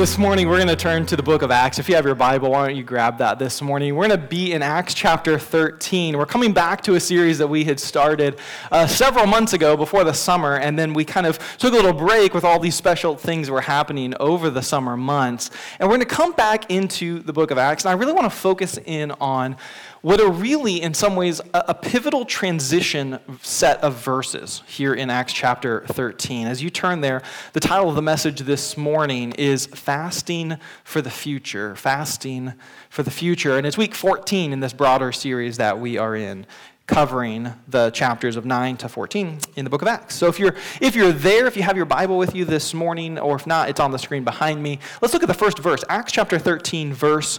This 0.00 0.16
morning, 0.16 0.48
we're 0.48 0.56
going 0.56 0.68
to 0.68 0.76
turn 0.76 1.04
to 1.04 1.14
the 1.14 1.22
book 1.22 1.42
of 1.42 1.50
Acts. 1.50 1.78
If 1.78 1.86
you 1.86 1.94
have 1.94 2.06
your 2.06 2.14
Bible, 2.14 2.52
why 2.52 2.66
don't 2.66 2.74
you 2.74 2.82
grab 2.82 3.18
that 3.18 3.38
this 3.38 3.60
morning? 3.60 3.94
We're 3.94 4.08
going 4.08 4.18
to 4.18 4.26
be 4.26 4.54
in 4.54 4.62
Acts 4.62 4.94
chapter 4.94 5.38
13. 5.38 6.16
We're 6.16 6.24
coming 6.24 6.54
back 6.54 6.80
to 6.84 6.94
a 6.94 7.00
series 7.00 7.36
that 7.36 7.48
we 7.48 7.64
had 7.64 7.78
started 7.78 8.38
uh, 8.72 8.86
several 8.86 9.26
months 9.26 9.52
ago 9.52 9.76
before 9.76 10.04
the 10.04 10.14
summer, 10.14 10.56
and 10.56 10.78
then 10.78 10.94
we 10.94 11.04
kind 11.04 11.26
of 11.26 11.38
took 11.58 11.74
a 11.74 11.76
little 11.76 11.92
break 11.92 12.32
with 12.32 12.44
all 12.44 12.58
these 12.58 12.74
special 12.74 13.14
things 13.14 13.48
that 13.48 13.52
were 13.52 13.60
happening 13.60 14.14
over 14.20 14.48
the 14.48 14.62
summer 14.62 14.96
months. 14.96 15.50
And 15.78 15.86
we're 15.86 15.96
going 15.96 16.08
to 16.08 16.14
come 16.14 16.32
back 16.32 16.70
into 16.70 17.18
the 17.18 17.34
book 17.34 17.50
of 17.50 17.58
Acts, 17.58 17.84
and 17.84 17.90
I 17.90 17.92
really 17.92 18.14
want 18.14 18.24
to 18.24 18.34
focus 18.34 18.78
in 18.86 19.10
on 19.20 19.58
what 20.02 20.20
are 20.20 20.30
really, 20.30 20.80
in 20.80 20.94
some 20.94 21.14
ways, 21.14 21.40
a, 21.52 21.64
a, 21.68 21.74
pivotal 21.74 22.24
transition 22.24 23.18
set 23.42 23.82
of 23.82 24.02
verses 24.02 24.62
here 24.66 24.94
in 24.94 25.10
Acts 25.10 25.32
chapter 25.32 25.84
13. 25.88 26.46
As 26.46 26.62
you 26.62 26.70
turn 26.70 27.02
there, 27.02 27.22
the 27.52 27.60
title 27.60 27.90
of 27.90 27.96
the 27.96 28.02
message 28.02 28.40
this 28.40 28.76
morning 28.76 29.32
is 29.32 29.66
Fasting 29.66 30.56
for 30.84 31.02
the 31.02 31.10
Future. 31.10 31.76
Fasting 31.76 32.54
for 32.88 33.02
the 33.02 33.10
Future. 33.10 33.58
And 33.58 33.66
it's 33.66 33.76
week 33.76 33.94
14 33.94 34.52
in 34.52 34.60
this 34.60 34.72
broader 34.72 35.12
series 35.12 35.58
that 35.58 35.78
we 35.78 35.98
are 35.98 36.16
in 36.16 36.46
covering 36.86 37.52
the 37.68 37.90
chapters 37.90 38.36
of 38.36 38.44
9 38.44 38.76
to 38.78 38.88
14 38.88 39.38
in 39.54 39.62
the 39.62 39.70
book 39.70 39.80
of 39.80 39.86
acts 39.86 40.16
so 40.16 40.26
if 40.26 40.40
you're 40.40 40.56
if 40.80 40.96
you're 40.96 41.12
there 41.12 41.46
if 41.46 41.56
you 41.56 41.62
have 41.62 41.76
your 41.76 41.86
bible 41.86 42.18
with 42.18 42.34
you 42.34 42.44
this 42.44 42.74
morning 42.74 43.16
or 43.16 43.36
if 43.36 43.46
not 43.46 43.68
it's 43.68 43.78
on 43.78 43.92
the 43.92 43.98
screen 43.98 44.24
behind 44.24 44.60
me 44.60 44.80
let's 45.00 45.14
look 45.14 45.22
at 45.22 45.28
the 45.28 45.32
first 45.32 45.60
verse 45.60 45.84
acts 45.88 46.10
chapter 46.10 46.36
13 46.36 46.92
verse 46.92 47.38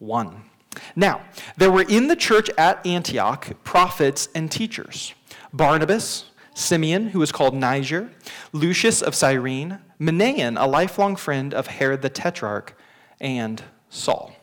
1 0.00 0.49
now, 0.94 1.22
there 1.56 1.70
were 1.70 1.82
in 1.82 2.08
the 2.08 2.16
church 2.16 2.48
at 2.56 2.84
Antioch 2.86 3.52
prophets 3.64 4.28
and 4.34 4.50
teachers 4.50 5.14
Barnabas, 5.52 6.26
Simeon, 6.54 7.08
who 7.08 7.18
was 7.18 7.32
called 7.32 7.54
Niger, 7.54 8.10
Lucius 8.52 9.02
of 9.02 9.14
Cyrene, 9.14 9.80
Manaen, 10.00 10.60
a 10.60 10.66
lifelong 10.66 11.16
friend 11.16 11.52
of 11.54 11.66
Herod 11.66 12.02
the 12.02 12.10
Tetrarch, 12.10 12.76
and 13.20 13.62
Saul. 13.88 14.34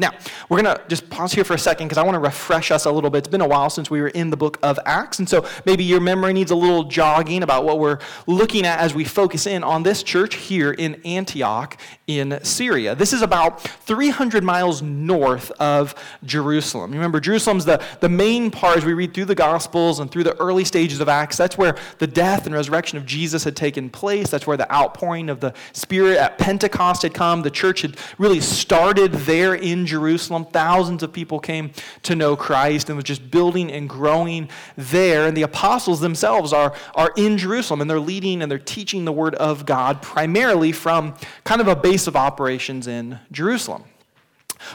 Now, 0.00 0.12
we're 0.48 0.62
going 0.62 0.76
to 0.76 0.80
just 0.86 1.10
pause 1.10 1.32
here 1.32 1.42
for 1.42 1.54
a 1.54 1.58
second 1.58 1.88
because 1.88 1.98
I 1.98 2.04
want 2.04 2.14
to 2.14 2.20
refresh 2.20 2.70
us 2.70 2.84
a 2.84 2.90
little 2.90 3.10
bit. 3.10 3.18
It's 3.18 3.28
been 3.28 3.40
a 3.40 3.48
while 3.48 3.68
since 3.68 3.90
we 3.90 4.00
were 4.00 4.08
in 4.08 4.30
the 4.30 4.36
book 4.36 4.56
of 4.62 4.78
Acts, 4.86 5.18
and 5.18 5.28
so 5.28 5.44
maybe 5.66 5.82
your 5.82 6.00
memory 6.00 6.32
needs 6.32 6.52
a 6.52 6.54
little 6.54 6.84
jogging 6.84 7.42
about 7.42 7.64
what 7.64 7.80
we're 7.80 7.98
looking 8.28 8.64
at 8.64 8.78
as 8.78 8.94
we 8.94 9.02
focus 9.02 9.44
in 9.48 9.64
on 9.64 9.82
this 9.82 10.04
church 10.04 10.36
here 10.36 10.70
in 10.70 11.00
Antioch 11.04 11.76
in 12.06 12.38
Syria. 12.44 12.94
This 12.94 13.12
is 13.12 13.22
about 13.22 13.60
300 13.60 14.44
miles 14.44 14.82
north 14.82 15.50
of 15.58 15.96
Jerusalem. 16.24 16.92
You 16.92 17.00
Remember, 17.00 17.18
Jerusalem's 17.18 17.64
the, 17.64 17.82
the 17.98 18.08
main 18.08 18.52
part 18.52 18.76
as 18.76 18.84
we 18.84 18.92
read 18.92 19.14
through 19.14 19.24
the 19.24 19.34
Gospels 19.34 19.98
and 19.98 20.08
through 20.08 20.24
the 20.24 20.36
early 20.40 20.64
stages 20.64 21.00
of 21.00 21.08
Acts. 21.08 21.36
That's 21.36 21.58
where 21.58 21.76
the 21.98 22.06
death 22.06 22.46
and 22.46 22.54
resurrection 22.54 22.98
of 22.98 23.04
Jesus 23.04 23.42
had 23.42 23.56
taken 23.56 23.90
place. 23.90 24.30
That's 24.30 24.46
where 24.46 24.56
the 24.56 24.72
outpouring 24.72 25.28
of 25.28 25.40
the 25.40 25.54
Spirit 25.72 26.18
at 26.18 26.38
Pentecost 26.38 27.02
had 27.02 27.14
come. 27.14 27.42
The 27.42 27.50
church 27.50 27.82
had 27.82 27.96
really 28.16 28.40
started 28.40 29.12
there 29.12 29.54
in 29.56 29.87
Jerusalem. 29.88 30.44
Thousands 30.44 31.02
of 31.02 31.12
people 31.12 31.40
came 31.40 31.72
to 32.04 32.14
know 32.14 32.36
Christ 32.36 32.88
and 32.88 32.96
was 32.96 33.04
just 33.04 33.28
building 33.30 33.72
and 33.72 33.88
growing 33.88 34.48
there. 34.76 35.26
And 35.26 35.36
the 35.36 35.42
apostles 35.42 35.98
themselves 35.98 36.52
are, 36.52 36.72
are 36.94 37.12
in 37.16 37.36
Jerusalem 37.38 37.80
and 37.80 37.90
they're 37.90 37.98
leading 37.98 38.42
and 38.42 38.50
they're 38.50 38.58
teaching 38.58 39.04
the 39.04 39.12
word 39.12 39.34
of 39.34 39.66
God 39.66 40.00
primarily 40.02 40.70
from 40.70 41.14
kind 41.42 41.60
of 41.60 41.66
a 41.66 41.74
base 41.74 42.06
of 42.06 42.14
operations 42.14 42.86
in 42.86 43.18
Jerusalem. 43.32 43.82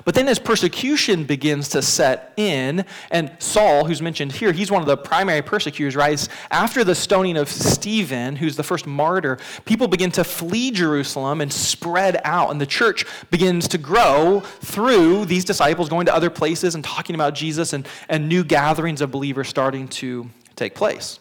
But 0.05 0.15
then 0.15 0.27
as 0.27 0.39
persecution 0.39 1.23
begins 1.23 1.69
to 1.69 1.81
set 1.81 2.33
in, 2.37 2.85
and 3.11 3.31
Saul, 3.39 3.85
who's 3.85 4.01
mentioned 4.01 4.31
here, 4.31 4.51
he's 4.51 4.71
one 4.71 4.81
of 4.81 4.87
the 4.87 4.97
primary 4.97 5.41
persecutors, 5.41 5.95
right? 5.95 6.27
After 6.51 6.83
the 6.83 6.95
stoning 6.95 7.37
of 7.37 7.49
Stephen, 7.49 8.35
who's 8.35 8.55
the 8.55 8.63
first 8.63 8.85
martyr, 8.85 9.37
people 9.65 9.87
begin 9.87 10.11
to 10.11 10.23
flee 10.23 10.71
Jerusalem 10.71 11.41
and 11.41 11.51
spread 11.51 12.21
out, 12.23 12.51
and 12.51 12.59
the 12.59 12.65
church 12.65 13.05
begins 13.31 13.67
to 13.69 13.77
grow 13.77 14.41
through 14.61 15.25
these 15.25 15.45
disciples 15.45 15.89
going 15.89 16.05
to 16.05 16.15
other 16.15 16.29
places 16.29 16.75
and 16.75 16.83
talking 16.83 17.15
about 17.15 17.33
Jesus, 17.33 17.73
and, 17.73 17.87
and 18.09 18.27
new 18.27 18.43
gatherings 18.43 19.01
of 19.01 19.11
believers 19.11 19.47
starting 19.47 19.87
to 19.89 20.29
take 20.55 20.75
place. 20.75 21.19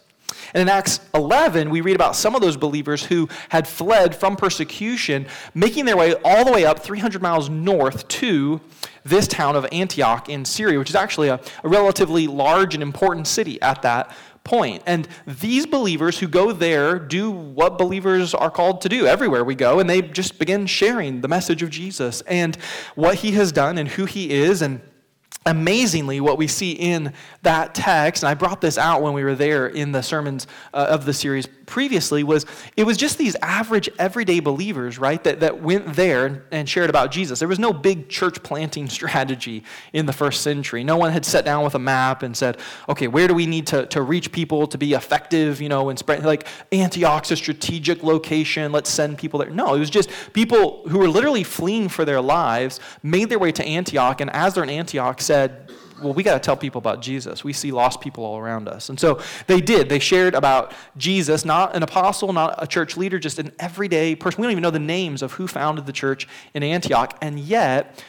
And 0.55 0.61
in 0.61 0.69
Acts 0.69 1.01
11, 1.15 1.71
we 1.71 1.81
read 1.81 1.97
about 1.97 2.17
some 2.17 2.35
of 2.35 2.41
those 2.41 2.57
believers 2.57 3.05
who 3.05 3.29
had 3.49 3.67
fled 3.67 4.15
from 4.15 4.37
persecution, 4.37 5.27
making 5.55 5.85
their 5.85 5.97
way 5.97 6.15
all 6.25 6.45
the 6.45 6.53
way 6.53 6.65
up 6.65 6.81
300 6.81 7.23
miles 7.23 7.49
north 7.49 8.07
to 8.09 8.61
this 9.05 9.27
town 9.27 9.57
of 9.57 9.67
Antioch 9.73 10.29
in 10.29 10.45
Syria, 10.45 10.79
which 10.79 10.91
is 10.91 10.97
actually 10.97 11.29
a, 11.29 11.41
a 11.65 11.69
relatively 11.69 12.27
large 12.27 12.75
and 12.75 12.83
important 12.83 13.27
city 13.27 13.61
at 13.63 13.83
that 13.83 14.15
point. 14.45 14.83
And 14.87 15.09
these 15.27 15.67
believers 15.67 16.19
who 16.19 16.29
go 16.29 16.53
there 16.53 16.99
do 16.99 17.31
what 17.31 17.79
believers 17.79 18.35
are 18.35 18.51
called 18.51 18.81
to 18.83 18.89
do 18.89 19.07
everywhere 19.07 19.45
we 19.45 19.55
go, 19.55 19.81
and 19.81 19.89
they 19.89 20.03
just 20.03 20.39
begin 20.39 20.67
sharing 20.67 21.21
the 21.21 21.29
message 21.29 21.63
of 21.63 21.71
Jesus 21.71 22.23
and 22.23 22.57
what 22.95 23.17
he 23.17 23.33
has 23.33 23.53
done 23.53 23.79
and 23.79 23.89
who 23.89 24.05
he 24.05 24.31
is 24.31 24.63
and 24.63 24.81
amazingly, 25.47 26.21
what 26.21 26.39
we 26.39 26.47
see 26.47 26.73
in 26.73 27.13
that 27.43 27.75
text, 27.75 28.23
and 28.23 28.31
I 28.31 28.35
brought 28.35 28.61
this 28.61 28.79
out 28.79 29.03
when 29.03 29.13
we 29.13 29.25
were 29.25 29.35
there 29.35 29.67
in 29.67 29.93
the 29.93 30.03
sermons 30.03 30.47
uh, 30.73 30.87
of 30.89 31.05
the 31.05 31.13
series 31.13 31.47
previously, 31.73 32.23
was 32.23 32.45
it 32.77 32.85
was 32.85 32.99
just 32.99 33.17
these 33.17 33.35
average, 33.37 33.89
everyday 33.99 34.41
believers, 34.41 34.99
right, 34.99 35.25
that, 35.25 35.41
that 35.41 35.63
went 35.63 35.95
there 35.95 36.45
and 36.51 36.69
shared 36.69 36.91
about 36.91 37.11
Jesus. 37.11 37.39
There 37.39 37.49
was 37.49 37.59
no 37.59 37.73
big 37.73 38.11
church 38.11 38.43
planting 38.43 38.89
strategy 38.99 39.65
in 39.95 40.05
the 40.05 40.13
first 40.13 40.43
century. 40.43 40.85
No 40.85 40.99
one 40.99 41.13
had 41.13 41.25
sat 41.25 41.47
down 41.47 41.65
with 41.65 41.75
a 41.75 41.79
map 41.79 42.23
and 42.23 42.37
said, 42.37 42.59
okay, 42.91 43.09
where 43.09 43.27
do 43.27 43.33
we 43.33 43.47
need 43.47 43.67
to, 43.69 43.87
to 43.87 44.03
reach 44.03 44.33
people 44.33 44.67
to 44.67 44.77
be 44.77 44.93
effective, 44.93 45.63
you 45.63 45.71
know, 45.71 45.89
and 45.89 45.99
spread, 45.99 46.23
like 46.27 46.47
Antioch's 46.73 47.31
a 47.31 47.37
strategic 47.37 48.03
location, 48.03 48.71
let's 48.71 48.91
send 48.91 49.17
people 49.17 49.41
there. 49.41 49.49
No, 49.49 49.73
it 49.73 49.79
was 49.79 49.89
just 49.89 50.11
people 50.35 50.87
who 50.91 50.99
were 50.99 51.09
literally 51.09 51.43
fleeing 51.43 51.89
for 51.89 52.05
their 52.05 52.21
lives, 52.21 52.81
made 53.03 53.31
their 53.31 53.39
way 53.39 53.51
to 53.51 53.65
Antioch, 53.65 54.21
and 54.21 54.29
as 54.33 54.53
they're 54.53 54.65
in 54.65 54.69
Antioch, 54.69 55.23
said, 55.23 55.73
well, 56.03 56.13
we 56.13 56.23
got 56.23 56.35
to 56.35 56.41
tell 56.41 56.57
people 56.57 56.79
about 56.79 57.01
Jesus. 57.03 57.45
We 57.45 57.53
see 57.53 57.73
lost 57.73 58.01
people 58.01 58.25
all 58.25 58.39
around 58.39 58.69
us. 58.69 58.89
And 58.89 58.99
so 58.99 59.21
they 59.47 59.61
did. 59.61 59.89
They 59.89 59.99
shared 59.99 60.35
about 60.35 60.73
Jesus, 60.97 61.45
not 61.45 61.75
an 61.77 61.83
apostle, 61.83 62.33
not 62.33 62.55
a 62.59 62.67
church 62.67 62.97
leader, 62.97 63.19
just 63.19 63.39
an 63.39 63.53
everyday 63.59 64.15
person. 64.15 64.41
We 64.41 64.47
don't 64.47 64.53
even 64.53 64.63
know 64.63 64.71
the 64.71 64.79
names 64.79 65.23
of 65.23 65.33
who 65.33 65.47
founded 65.47 65.87
the 65.87 65.93
church 65.93 66.29
in 66.55 66.63
Antioch. 66.63 67.17
And 67.21 67.39
yet, 67.39 68.05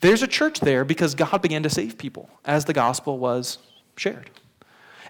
there's 0.00 0.22
a 0.22 0.26
church 0.26 0.60
there 0.60 0.84
because 0.84 1.14
God 1.14 1.42
began 1.42 1.62
to 1.62 1.70
save 1.70 1.98
people 1.98 2.28
as 2.44 2.64
the 2.64 2.72
gospel 2.72 3.18
was 3.18 3.58
shared. 3.96 4.30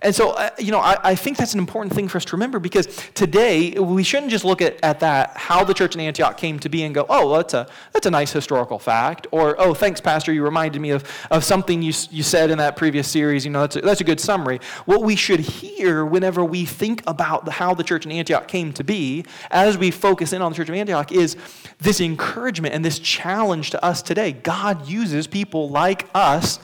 And 0.02 0.14
so, 0.14 0.30
uh, 0.32 0.50
you 0.58 0.72
know, 0.72 0.80
I, 0.80 0.96
I, 1.02 1.14
think 1.14 1.36
that's 1.36 1.54
an 1.54 1.58
important 1.58 1.94
thing 1.94 2.08
for 2.08 2.18
us 2.18 2.24
to 2.26 2.36
remember 2.36 2.58
because 2.58 2.86
today 3.14 3.70
we 3.72 4.02
shouldn't 4.02 4.30
just 4.30 4.44
look 4.44 4.60
at, 4.60 4.78
at 4.82 5.00
that, 5.00 5.36
how 5.36 5.64
the 5.64 5.74
church 5.74 5.94
in 5.94 6.00
Antioch 6.00 6.36
came 6.36 6.58
to 6.60 6.68
be 6.68 6.82
and 6.82 6.94
go, 6.94 7.06
oh, 7.08 7.28
well, 7.28 7.36
that's, 7.36 7.54
a, 7.54 7.66
that's 7.92 8.06
a 8.06 8.10
nice 8.10 8.32
historical 8.32 8.78
fact. 8.78 9.26
Or, 9.30 9.58
oh, 9.58 9.74
thanks, 9.74 10.00
Pastor, 10.00 10.32
you 10.32 10.42
reminded 10.42 10.80
me 10.80 10.90
of, 10.90 11.04
of 11.30 11.44
something 11.44 11.82
you, 11.82 11.92
you 12.10 12.22
said 12.22 12.50
in 12.50 12.58
that 12.58 12.76
previous 12.76 13.08
series. 13.08 13.44
You 13.44 13.50
know, 13.50 13.60
that's 13.60 13.76
a, 13.76 13.80
that's 13.80 14.00
a 14.00 14.04
good 14.04 14.20
summary. 14.20 14.60
What 14.84 15.02
we 15.02 15.16
should 15.16 15.40
hear 15.40 16.04
whenever 16.04 16.44
we 16.44 16.64
think 16.64 17.02
about 17.06 17.48
how 17.48 17.74
the 17.74 17.84
church 17.84 18.04
in 18.04 18.12
Antioch 18.12 18.48
came 18.48 18.72
to 18.74 18.84
be, 18.84 19.24
as 19.50 19.78
we 19.78 19.90
focus 19.90 20.32
in 20.32 20.42
on 20.42 20.52
the 20.52 20.56
church 20.56 20.68
of 20.68 20.74
Antioch, 20.74 21.12
is 21.12 21.36
this 21.78 22.00
encouragement 22.00 22.74
and 22.74 22.84
this 22.84 22.98
challenge 22.98 23.70
to 23.70 23.84
us 23.84 24.02
today. 24.02 24.32
God 24.32 24.88
uses 24.88 25.26
people 25.26 25.70
like 25.70 26.08
us 26.14 26.58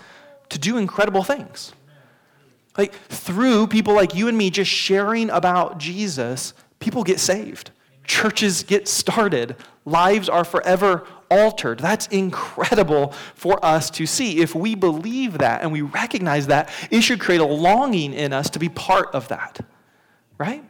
to 0.51 0.59
do 0.59 0.77
incredible 0.77 1.23
things. 1.23 1.73
Like 2.77 2.95
through 2.95 3.67
people 3.67 3.95
like 3.95 4.15
you 4.15 4.29
and 4.29 4.37
me 4.37 4.51
just 4.51 4.71
sharing 4.71 5.31
about 5.31 5.79
Jesus, 5.79 6.55
people 6.79 7.05
get 7.05 7.21
saved. 7.21 7.71
Churches 8.05 8.63
get 8.63 8.89
started. 8.89 9.57
Lives 9.85 10.29
are 10.29 10.45
forever 10.45 11.07
altered. 11.31 11.79
That's 11.79 12.07
incredible 12.09 13.13
for 13.35 13.65
us 13.65 13.91
to 13.91 14.07
see. 14.07 14.41
If 14.41 14.55
we 14.55 14.75
believe 14.75 15.39
that 15.39 15.63
and 15.63 15.73
we 15.73 15.83
recognize 15.83 16.47
that, 16.49 16.71
it 16.91 17.03
should 17.03 17.21
create 17.21 17.41
a 17.41 17.47
longing 17.47 18.13
in 18.13 18.33
us 18.33 18.51
to 18.51 18.59
be 18.59 18.69
part 18.69 19.15
of 19.15 19.29
that. 19.29 19.61
Right? 20.39 20.65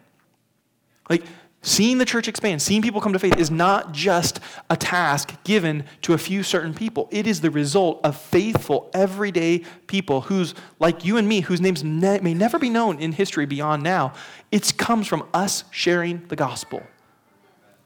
Like 1.08 1.24
Seeing 1.64 1.98
the 1.98 2.04
church 2.04 2.26
expand, 2.26 2.60
seeing 2.60 2.82
people 2.82 3.00
come 3.00 3.12
to 3.12 3.20
faith 3.20 3.38
is 3.38 3.48
not 3.48 3.92
just 3.92 4.40
a 4.68 4.76
task 4.76 5.32
given 5.44 5.84
to 6.02 6.12
a 6.12 6.18
few 6.18 6.42
certain 6.42 6.74
people. 6.74 7.08
It 7.12 7.28
is 7.28 7.40
the 7.40 7.52
result 7.52 8.00
of 8.02 8.16
faithful, 8.16 8.90
everyday 8.92 9.60
people 9.86 10.22
whose, 10.22 10.56
like 10.80 11.04
you 11.04 11.18
and 11.18 11.28
me, 11.28 11.40
whose 11.40 11.60
names 11.60 11.84
ne- 11.84 12.18
may 12.18 12.34
never 12.34 12.58
be 12.58 12.68
known 12.68 12.98
in 12.98 13.12
history 13.12 13.46
beyond 13.46 13.84
now. 13.84 14.12
It 14.50 14.76
comes 14.76 15.06
from 15.06 15.28
us 15.32 15.62
sharing 15.70 16.26
the 16.26 16.36
gospel. 16.36 16.82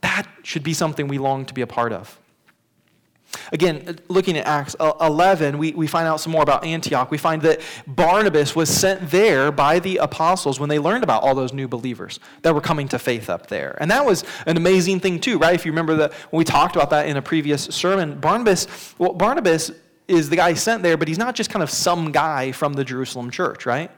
That 0.01 0.27
should 0.43 0.63
be 0.63 0.73
something 0.73 1.07
we 1.07 1.19
long 1.19 1.45
to 1.45 1.53
be 1.53 1.61
a 1.61 1.67
part 1.67 1.93
of. 1.93 2.19
Again, 3.53 3.99
looking 4.09 4.37
at 4.37 4.47
Acts 4.47 4.75
11, 4.81 5.59
we, 5.59 5.73
we 5.73 5.87
find 5.87 6.07
out 6.09 6.21
some 6.21 6.33
more 6.33 6.43
about 6.43 6.65
Antioch. 6.65 7.11
We 7.11 7.19
find 7.19 7.43
that 7.43 7.61
Barnabas 7.87 8.57
was 8.57 8.69
sent 8.69 9.11
there 9.11 9.53
by 9.53 9.79
the 9.79 9.99
apostles 9.99 10.59
when 10.59 10.69
they 10.69 10.79
learned 10.79 11.05
about 11.05 11.23
all 11.23 11.35
those 11.35 11.53
new 11.53 11.69
believers 11.69 12.19
that 12.43 12.55
were 12.55 12.61
coming 12.61 12.89
to 12.89 12.99
faith 12.99 13.31
up 13.31 13.49
there. 13.49 13.77
And 13.81 13.91
that 13.91 14.05
was 14.05 14.25
an 14.47 14.57
amazing 14.57 15.01
thing, 15.01 15.21
too, 15.21 15.39
right? 15.39 15.55
If 15.55 15.65
you 15.65 15.73
remember 15.73 15.97
that 15.97 16.13
when 16.31 16.39
we 16.39 16.45
talked 16.45 16.77
about 16.77 16.91
that 16.91 17.09
in 17.09 17.17
a 17.17 17.23
previous 17.23 17.63
sermon, 17.65 18.19
Barnabas, 18.19 18.95
well, 18.99 19.13
Barnabas 19.13 19.71
is 20.09 20.29
the 20.29 20.37
guy 20.37 20.55
sent 20.55 20.83
there, 20.83 20.97
but 20.97 21.09
he's 21.09 21.19
not 21.19 21.35
just 21.35 21.51
kind 21.51 21.63
of 21.63 21.71
some 21.71 22.13
guy 22.13 22.53
from 22.53 22.75
the 22.75 22.85
Jerusalem 22.85 23.31
church, 23.31 23.67
right? 23.67 23.91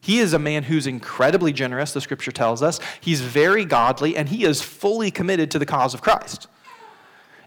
He 0.00 0.18
is 0.20 0.32
a 0.32 0.38
man 0.38 0.62
who's 0.62 0.86
incredibly 0.86 1.52
generous, 1.52 1.92
the 1.92 2.00
scripture 2.00 2.30
tells 2.30 2.62
us. 2.62 2.78
He's 3.00 3.20
very 3.20 3.64
godly, 3.64 4.16
and 4.16 4.28
he 4.28 4.44
is 4.44 4.62
fully 4.62 5.10
committed 5.10 5.50
to 5.52 5.58
the 5.58 5.66
cause 5.66 5.94
of 5.94 6.02
Christ. 6.02 6.46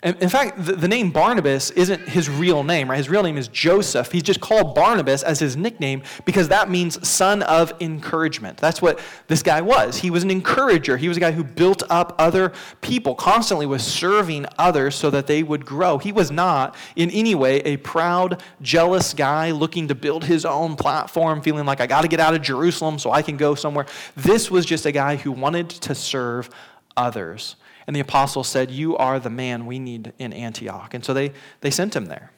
In 0.02 0.30
fact, 0.30 0.64
the, 0.64 0.78
the, 0.78 0.88
name 0.88 1.12
Barnabas 1.12 1.72
isn't 1.72 2.08
his 2.08 2.30
real 2.30 2.64
name, 2.64 2.90
right? 2.90 2.96
His 2.96 3.10
real 3.10 3.22
name 3.22 3.38
is 3.38 3.50
Joseph. 3.50 4.14
He's 4.14 4.24
just 4.24 4.40
called 4.40 4.74
Barnabas 4.74 5.24
as 5.24 5.40
his 5.40 5.58
nickname 5.58 6.04
because 6.24 6.48
that 6.48 6.70
means 6.70 7.06
son 7.06 7.44
of 7.44 7.74
encouragement. 7.82 8.58
That's 8.60 8.82
what 8.82 9.02
this 9.28 9.44
guy 9.44 9.60
was. 9.60 9.98
He 9.98 10.10
was 10.10 10.24
an 10.24 10.32
encourager. 10.32 10.96
He 10.96 11.10
was 11.10 11.18
a 11.18 11.20
guy 11.20 11.32
who 11.32 11.44
built 11.44 11.84
up 11.90 12.16
other 12.18 12.54
people, 12.80 13.14
constantly 13.14 13.66
was 13.66 13.84
serving 13.84 14.46
others 14.58 14.96
so 14.96 15.10
that 15.10 15.28
they 15.28 15.44
would 15.44 15.66
grow. 15.66 15.98
He 15.98 16.14
was 16.14 16.32
not 16.32 16.78
in 16.96 17.12
any 17.12 17.36
way 17.36 17.58
a 17.60 17.76
proud, 17.76 18.42
jealous 18.62 19.14
guy 19.14 19.52
looking 19.52 19.90
to 19.90 19.96
build 19.96 20.24
his 20.24 20.46
own 20.46 20.78
platform, 20.78 21.42
feeling 21.42 21.66
like 21.66 21.82
I 21.82 21.88
got 21.88 22.04
to 22.04 22.08
get 22.08 22.22
out 22.22 22.34
of 22.34 22.42
Jerusalem 22.42 23.00
so 23.00 23.12
I 23.12 23.22
can 23.22 23.36
go 23.36 23.54
somewhere. 23.54 23.86
This 24.16 24.50
was 24.50 24.66
just 24.66 24.86
a 24.86 24.94
guy 24.94 25.18
who 25.18 25.34
wanted 25.34 25.70
to 25.70 25.94
serve 25.94 26.50
others. 26.96 27.58
And 27.90 27.96
the 27.96 28.02
apostles 28.02 28.48
said, 28.48 28.70
You 28.70 28.96
are 28.98 29.20
the 29.20 29.32
man 29.32 29.66
we 29.66 29.80
need 29.80 30.14
in 30.20 30.32
Antioch. 30.32 30.94
And 30.94 31.04
so 31.04 31.12
they, 31.12 31.32
they 31.62 31.72
sent 31.72 31.96
him 31.96 32.06
there. 32.06 32.32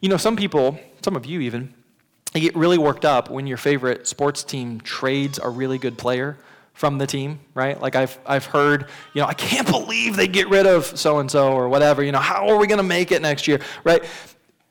You 0.00 0.08
know, 0.08 0.16
some 0.16 0.36
people, 0.36 0.78
some 1.02 1.16
of 1.16 1.26
you 1.26 1.40
even, 1.40 1.74
they 2.32 2.38
get 2.38 2.54
really 2.54 2.78
worked 2.78 3.04
up 3.04 3.28
when 3.28 3.48
your 3.48 3.56
favorite 3.56 4.06
sports 4.06 4.44
team 4.44 4.80
trades 4.80 5.40
a 5.42 5.48
really 5.48 5.78
good 5.78 5.98
player 5.98 6.38
from 6.74 6.98
the 6.98 7.08
team, 7.08 7.40
right? 7.54 7.80
Like 7.82 7.96
I've, 7.96 8.16
I've 8.24 8.44
heard, 8.46 8.86
you 9.14 9.20
know, 9.20 9.26
I 9.26 9.34
can't 9.34 9.66
believe 9.68 10.14
they 10.14 10.28
get 10.28 10.48
rid 10.48 10.68
of 10.68 10.96
so 10.96 11.18
and 11.18 11.28
so 11.28 11.52
or 11.52 11.68
whatever. 11.68 12.04
You 12.04 12.12
know, 12.12 12.20
how 12.20 12.48
are 12.48 12.56
we 12.56 12.68
going 12.68 12.78
to 12.78 12.84
make 12.84 13.10
it 13.10 13.22
next 13.22 13.48
year, 13.48 13.60
right? 13.82 14.04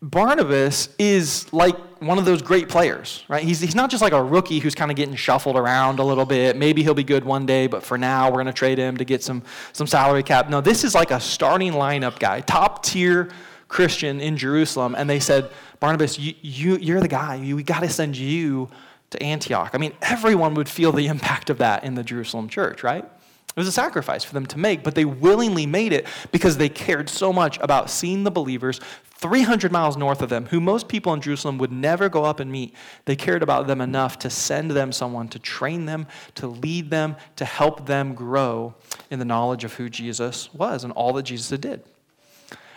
Barnabas 0.05 0.89
is 0.99 1.51
like 1.51 1.75
one 1.99 2.19
of 2.19 2.25
those 2.25 2.43
great 2.43 2.69
players, 2.69 3.23
right? 3.27 3.43
He's, 3.43 3.59
he's 3.59 3.73
not 3.73 3.89
just 3.89 4.03
like 4.03 4.13
a 4.13 4.23
rookie 4.23 4.59
who's 4.59 4.75
kind 4.75 4.91
of 4.91 4.97
getting 4.97 5.15
shuffled 5.15 5.57
around 5.57 5.97
a 5.97 6.03
little 6.03 6.27
bit. 6.27 6.55
Maybe 6.57 6.83
he'll 6.83 6.93
be 6.93 7.03
good 7.03 7.25
one 7.25 7.47
day, 7.47 7.65
but 7.65 7.81
for 7.81 7.97
now, 7.97 8.27
we're 8.27 8.35
going 8.35 8.45
to 8.45 8.53
trade 8.53 8.77
him 8.77 8.97
to 8.97 9.03
get 9.03 9.23
some, 9.23 9.41
some 9.73 9.87
salary 9.87 10.21
cap. 10.21 10.47
No, 10.47 10.61
this 10.61 10.83
is 10.83 10.93
like 10.93 11.09
a 11.09 11.19
starting 11.19 11.73
lineup 11.73 12.19
guy, 12.19 12.41
top 12.41 12.83
tier 12.83 13.31
Christian 13.67 14.21
in 14.21 14.37
Jerusalem. 14.37 14.93
And 14.95 15.09
they 15.09 15.19
said, 15.19 15.49
Barnabas, 15.79 16.19
you, 16.19 16.35
you, 16.39 16.77
you're 16.77 17.01
the 17.01 17.07
guy. 17.07 17.39
we 17.39 17.63
got 17.63 17.79
to 17.79 17.89
send 17.89 18.15
you 18.15 18.69
to 19.09 19.23
Antioch. 19.23 19.71
I 19.73 19.79
mean, 19.79 19.93
everyone 20.03 20.53
would 20.53 20.69
feel 20.69 20.91
the 20.91 21.07
impact 21.15 21.49
of 21.49 21.57
that 21.57 21.83
in 21.83 21.95
the 21.95 22.03
Jerusalem 22.03 22.47
church, 22.47 22.83
right? 22.83 23.09
It 23.55 23.59
was 23.59 23.67
a 23.69 23.71
sacrifice 23.71 24.25
for 24.25 24.33
them 24.33 24.45
to 24.47 24.59
make, 24.59 24.83
but 24.83 24.95
they 24.95 25.05
willingly 25.05 25.65
made 25.65 25.93
it 25.93 26.07
because 26.31 26.57
they 26.57 26.67
cared 26.67 27.07
so 27.07 27.31
much 27.31 27.57
about 27.61 27.89
seeing 27.89 28.23
the 28.23 28.31
believers 28.31 28.81
300 29.03 29.71
miles 29.71 29.95
north 29.95 30.21
of 30.21 30.29
them, 30.29 30.47
who 30.47 30.59
most 30.59 30.89
people 30.89 31.13
in 31.13 31.21
Jerusalem 31.21 31.57
would 31.59 31.71
never 31.71 32.09
go 32.09 32.25
up 32.25 32.41
and 32.41 32.51
meet. 32.51 32.73
They 33.05 33.15
cared 33.15 33.41
about 33.41 33.65
them 33.65 33.79
enough 33.79 34.19
to 34.19 34.29
send 34.29 34.71
them 34.71 34.91
someone 34.91 35.29
to 35.29 35.39
train 35.39 35.85
them, 35.85 36.05
to 36.35 36.47
lead 36.47 36.89
them, 36.89 37.15
to 37.37 37.45
help 37.45 37.85
them 37.85 38.13
grow 38.13 38.75
in 39.09 39.19
the 39.19 39.25
knowledge 39.25 39.63
of 39.63 39.75
who 39.75 39.89
Jesus 39.89 40.53
was 40.53 40.83
and 40.83 40.91
all 40.91 41.13
that 41.13 41.23
Jesus 41.23 41.57
did. 41.57 41.81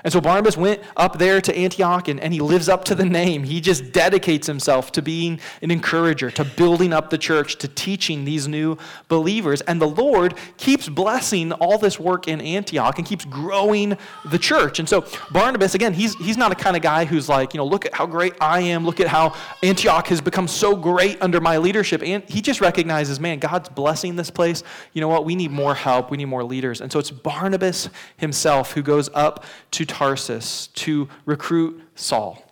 And 0.05 0.13
so 0.13 0.21
Barnabas 0.21 0.57
went 0.57 0.81
up 0.97 1.19
there 1.19 1.41
to 1.41 1.57
Antioch 1.57 2.09
and, 2.09 2.21
and 2.21 2.33
he 2.33 2.41
lives 2.41 2.69
up 2.69 2.85
to 2.85 2.95
the 2.95 3.05
name. 3.05 3.43
He 3.43 3.61
just 3.61 3.93
dedicates 3.93 4.47
himself 4.47 4.93
to 4.93 5.03
being 5.03 5.41
an 5.61 5.71
encourager, 5.71 6.31
to 6.33 6.45
building 6.45 6.93
up 6.93 7.11
the 7.11 7.19
church, 7.19 7.57
to 7.59 7.69
teaching 7.69 8.25
these 8.25 8.47
new 8.47 8.79
believers. 9.09 9.61
And 9.63 9.81
the 9.81 9.89
Lord 9.89 10.35
keeps 10.57 10.89
blessing 10.89 11.53
all 11.53 11.79
this 11.79 11.99
work 11.99 12.29
in 12.29 12.41
Antioch 12.41 12.99
and 12.99 13.07
keeps 13.07 13.25
growing 13.25 13.99
the 14.31 14.39
church. 14.39 14.79
And 14.79 14.89
so 14.89 15.05
Barnabas, 15.33 15.75
again, 15.75 15.93
he's, 15.93 16.15
he's 16.17 16.37
not 16.37 16.53
a 16.53 16.55
kind 16.55 16.77
of 16.77 16.83
guy 16.83 17.05
who's 17.05 17.29
like, 17.29 17.53
you 17.53 17.59
know, 17.59 17.67
look 17.67 17.85
at 17.85 17.95
how 17.95 18.07
great 18.07 18.35
I 18.41 18.61
am. 18.61 18.85
Look 18.85 19.01
at 19.01 19.09
how 19.09 19.35
Antioch 19.63 20.07
has 20.09 20.21
become 20.21 20.47
so 20.47 20.77
great 20.77 21.21
under 21.21 21.41
my 21.41 21.59
leadership. 21.59 22.03
And 22.05 22.23
he 22.29 22.41
just 22.41 22.61
recognizes, 22.61 23.19
man, 23.19 23.41
God's 23.41 23.69
blessing 23.69 24.15
this 24.15 24.31
place. 24.31 24.63
You 24.93 25.01
know 25.01 25.09
what? 25.09 25.25
We 25.25 25.35
need 25.35 25.51
more 25.51 25.75
help. 25.75 26.11
We 26.11 26.17
need 26.17 26.27
more 26.27 26.45
leaders. 26.45 26.81
And 26.81 26.93
so 26.93 26.99
it's 26.99 27.11
Barnabas 27.11 27.89
himself 28.17 28.73
who 28.73 28.83
goes 28.83 29.11
up 29.15 29.45
to 29.73 29.88
Tarsus 29.89 30.69
to 30.69 31.09
recruit 31.25 31.81
Saul. 31.95 32.43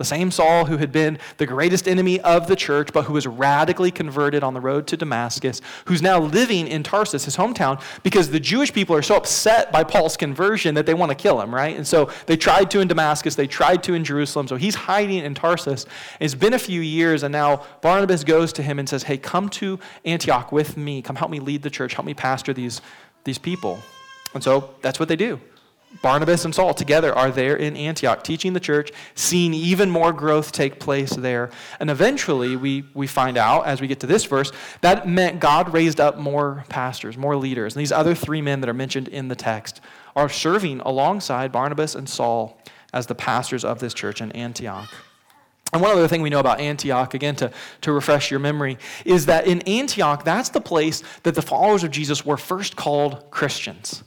The 0.00 0.06
same 0.06 0.30
Saul 0.30 0.64
who 0.64 0.78
had 0.78 0.92
been 0.92 1.18
the 1.36 1.44
greatest 1.44 1.86
enemy 1.86 2.18
of 2.22 2.46
the 2.46 2.56
church, 2.56 2.88
but 2.90 3.04
who 3.04 3.12
was 3.12 3.26
radically 3.26 3.90
converted 3.90 4.42
on 4.42 4.54
the 4.54 4.60
road 4.60 4.86
to 4.86 4.96
Damascus, 4.96 5.60
who's 5.84 6.00
now 6.00 6.18
living 6.18 6.68
in 6.68 6.82
Tarsus, 6.82 7.26
his 7.26 7.36
hometown, 7.36 7.82
because 8.02 8.30
the 8.30 8.40
Jewish 8.40 8.72
people 8.72 8.96
are 8.96 9.02
so 9.02 9.16
upset 9.16 9.70
by 9.70 9.84
Paul's 9.84 10.16
conversion 10.16 10.74
that 10.76 10.86
they 10.86 10.94
want 10.94 11.10
to 11.10 11.14
kill 11.14 11.38
him, 11.38 11.54
right? 11.54 11.76
And 11.76 11.86
so 11.86 12.10
they 12.24 12.38
tried 12.38 12.70
to 12.70 12.80
in 12.80 12.88
Damascus, 12.88 13.34
they 13.34 13.46
tried 13.46 13.82
to 13.82 13.92
in 13.92 14.02
Jerusalem, 14.02 14.48
so 14.48 14.56
he's 14.56 14.74
hiding 14.74 15.18
in 15.18 15.34
Tarsus. 15.34 15.84
It's 16.18 16.34
been 16.34 16.54
a 16.54 16.58
few 16.58 16.80
years, 16.80 17.22
and 17.22 17.30
now 17.30 17.66
Barnabas 17.82 18.24
goes 18.24 18.54
to 18.54 18.62
him 18.62 18.78
and 18.78 18.88
says, 18.88 19.02
Hey, 19.02 19.18
come 19.18 19.50
to 19.50 19.78
Antioch 20.06 20.50
with 20.50 20.78
me. 20.78 21.02
Come 21.02 21.16
help 21.16 21.30
me 21.30 21.40
lead 21.40 21.60
the 21.60 21.68
church, 21.68 21.92
help 21.92 22.06
me 22.06 22.14
pastor 22.14 22.54
these, 22.54 22.80
these 23.24 23.36
people. 23.36 23.78
And 24.32 24.42
so 24.42 24.70
that's 24.80 24.98
what 24.98 25.10
they 25.10 25.16
do. 25.16 25.38
Barnabas 26.02 26.44
and 26.44 26.54
Saul 26.54 26.72
together 26.72 27.14
are 27.14 27.30
there 27.30 27.56
in 27.56 27.76
Antioch, 27.76 28.22
teaching 28.22 28.52
the 28.52 28.60
church, 28.60 28.92
seeing 29.14 29.52
even 29.52 29.90
more 29.90 30.12
growth 30.12 30.52
take 30.52 30.78
place 30.78 31.10
there. 31.10 31.50
And 31.80 31.90
eventually, 31.90 32.56
we, 32.56 32.84
we 32.94 33.06
find 33.06 33.36
out, 33.36 33.66
as 33.66 33.80
we 33.80 33.86
get 33.86 34.00
to 34.00 34.06
this 34.06 34.24
verse, 34.24 34.52
that 34.82 35.08
meant 35.08 35.40
God 35.40 35.72
raised 35.74 36.00
up 36.00 36.16
more 36.16 36.64
pastors, 36.68 37.18
more 37.18 37.36
leaders. 37.36 37.74
And 37.74 37.80
these 37.80 37.92
other 37.92 38.14
three 38.14 38.40
men 38.40 38.60
that 38.60 38.70
are 38.70 38.74
mentioned 38.74 39.08
in 39.08 39.28
the 39.28 39.34
text 39.34 39.80
are 40.14 40.28
serving 40.28 40.80
alongside 40.80 41.52
Barnabas 41.52 41.94
and 41.94 42.08
Saul 42.08 42.58
as 42.92 43.06
the 43.06 43.14
pastors 43.14 43.64
of 43.64 43.80
this 43.80 43.92
church 43.92 44.20
in 44.20 44.32
Antioch. 44.32 44.88
And 45.72 45.82
one 45.82 45.92
other 45.92 46.08
thing 46.08 46.22
we 46.22 46.30
know 46.30 46.40
about 46.40 46.60
Antioch, 46.60 47.14
again, 47.14 47.36
to, 47.36 47.52
to 47.82 47.92
refresh 47.92 48.30
your 48.30 48.40
memory, 48.40 48.78
is 49.04 49.26
that 49.26 49.46
in 49.46 49.60
Antioch, 49.62 50.24
that's 50.24 50.48
the 50.48 50.60
place 50.60 51.02
that 51.22 51.34
the 51.34 51.42
followers 51.42 51.84
of 51.84 51.90
Jesus 51.90 52.24
were 52.24 52.36
first 52.36 52.74
called 52.74 53.30
Christians. 53.30 54.02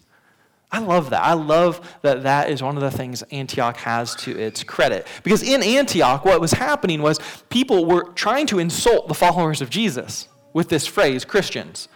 I 0.74 0.80
love 0.80 1.12
that. 1.12 1.24
I 1.24 1.34
love 1.34 2.00
that 2.02 2.24
that 2.24 2.50
is 2.50 2.64
one 2.64 2.76
of 2.76 2.82
the 2.82 2.90
things 2.90 3.22
Antioch 3.32 3.78
has 3.78 4.16
to 4.16 4.36
its 4.36 4.64
credit. 4.64 5.06
Because 5.22 5.44
in 5.44 5.62
Antioch, 5.62 6.26
what 6.26 6.42
was 6.42 6.54
happening 6.54 7.04
was 7.04 7.20
people 7.50 7.86
were 7.86 8.06
trying 8.14 8.48
to 8.48 8.58
insult 8.58 9.08
the 9.08 9.14
followers 9.14 9.62
of 9.62 9.70
Jesus 9.70 10.28
with 10.52 10.70
this 10.70 10.88
phrase, 10.88 11.26
Christians. 11.26 11.90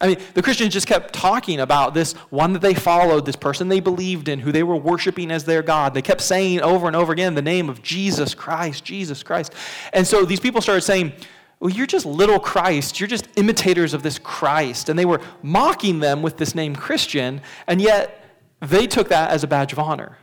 I 0.00 0.08
mean, 0.08 0.18
the 0.34 0.42
Christians 0.42 0.72
just 0.72 0.88
kept 0.88 1.14
talking 1.14 1.60
about 1.60 1.94
this 1.94 2.14
one 2.30 2.52
that 2.54 2.58
they 2.62 2.74
followed, 2.74 3.24
this 3.24 3.36
person 3.36 3.68
they 3.68 3.78
believed 3.78 4.26
in, 4.28 4.40
who 4.40 4.50
they 4.50 4.64
were 4.64 4.74
worshiping 4.74 5.30
as 5.30 5.44
their 5.44 5.62
God. 5.62 5.94
They 5.94 6.02
kept 6.02 6.20
saying 6.20 6.60
over 6.60 6.88
and 6.88 6.96
over 6.96 7.12
again 7.12 7.36
the 7.36 7.42
name 7.42 7.68
of 7.68 7.84
Jesus 7.84 8.34
Christ, 8.34 8.84
Jesus 8.84 9.22
Christ. 9.22 9.54
And 9.92 10.04
so 10.04 10.24
these 10.24 10.40
people 10.40 10.60
started 10.60 10.80
saying, 10.80 11.12
well, 11.60 11.70
you're 11.70 11.86
just 11.86 12.04
little 12.04 12.40
Christ. 12.40 12.98
You're 12.98 13.06
just 13.06 13.28
imitators 13.36 13.94
of 13.94 14.02
this 14.02 14.18
Christ. 14.18 14.88
And 14.88 14.98
they 14.98 15.04
were 15.04 15.20
mocking 15.40 16.00
them 16.00 16.20
with 16.20 16.36
this 16.36 16.56
name 16.56 16.74
Christian, 16.74 17.40
and 17.68 17.80
yet 17.80 18.22
they 18.64 18.86
took 18.86 19.08
that 19.08 19.30
as 19.30 19.44
a 19.44 19.46
badge 19.46 19.72
of 19.72 19.78
honor. 19.78 20.18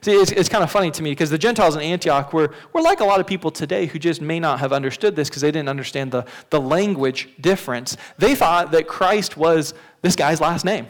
See, 0.00 0.12
it's, 0.12 0.30
it's 0.32 0.48
kind 0.48 0.62
of 0.62 0.70
funny 0.70 0.90
to 0.90 1.02
me 1.02 1.10
because 1.10 1.30
the 1.30 1.38
Gentiles 1.38 1.74
in 1.74 1.82
Antioch 1.82 2.32
were, 2.32 2.52
were 2.72 2.82
like 2.82 3.00
a 3.00 3.04
lot 3.04 3.20
of 3.20 3.26
people 3.26 3.50
today 3.50 3.86
who 3.86 3.98
just 3.98 4.20
may 4.20 4.38
not 4.38 4.60
have 4.60 4.72
understood 4.72 5.16
this 5.16 5.28
because 5.28 5.42
they 5.42 5.50
didn't 5.50 5.68
understand 5.68 6.12
the, 6.12 6.26
the 6.50 6.60
language 6.60 7.28
difference. 7.40 7.96
They 8.18 8.34
thought 8.34 8.72
that 8.72 8.86
Christ 8.86 9.36
was 9.36 9.74
this 10.02 10.16
guy's 10.16 10.40
last 10.40 10.64
name. 10.64 10.86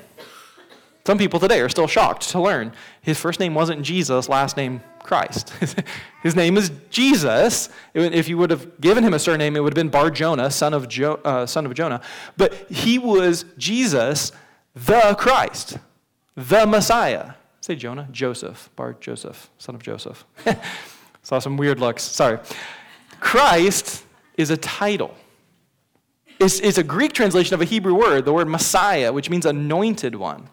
Some 1.07 1.19
people 1.19 1.39
today 1.39 1.61
are 1.61 1.69
still 1.69 1.87
shocked 1.87 2.31
to 2.31 2.41
learn 2.41 2.73
his 3.01 3.17
first 3.17 3.39
name 3.39 3.55
wasn't 3.55 3.83
Jesus, 3.83 4.29
last 4.29 4.57
name 4.57 4.83
Christ. 5.05 5.51
his 6.25 6.35
name 6.35 6.57
is 6.57 6.73
Jesus. 6.91 7.69
If 7.95 8.29
you 8.29 8.37
would 8.39 8.51
have 8.51 8.81
given 8.81 9.05
him 9.05 9.15
a 9.15 9.19
surname, 9.21 9.55
it 9.55 9.61
would 9.61 9.73
have 9.73 9.77
been 9.77 9.89
Bar 9.89 10.11
Jonah, 10.11 10.51
son 10.51 10.89
jo- 10.89 11.21
uh, 11.25 11.47
son 11.47 11.65
of 11.65 11.75
Jonah. 11.75 12.01
But 12.37 12.55
he 12.69 12.99
was 12.99 13.45
Jesus, 13.57 14.33
the 14.75 15.15
Christ 15.17 15.79
the 16.37 16.67
Messiah. 16.67 17.33
Say 17.61 17.75
Jonah, 17.75 18.09
Joseph, 18.13 18.71
Bar 18.77 18.95
Joseph, 19.01 19.51
son 19.59 19.75
of 19.75 19.83
Joseph. 19.83 20.25
Saw 21.23 21.41
some 21.41 21.57
weird 21.57 21.81
looks. 21.81 22.03
Sorry. 22.03 22.39
Christ 23.19 24.05
is 24.37 24.51
a 24.51 24.57
title. 24.57 25.15
It's, 26.39 26.61
it's 26.61 26.79
a 26.79 26.85
Greek 26.85 27.13
translation 27.13 27.55
of 27.55 27.63
a 27.63 27.65
Hebrew 27.65 27.95
word, 27.95 28.25
the 28.25 28.33
word 28.33 28.47
Messiah, 28.47 29.13
which 29.13 29.31
means 29.31 29.47
anointed 29.47 30.15
one. 30.15 30.49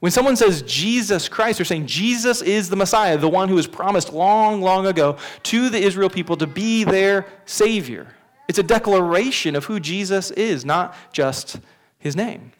When 0.00 0.12
someone 0.12 0.36
says 0.36 0.62
Jesus 0.62 1.28
Christ, 1.28 1.58
they're 1.58 1.64
saying 1.64 1.86
Jesus 1.86 2.42
is 2.42 2.68
the 2.68 2.76
Messiah, 2.76 3.16
the 3.16 3.28
one 3.28 3.48
who 3.48 3.54
was 3.54 3.66
promised 3.66 4.12
long, 4.12 4.60
long 4.60 4.86
ago 4.86 5.16
to 5.44 5.70
the 5.70 5.78
Israel 5.78 6.10
people 6.10 6.36
to 6.36 6.46
be 6.46 6.84
their 6.84 7.26
Savior. 7.46 8.14
It's 8.46 8.58
a 8.58 8.62
declaration 8.62 9.56
of 9.56 9.64
who 9.64 9.80
Jesus 9.80 10.30
is, 10.30 10.64
not 10.64 10.94
just 11.12 11.58
his 11.98 12.14
name. 12.14 12.52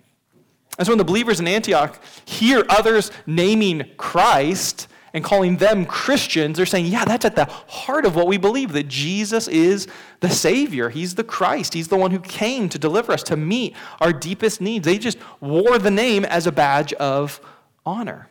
And 0.79 0.87
so 0.87 0.93
when 0.93 0.99
the 0.99 1.05
believers 1.05 1.41
in 1.41 1.47
Antioch 1.47 2.01
hear 2.25 2.65
others 2.69 3.11
naming 3.27 3.91
Christ 3.97 4.89
and 5.13 5.23
calling 5.23 5.59
them 5.59 5.87
Christians, 5.87 6.57
they're 6.57 6.67
saying, 6.67 6.87
yeah, 6.87 7.05
that's 7.05 7.25
at 7.25 7.37
the 7.37 7.45
heart 7.45 8.05
of 8.05 8.17
what 8.17 8.27
we 8.27 8.37
believe 8.37 8.73
that 8.73 8.89
Jesus 8.89 9.47
is 9.47 9.87
the 10.19 10.29
Savior. 10.31 10.89
He's 10.89 11.15
the 11.15 11.23
Christ. 11.23 11.75
He's 11.75 11.87
the 11.87 11.97
one 11.97 12.11
who 12.11 12.19
came 12.19 12.69
to 12.71 12.79
deliver 12.79 13.13
us, 13.13 13.23
to 13.25 13.37
meet 13.37 13.77
our 14.01 14.13
deepest 14.13 14.61
needs. 14.61 14.85
They 14.85 14.99
just 14.99 15.19
wore 15.41 15.79
the 15.79 15.91
name 15.93 16.25
as 16.25 16.49
a 16.49 16.53
badge 16.53 16.93
of 16.95 17.41
honor. 17.87 18.29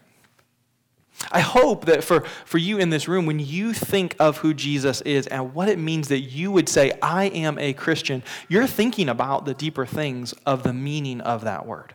I 1.32 1.40
hope 1.40 1.86
that 1.86 2.04
for, 2.04 2.22
for 2.44 2.58
you 2.58 2.78
in 2.80 2.90
this 2.90 3.08
room, 3.08 3.26
when 3.26 3.40
you 3.40 3.72
think 3.72 4.18
of 4.20 4.40
who 4.40 4.54
Jesus 4.54 5.00
is 5.02 5.26
and 5.28 5.54
what 5.54 5.70
it 5.70 5.80
means 5.80 6.10
that 6.10 6.20
you 6.20 6.52
would 6.52 6.68
say, 6.68 6.92
I 7.02 7.26
am 7.26 7.58
a 7.60 7.72
Christian, 7.72 8.24
you're 8.50 8.68
thinking 8.68 9.08
about 9.08 9.46
the 9.46 9.54
deeper 9.54 9.86
things 9.86 10.34
of 10.46 10.64
the 10.64 10.74
meaning 10.74 11.22
of 11.22 11.46
that 11.46 11.66
word 11.66 11.94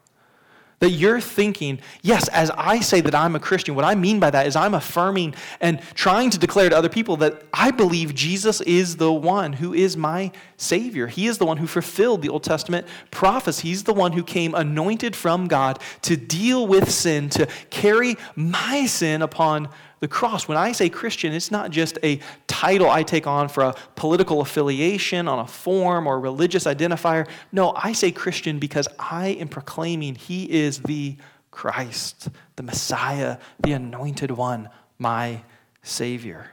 That 0.81 0.91
you're 0.91 1.21
thinking, 1.21 1.81
yes, 2.03 2.29
as 2.29 2.51
I 2.51 2.79
say 2.81 3.01
that 3.01 3.15
I'm 3.15 3.35
a 3.35 3.41
Christian, 3.41 3.75
what 3.75 3.85
I 3.85 3.97
mean 3.97 4.21
by 4.21 4.31
that 4.31 4.47
is 4.47 4.55
I'm 4.55 4.75
affirming 4.75 5.35
and 5.61 5.81
trying 5.95 6.31
to 6.31 6.39
declare 6.39 6.69
to 6.69 6.77
other 6.77 6.89
people 6.89 7.17
that 7.17 7.43
I 7.53 7.73
believe 7.73 8.15
Jesus 8.15 8.61
is 8.61 8.97
the 8.97 9.13
one 9.13 9.55
who 9.55 9.75
is 9.75 9.97
my 9.97 10.31
Savior. 10.57 11.09
He 11.09 11.27
is 11.27 11.39
the 11.39 11.47
one 11.47 11.57
who 11.57 11.67
fulfilled 11.67 12.23
the 12.23 12.29
Old 12.29 12.45
Testament 12.45 12.87
prophets. 13.11 13.61
He's 13.61 13.85
the 13.85 13.93
one 13.93 14.13
who 14.13 14.23
came 14.23 14.55
anointed 14.55 15.17
from 15.17 15.49
God 15.49 15.81
to 16.03 16.17
deal 16.17 16.67
with 16.67 16.91
sin, 16.91 17.29
to 17.31 17.47
carry 17.71 18.17
my 18.37 18.87
sin 18.87 19.21
upon 19.21 19.69
the 20.01 20.09
cross. 20.09 20.47
When 20.49 20.57
I 20.57 20.73
say 20.73 20.89
Christian, 20.89 21.33
it's 21.33 21.51
not 21.51 21.71
just 21.71 21.99
a 22.03 22.21
title 22.47 22.89
I 22.89 23.03
take 23.03 23.27
on 23.27 23.49
for 23.49 23.63
a 23.65 23.75
political 23.97 24.41
affiliation 24.41 25.29
on 25.29 25.41
a 25.41 25.47
form 25.47 26.07
or 26.07 26.21
religious 26.21 26.65
identifier. 26.65 27.29
No, 27.53 27.73
I 27.77 27.93
say 27.93 28.13
Christian 28.13 28.59
because 28.59 28.89
I 28.99 29.29
am 29.29 29.49
proclaiming 29.49 30.15
He 30.15 30.51
is 30.51 30.81
the 30.81 31.17
Christ, 31.51 32.29
the 32.57 32.63
Messiah, 32.63 33.39
the 33.61 33.73
anointed 33.73 34.31
one, 34.31 34.69
my 34.99 35.43
Savior. 35.83 36.51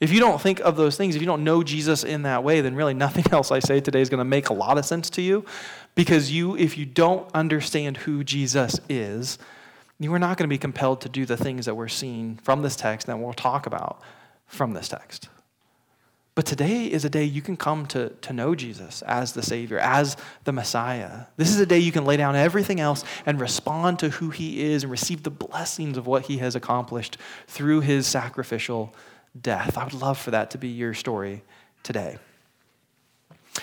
If 0.00 0.12
you 0.12 0.20
don't 0.20 0.40
think 0.40 0.60
of 0.60 0.76
those 0.76 0.96
things, 0.96 1.16
if 1.16 1.22
you 1.22 1.26
don't 1.26 1.42
know 1.42 1.64
Jesus 1.64 2.04
in 2.04 2.22
that 2.22 2.44
way, 2.44 2.60
then 2.60 2.74
really 2.74 2.94
nothing 2.94 3.24
else 3.32 3.50
I 3.50 3.58
say 3.58 3.80
today 3.80 4.00
is 4.00 4.08
going 4.08 4.18
to 4.18 4.24
make 4.24 4.48
a 4.48 4.52
lot 4.52 4.78
of 4.78 4.84
sense 4.84 5.10
to 5.10 5.22
you 5.22 5.44
because 5.94 6.30
you 6.30 6.56
if 6.56 6.78
you 6.78 6.86
don't 6.86 7.28
understand 7.34 7.96
who 7.98 8.22
Jesus 8.22 8.78
is, 8.88 9.38
you 9.98 10.12
are 10.14 10.18
not 10.18 10.36
going 10.36 10.48
to 10.48 10.52
be 10.52 10.58
compelled 10.58 11.00
to 11.02 11.08
do 11.08 11.26
the 11.26 11.36
things 11.36 11.66
that 11.66 11.74
we're 11.74 11.88
seeing 11.88 12.36
from 12.42 12.62
this 12.62 12.76
text 12.76 13.06
that 13.06 13.18
we'll 13.18 13.32
talk 13.32 13.66
about 13.66 14.00
from 14.46 14.72
this 14.72 14.88
text. 14.88 15.28
But 16.34 16.46
today 16.46 16.84
is 16.84 17.04
a 17.04 17.10
day 17.10 17.24
you 17.24 17.42
can 17.42 17.56
come 17.56 17.84
to, 17.86 18.10
to 18.10 18.32
know 18.32 18.54
Jesus 18.54 19.02
as 19.02 19.32
the 19.32 19.42
Savior, 19.42 19.80
as 19.80 20.16
the 20.44 20.52
Messiah. 20.52 21.22
This 21.36 21.50
is 21.50 21.58
a 21.58 21.66
day 21.66 21.80
you 21.80 21.90
can 21.90 22.04
lay 22.04 22.16
down 22.16 22.36
everything 22.36 22.78
else 22.78 23.02
and 23.26 23.40
respond 23.40 23.98
to 23.98 24.10
who 24.10 24.30
He 24.30 24.62
is 24.62 24.84
and 24.84 24.92
receive 24.92 25.24
the 25.24 25.32
blessings 25.32 25.96
of 25.96 26.06
what 26.06 26.26
He 26.26 26.38
has 26.38 26.54
accomplished 26.54 27.18
through 27.48 27.80
His 27.80 28.06
sacrificial 28.06 28.94
death. 29.40 29.76
I 29.76 29.82
would 29.82 29.94
love 29.94 30.16
for 30.16 30.30
that 30.30 30.52
to 30.52 30.58
be 30.58 30.68
your 30.68 30.94
story 30.94 31.42
today. 31.82 32.18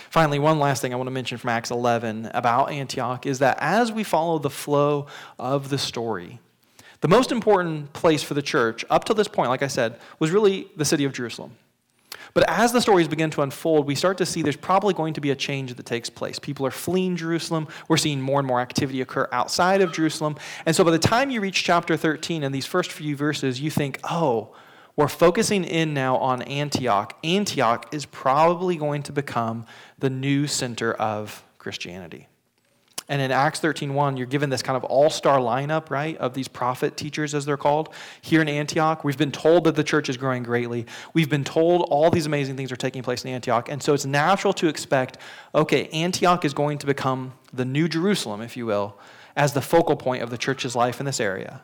Finally, 0.10 0.40
one 0.40 0.60
last 0.60 0.82
thing 0.82 0.94
I 0.94 0.98
want 0.98 1.08
to 1.08 1.12
mention 1.12 1.38
from 1.38 1.50
Acts 1.50 1.72
11 1.72 2.32
about 2.34 2.72
Antioch 2.72 3.25
is 3.25 3.40
that 3.40 3.58
as 3.60 3.92
we 3.92 4.04
follow 4.04 4.40
the 4.40 4.50
flow 4.50 5.08
of 5.40 5.70
the 5.70 5.78
story, 5.78 6.40
the 7.02 7.08
most 7.08 7.32
important 7.32 7.94
place 7.94 8.24
for 8.24 8.34
the 8.34 8.42
church 8.42 8.86
up 8.90 9.06
to 9.06 9.14
this 9.14 9.28
point, 9.28 9.50
like 9.50 9.62
I 9.62 9.68
said, 9.68 10.00
was 10.20 10.32
really 10.32 10.68
the 10.75 10.86
city 10.86 11.06
of 11.06 11.14
Jerusalem. 11.14 11.52
But 12.34 12.50
as 12.50 12.74
the 12.74 12.82
stories 12.82 13.08
begin 13.08 13.30
to 13.32 13.44
unfold, 13.44 13.88
we 13.88 13.96
start 13.96 14.18
to 14.18 14.25
see 14.25 14.42
there's 14.42 14.58
probably 14.58 14.94
going 14.94 15.14
to 15.14 15.22
be 15.22 15.32
a 15.32 15.36
change 15.36 15.74
that 15.74 15.86
takes 15.86 16.10
place. 16.10 16.38
People 16.38 16.66
are 16.66 16.72
fleeing 16.72 17.16
Jerusalem. 17.16 17.68
We're 17.88 17.98
seeing 17.98 18.20
more 18.20 18.40
and 18.40 18.48
more 18.48 18.60
activity 18.60 19.02
occur 19.02 19.30
outside 19.32 19.82
of 19.82 19.94
Jerusalem. 19.94 20.36
And 20.66 20.75
so 20.75 20.84
by 20.84 20.92
the 20.92 21.00
time 21.00 21.30
you 21.30 21.40
reach 21.40 21.64
chapter 21.64 21.96
13 21.96 22.44
and 22.44 22.54
these 22.54 22.66
first 22.66 22.92
few 22.92 23.16
verses, 23.16 23.62
you 23.62 23.70
think, 23.70 24.00
oh, 24.04 24.54
we're 24.96 25.08
focusing 25.08 25.64
in 25.64 25.94
now 25.94 26.18
on 26.18 26.42
Antioch. 26.44 27.18
Antioch 27.24 27.94
is 27.94 28.06
probably 28.06 28.78
going 28.78 29.04
to 29.04 29.12
become 29.12 29.66
the 30.00 30.10
new 30.10 30.48
center 30.48 30.94
of 30.94 31.44
Christianity. 31.58 32.28
And 33.08 33.22
in 33.22 33.30
Acts 33.30 33.60
13:1, 33.60 34.18
you're 34.18 34.25
given 34.25 34.50
this 34.50 34.64
kind 34.64 34.75
of 34.75 34.84
all-star 34.84 35.38
lineup, 35.38 35.92
right, 35.92 36.18
of 36.18 36.34
these 36.34 36.48
prophet 36.48 36.98
teachers 36.98 37.36
as 37.36 37.46
they're 37.46 37.56
called. 37.56 37.94
Here 38.22 38.42
in 38.42 38.50
Antioch, 38.50 39.04
we've 39.04 39.18
been 39.18 39.32
told 39.32 39.66
that 39.66 39.75
the 39.75 39.84
church 39.84 40.10
is 40.10 40.18
growing 40.18 40.42
greatly. 40.42 40.88
We've 41.14 41.30
been 41.30 41.44
told 41.44 41.88
all 41.90 42.10
these 42.10 42.25
amazing 42.25 42.58
things 42.58 42.72
are 42.72 42.75
taking 42.75 43.04
place 43.04 43.24
in 43.24 43.30
Antioch. 43.30 43.70
And 43.70 43.84
so 43.84 43.94
it's 43.94 44.06
natural 44.06 44.54
to 44.54 44.68
expect, 44.68 45.20
okay, 45.54 45.88
Antioch 45.90 46.44
is 46.46 46.56
going 46.56 46.80
to 46.80 46.88
become 46.88 47.34
the 47.54 47.66
new 47.66 47.88
Jerusalem, 47.88 48.42
if 48.42 48.58
you 48.58 48.66
will, 48.66 48.98
as 49.36 49.54
the 49.54 49.62
focal 49.62 49.96
point 49.96 50.24
of 50.24 50.32
the 50.32 50.38
church's 50.38 50.75
life 50.75 51.00
in 51.00 51.06
this 51.06 51.20
area. 51.20 51.62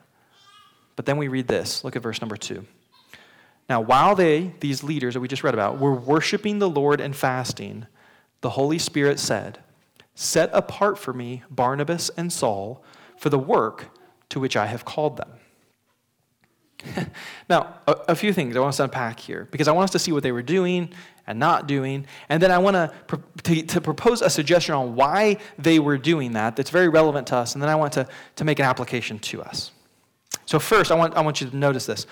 But 0.96 1.08
then 1.08 1.18
we 1.18 1.28
read 1.28 1.48
this. 1.48 1.84
Look 1.84 1.96
at 1.96 2.04
verse 2.04 2.22
number 2.22 2.38
2. 2.38 2.64
Now, 3.72 3.80
while 3.80 4.16
they, 4.16 4.52
these 4.60 4.84
leaders 4.84 5.14
that 5.14 5.22
we 5.22 5.30
just 5.30 5.46
read 5.46 5.54
about, 5.54 5.80
were 5.80 5.94
worshiping 5.94 6.60
the 6.60 6.70
Lord 6.70 7.00
and 7.00 7.16
fasting, 7.16 7.88
the 8.42 8.50
Holy 8.50 8.78
Spirit 8.78 9.18
said, 9.18 9.60
Set 10.14 10.50
apart 10.52 11.00
for 11.00 11.14
me 11.14 11.44
Barnabas 11.50 12.12
and 12.18 12.34
Saul 12.34 12.84
for 13.16 13.30
the 13.30 13.40
work 13.40 13.86
to 14.28 14.42
which 14.42 14.58
I 14.58 14.66
have 14.66 14.84
called 14.84 15.16
them. 15.16 15.32
now, 17.50 17.76
a, 17.88 17.96
a, 18.10 18.16
few 18.16 18.34
things 18.34 18.58
I 18.58 18.60
want 18.60 18.72
us 18.72 18.78
to 18.78 18.84
unpack 18.84 19.22
here 19.22 19.48
because 19.52 19.70
I 19.70 19.72
want 19.72 19.86
us 19.86 19.92
to 19.92 20.00
see 20.00 20.12
what 20.12 20.24
they 20.24 20.34
were 20.34 20.42
doing 20.42 20.90
and 21.26 21.40
not 21.40 21.66
doing. 21.66 22.06
And 22.28 22.44
then 22.44 22.52
I 22.52 22.58
want 22.58 22.76
to, 22.76 22.92
to, 23.44 23.62
to 23.62 23.80
propose 23.80 24.22
a 24.22 24.30
suggestion 24.30 24.76
on 24.76 24.98
why 24.98 25.38
they 25.58 25.80
were 25.80 25.98
doing 25.98 26.34
that 26.34 26.58
that's 26.58 26.72
very 26.72 26.90
relevant 26.90 27.28
to 27.28 27.38
us. 27.38 27.54
And 27.54 27.62
then 27.62 27.70
I 27.70 27.76
want 27.76 27.94
to, 27.94 28.06
to 28.36 28.44
make 28.44 28.60
an 28.60 28.66
application 28.66 29.18
to 29.20 29.42
us. 29.42 29.72
So, 30.46 30.60
first, 30.60 30.92
I 30.92 30.96
want, 30.96 31.16
I 31.16 31.22
want 31.22 31.40
you 31.40 31.50
to 31.50 31.56
notice 31.56 31.86
this. 31.86 32.06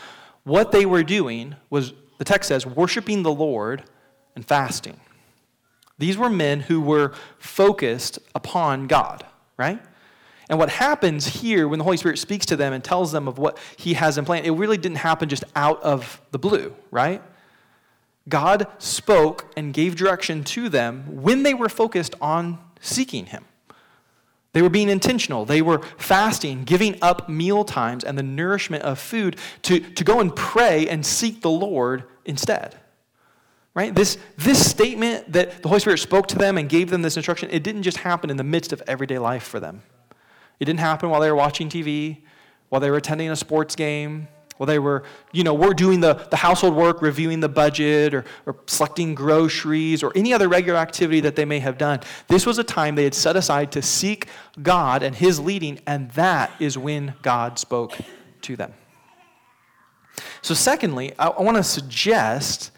What 0.50 0.72
they 0.72 0.84
were 0.84 1.04
doing 1.04 1.56
was, 1.70 1.94
the 2.18 2.26
text 2.26 2.48
says, 2.48 2.66
worshiping 2.66 3.22
the 3.22 3.32
Lord 3.32 3.84
and 4.36 4.44
fasting. 4.44 5.00
These 6.00 6.18
were 6.18 6.28
men 6.28 6.62
who 6.62 6.82
were 6.82 7.14
focused 7.38 8.18
upon 8.34 8.88
God, 8.88 9.24
right? 9.58 9.80
And 10.50 10.58
what 10.58 10.70
happens 10.70 11.28
here 11.28 11.68
when 11.68 11.78
the 11.78 11.84
Holy 11.86 11.98
Spirit 11.98 12.18
speaks 12.18 12.48
to 12.48 12.56
them 12.56 12.74
and 12.74 12.84
tells 12.84 13.12
them 13.12 13.28
of 13.28 13.38
what 13.38 13.60
He 13.78 13.94
has 13.94 14.18
in 14.18 14.26
plan, 14.26 14.44
it 14.44 14.50
really 14.50 14.78
didn't 14.78 14.98
happen 14.98 15.30
just 15.30 15.44
out 15.56 15.80
of 15.84 16.20
the 16.32 16.40
blue, 16.40 16.76
right? 16.90 17.22
God 18.28 18.66
spoke 18.80 19.52
and 19.56 19.72
gave 19.72 19.96
direction 19.96 20.44
to 20.46 20.68
them 20.68 21.22
when 21.22 21.44
they 21.44 21.54
were 21.54 21.70
focused 21.70 22.16
on 22.20 22.58
seeking 22.82 23.28
Him. 23.28 23.46
They 24.54 24.62
were 24.62 24.70
being 24.70 24.90
intentional. 24.90 25.46
They 25.46 25.62
were 25.62 25.80
fasting, 25.98 26.64
giving 26.64 26.98
up 27.02 27.30
meal 27.30 27.64
times 27.64 28.04
and 28.04 28.18
the 28.18 28.24
nourishment 28.24 28.84
of 28.84 28.98
food 28.98 29.38
to, 29.64 29.80
to 29.80 30.04
go 30.04 30.20
and 30.20 30.36
pray 30.36 30.88
and 30.88 31.06
seek 31.06 31.42
the 31.42 31.52
Lord 31.52 32.04
instead. 32.26 32.76
Right? 33.76 33.94
This, 33.94 34.18
this 34.38 34.70
statement 34.70 35.32
that 35.32 35.62
the 35.62 35.70
Holy 35.70 35.80
Spirit 35.80 36.00
spoke 36.00 36.28
to 36.28 36.36
them 36.36 36.58
and 36.58 36.68
gave 36.68 36.90
them 36.90 37.04
this 37.04 37.16
instruction, 37.16 37.50
it 37.52 37.64
didn't 37.64 37.84
just 37.84 37.98
happen 37.98 38.30
in 38.30 38.38
the 38.38 38.44
midst 38.44 38.74
of 38.74 38.82
everyday 38.88 39.20
life 39.20 39.44
for 39.44 39.60
them. 39.60 39.84
It 40.60 40.66
didn't 40.66 40.80
happen 40.80 41.10
while 41.10 41.22
they 41.22 41.30
were 41.30 41.38
watching 41.38 41.70
TV, 41.70 42.18
while 42.70 42.82
they 42.82 42.90
were 42.90 42.98
attending 42.98 43.30
a 43.30 43.36
sports 43.36 43.76
game, 43.76 44.28
while 44.60 44.68
they 44.68 44.78
were, 44.78 45.04
you 45.32 45.42
know, 45.46 45.54
we're 45.54 45.74
doing 45.74 46.02
the, 46.02 46.16
the 46.32 46.36
household 46.36 46.76
work, 46.76 47.02
reviewing 47.02 47.40
the 47.40 47.48
budget, 47.48 48.14
or, 48.14 48.26
or 48.46 48.58
selecting 48.68 49.16
groceries, 49.16 50.04
or 50.04 50.12
any 50.16 50.34
other 50.34 50.50
regular 50.50 50.78
activity 50.78 51.22
that 51.22 51.38
they 51.38 51.46
may 51.46 51.60
have 51.60 51.78
done. 51.78 52.02
This 52.28 52.46
was 52.46 52.58
a 52.58 52.64
time 52.66 52.96
they 52.96 53.06
had 53.06 53.14
set 53.14 53.38
aside 53.38 53.72
to 53.72 53.82
seek 53.82 54.28
God 54.62 55.02
and 55.02 55.16
His 55.16 55.40
leading, 55.40 55.80
and 55.88 56.12
that 56.12 56.52
is 56.60 56.78
when 56.78 57.14
God 57.22 57.58
spoke 57.58 57.98
to 58.42 58.58
them. 58.58 58.74
So, 60.42 60.54
secondly, 60.54 61.14
I, 61.18 61.30
I 61.30 61.42
want 61.42 61.56
to 61.56 61.64
suggest 61.64 62.72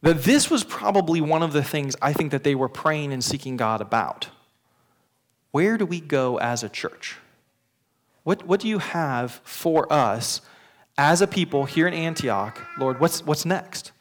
that 0.00 0.24
this 0.24 0.50
was 0.50 0.64
probably 0.64 1.20
one 1.20 1.44
of 1.44 1.52
the 1.52 1.62
things 1.62 1.94
I 2.02 2.12
think 2.12 2.32
that 2.32 2.42
they 2.42 2.56
were 2.56 2.68
praying 2.68 3.12
and 3.12 3.22
seeking 3.22 3.56
God 3.56 3.80
about. 3.80 4.30
Where 5.52 5.78
do 5.78 5.86
we 5.86 6.00
go 6.00 6.40
as 6.40 6.64
a 6.64 6.68
church? 6.68 7.18
What, 8.24 8.44
what 8.48 8.58
do 8.58 8.66
you 8.66 8.78
have 8.78 9.40
for 9.44 9.92
us 9.92 10.40
as 10.98 11.22
a 11.22 11.26
people 11.26 11.64
here 11.64 11.86
in 11.86 11.94
Antioch, 11.94 12.60
Lord, 12.78 13.00
what's, 13.00 13.24
what's 13.24 13.44
next? 13.44 13.92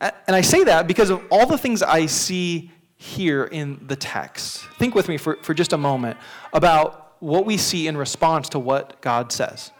And 0.00 0.36
I 0.36 0.42
say 0.42 0.64
that 0.64 0.86
because 0.86 1.10
of 1.10 1.22
all 1.30 1.46
the 1.46 1.58
things 1.58 1.82
I 1.82 2.06
see 2.06 2.70
here 2.96 3.44
in 3.44 3.84
the 3.86 3.96
text. 3.96 4.64
Think 4.78 4.94
with 4.94 5.08
me 5.08 5.16
for, 5.16 5.36
for 5.42 5.54
just 5.54 5.72
a 5.72 5.78
moment 5.78 6.16
about 6.52 7.16
what 7.20 7.46
we 7.46 7.56
see 7.56 7.86
in 7.86 7.96
response 7.96 8.48
to 8.50 8.58
what 8.58 9.00
God 9.00 9.32
says. 9.32 9.72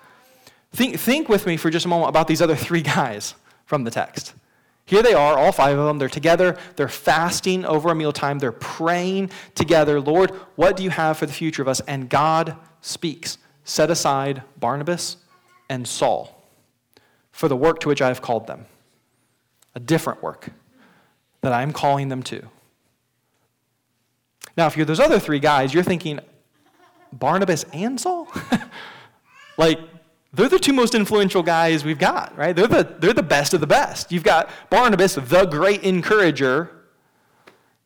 Think, 0.73 0.99
think 0.99 1.29
with 1.29 1.47
me 1.47 1.57
for 1.57 1.71
just 1.71 1.87
a 1.87 1.88
moment 1.88 2.11
about 2.11 2.29
these 2.29 2.43
other 2.43 2.57
three 2.57 2.83
guys 2.83 3.35
from 3.65 3.85
the 3.85 3.91
text. 3.91 4.35
Here 4.87 5.03
they 5.03 5.15
are, 5.15 5.37
all 5.37 5.53
five 5.53 5.77
of 5.77 5.87
them. 5.87 5.99
They're 5.99 6.09
together. 6.09 6.57
They're 6.77 6.88
fasting 6.88 7.65
over 7.65 7.91
a 7.91 7.95
mealtime. 7.95 8.38
They're 8.38 8.53
praying 8.53 9.31
together. 9.55 10.00
Lord, 10.00 10.31
what 10.57 10.77
do 10.77 10.83
you 10.83 10.91
have 10.91 11.19
for 11.19 11.27
the 11.27 11.33
future 11.33 11.61
of 11.61 11.69
us? 11.69 11.81
And 11.81 12.09
God 12.09 12.57
speaks. 12.81 13.37
Set 13.65 13.91
aside 13.91 14.43
Barnabas 14.59 15.19
and 15.69 15.87
Saul 15.87 16.35
for 17.31 17.49
the 17.49 17.57
work 17.57 17.81
to 17.81 17.89
which 17.89 18.03
I 18.03 18.09
have 18.09 18.23
called 18.23 18.47
them. 18.47 18.67
A 19.75 19.81
different 19.81 20.23
work 20.23 20.51
that 21.41 21.53
I 21.53 21.63
am 21.63 21.73
calling 21.73 22.09
them 22.09 22.23
to. 22.25 22.43
Now, 24.57 24.67
if 24.67 24.77
you're 24.77 24.87
those 24.87 24.99
other 24.99 25.21
three 25.21 25.39
guys, 25.39 25.73
you're 25.73 25.85
thinking, 25.85 26.19
Barnabas 27.13 27.65
and 27.73 28.01
Saul? 28.01 28.29
like, 29.57 29.79
they're 30.33 30.49
the 30.49 30.59
two 30.59 30.73
most 30.73 30.95
influential 30.95 31.43
guys 31.43 31.85
we've 31.85 31.99
got, 31.99 32.37
right? 32.37 32.55
They're 32.55 32.67
the, 32.67 32.97
they're 32.99 33.13
the 33.13 33.23
best 33.23 33.55
of 33.55 33.61
the 33.61 33.67
best. 33.67 34.11
You've 34.13 34.25
got 34.25 34.51
Barnabas, 34.69 35.15
the 35.15 35.47
great 35.47 35.85
encourager, 35.85 36.78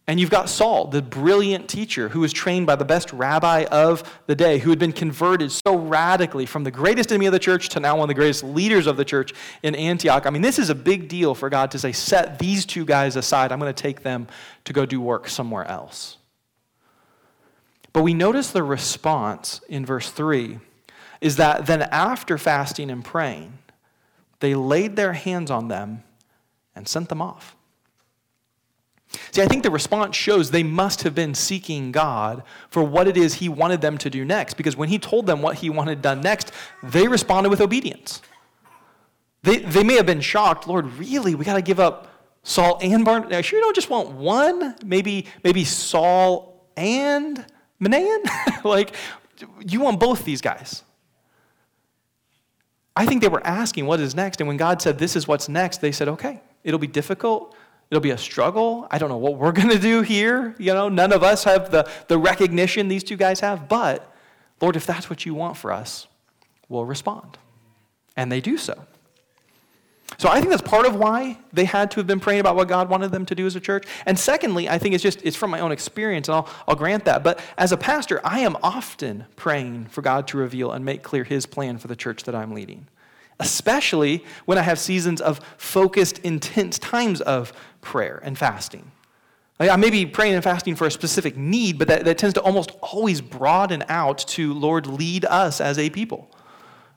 and 0.08 0.18
you've 0.18 0.30
got 0.30 0.48
Saul, 0.48 0.88
the 0.88 1.00
brilliant 1.00 1.68
teacher 1.68 2.08
who 2.08 2.20
was 2.20 2.32
trained 2.32 2.66
by 2.66 2.74
the 2.74 2.84
best 2.84 3.12
rabbi 3.12 3.64
of 3.70 4.02
the 4.26 4.34
day, 4.34 4.58
who 4.58 4.70
had 4.70 4.78
been 4.78 4.92
converted 4.92 5.52
so 5.52 5.76
radically 5.76 6.44
from 6.44 6.64
the 6.64 6.72
greatest 6.72 7.12
enemy 7.12 7.26
of 7.26 7.32
the 7.32 7.38
church 7.38 7.68
to 7.70 7.80
now 7.80 7.94
one 7.96 8.04
of 8.04 8.08
the 8.08 8.14
greatest 8.14 8.42
leaders 8.42 8.88
of 8.88 8.96
the 8.96 9.04
church 9.04 9.32
in 9.62 9.76
Antioch. 9.76 10.26
I 10.26 10.30
mean, 10.30 10.42
this 10.42 10.58
is 10.58 10.70
a 10.70 10.74
big 10.74 11.08
deal 11.08 11.36
for 11.36 11.48
God 11.48 11.70
to 11.70 11.78
say, 11.78 11.92
set 11.92 12.40
these 12.40 12.66
two 12.66 12.84
guys 12.84 13.14
aside. 13.14 13.52
I'm 13.52 13.60
going 13.60 13.72
to 13.72 13.82
take 13.82 14.02
them 14.02 14.26
to 14.64 14.72
go 14.72 14.84
do 14.84 15.00
work 15.00 15.28
somewhere 15.28 15.64
else. 15.66 16.16
But 17.92 18.02
we 18.02 18.12
notice 18.12 18.50
the 18.50 18.64
response 18.64 19.60
in 19.68 19.86
verse 19.86 20.10
3 20.10 20.58
is 21.20 21.36
that 21.36 21.66
then 21.66 21.82
after 21.82 22.38
fasting 22.38 22.90
and 22.90 23.04
praying, 23.04 23.58
they 24.40 24.56
laid 24.56 24.96
their 24.96 25.12
hands 25.12 25.50
on 25.50 25.68
them 25.68 26.02
and 26.74 26.88
sent 26.88 27.08
them 27.08 27.22
off. 27.22 27.54
See, 29.30 29.42
I 29.42 29.46
think 29.46 29.62
the 29.62 29.70
response 29.70 30.16
shows 30.16 30.50
they 30.50 30.62
must 30.62 31.02
have 31.02 31.14
been 31.14 31.34
seeking 31.34 31.92
God 31.92 32.42
for 32.68 32.82
what 32.82 33.08
it 33.08 33.16
is 33.16 33.34
He 33.34 33.48
wanted 33.48 33.80
them 33.80 33.98
to 33.98 34.10
do 34.10 34.24
next, 34.24 34.54
because 34.54 34.76
when 34.76 34.88
He 34.88 34.98
told 34.98 35.26
them 35.26 35.42
what 35.42 35.56
He 35.56 35.70
wanted 35.70 36.02
done 36.02 36.20
next, 36.20 36.52
they 36.82 37.08
responded 37.08 37.50
with 37.50 37.60
obedience. 37.60 38.22
They, 39.42 39.58
they 39.58 39.82
may 39.82 39.94
have 39.94 40.06
been 40.06 40.20
shocked, 40.20 40.68
Lord, 40.68 40.86
really? 40.94 41.34
We 41.34 41.44
got 41.44 41.56
to 41.56 41.62
give 41.62 41.80
up 41.80 42.12
Saul 42.42 42.78
and 42.80 43.04
Barnabas? 43.04 43.46
Sure, 43.46 43.58
you 43.58 43.64
don't 43.64 43.74
just 43.74 43.90
want 43.90 44.10
one? 44.10 44.74
Maybe, 44.84 45.26
maybe 45.44 45.64
Saul 45.64 46.66
and 46.76 47.44
Manaen? 47.80 48.24
like, 48.64 48.94
you 49.66 49.80
want 49.80 50.00
both 50.00 50.24
these 50.24 50.40
guys. 50.40 50.82
I 52.94 53.06
think 53.06 53.22
they 53.22 53.28
were 53.28 53.44
asking 53.46 53.86
what 53.86 54.00
is 54.00 54.14
next. 54.14 54.40
And 54.40 54.48
when 54.48 54.56
God 54.56 54.82
said, 54.82 54.98
This 54.98 55.16
is 55.16 55.26
what's 55.26 55.48
next, 55.48 55.80
they 55.80 55.92
said, 55.92 56.08
Okay, 56.08 56.40
it'll 56.62 56.78
be 56.78 56.86
difficult. 56.86 57.54
It'll 57.92 58.00
be 58.00 58.12
a 58.12 58.16
struggle. 58.16 58.86
I 58.90 58.96
don't 58.96 59.10
know 59.10 59.18
what 59.18 59.36
we're 59.36 59.52
going 59.60 59.68
to 59.68 59.78
do 59.78 60.00
here. 60.00 60.54
You 60.58 60.72
know, 60.72 60.88
none 60.88 61.12
of 61.12 61.22
us 61.22 61.44
have 61.44 61.70
the, 61.70 61.86
the 62.08 62.16
recognition 62.16 62.88
these 62.88 63.04
two 63.04 63.18
guys 63.18 63.40
have. 63.40 63.68
But, 63.68 64.10
Lord, 64.62 64.76
if 64.76 64.86
that's 64.86 65.10
what 65.10 65.26
you 65.26 65.34
want 65.34 65.58
for 65.58 65.70
us, 65.70 66.06
we'll 66.70 66.86
respond. 66.86 67.36
And 68.16 68.32
they 68.32 68.40
do 68.40 68.56
so. 68.56 68.82
So 70.16 70.30
I 70.30 70.38
think 70.38 70.48
that's 70.48 70.62
part 70.62 70.86
of 70.86 70.96
why 70.96 71.38
they 71.52 71.66
had 71.66 71.90
to 71.90 71.96
have 71.96 72.06
been 72.06 72.20
praying 72.20 72.40
about 72.40 72.56
what 72.56 72.66
God 72.66 72.88
wanted 72.88 73.12
them 73.12 73.26
to 73.26 73.34
do 73.34 73.44
as 73.44 73.56
a 73.56 73.60
church. 73.60 73.84
And 74.06 74.18
secondly, 74.18 74.70
I 74.70 74.78
think 74.78 74.94
it's 74.94 75.02
just 75.02 75.20
it's 75.22 75.36
from 75.36 75.50
my 75.50 75.60
own 75.60 75.70
experience, 75.70 76.28
and 76.28 76.36
I'll, 76.36 76.48
I'll 76.66 76.76
grant 76.76 77.04
that. 77.04 77.22
But 77.22 77.40
as 77.58 77.72
a 77.72 77.76
pastor, 77.76 78.22
I 78.24 78.40
am 78.40 78.56
often 78.62 79.26
praying 79.36 79.86
for 79.86 80.00
God 80.00 80.26
to 80.28 80.38
reveal 80.38 80.72
and 80.72 80.82
make 80.82 81.02
clear 81.02 81.24
his 81.24 81.44
plan 81.44 81.76
for 81.76 81.88
the 81.88 81.96
church 81.96 82.24
that 82.24 82.34
I'm 82.34 82.52
leading. 82.52 82.86
Especially 83.42 84.24
when 84.44 84.56
I 84.56 84.62
have 84.62 84.78
seasons 84.78 85.20
of 85.20 85.40
focused, 85.56 86.18
intense 86.20 86.78
times 86.78 87.20
of 87.20 87.52
prayer 87.80 88.20
and 88.22 88.38
fasting. 88.38 88.92
I 89.58 89.76
may 89.76 89.90
be 89.90 90.06
praying 90.06 90.34
and 90.34 90.42
fasting 90.42 90.76
for 90.76 90.86
a 90.86 90.90
specific 90.90 91.36
need, 91.36 91.78
but 91.78 91.88
that, 91.88 92.04
that 92.04 92.18
tends 92.18 92.34
to 92.34 92.40
almost 92.40 92.70
always 92.80 93.20
broaden 93.20 93.84
out 93.88 94.18
to, 94.18 94.54
Lord, 94.54 94.86
lead 94.86 95.24
us 95.24 95.60
as 95.60 95.78
a 95.78 95.90
people. 95.90 96.30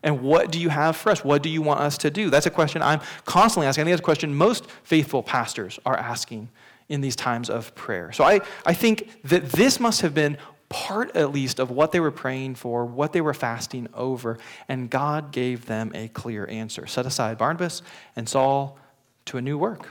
And 0.03 0.21
what 0.21 0.51
do 0.51 0.59
you 0.59 0.69
have 0.69 0.95
for 0.95 1.11
us? 1.11 1.23
What 1.23 1.41
do 1.41 1.49
you 1.49 1.61
want 1.61 1.79
us 1.79 1.97
to 1.99 2.11
do? 2.11 2.29
That's 2.29 2.45
a 2.45 2.51
question 2.51 2.81
I'm 2.81 3.01
constantly 3.25 3.67
asking. 3.67 3.81
I 3.81 3.85
think 3.85 3.93
that's 3.93 4.01
a 4.01 4.03
question 4.03 4.35
most 4.35 4.69
faithful 4.83 5.23
pastors 5.23 5.79
are 5.85 5.97
asking 5.97 6.49
in 6.89 7.01
these 7.01 7.15
times 7.15 7.49
of 7.49 7.73
prayer. 7.73 8.11
So 8.11 8.23
I, 8.23 8.41
I 8.65 8.73
think 8.73 9.09
that 9.23 9.49
this 9.49 9.79
must 9.79 10.01
have 10.01 10.13
been 10.13 10.37
part, 10.75 11.15
at 11.15 11.31
least, 11.31 11.59
of 11.59 11.71
what 11.71 11.93
they 11.93 12.01
were 12.01 12.11
praying 12.11 12.55
for, 12.55 12.85
what 12.85 13.13
they 13.13 13.21
were 13.21 13.33
fasting 13.33 13.87
over, 13.93 14.37
and 14.67 14.89
God 14.89 15.31
gave 15.31 15.67
them 15.67 15.89
a 15.95 16.09
clear 16.09 16.45
answer. 16.49 16.85
Set 16.85 17.05
aside 17.05 17.37
Barnabas 17.37 17.81
and 18.17 18.27
Saul 18.27 18.77
to 19.23 19.37
a 19.37 19.41
new 19.41 19.57
work. 19.57 19.87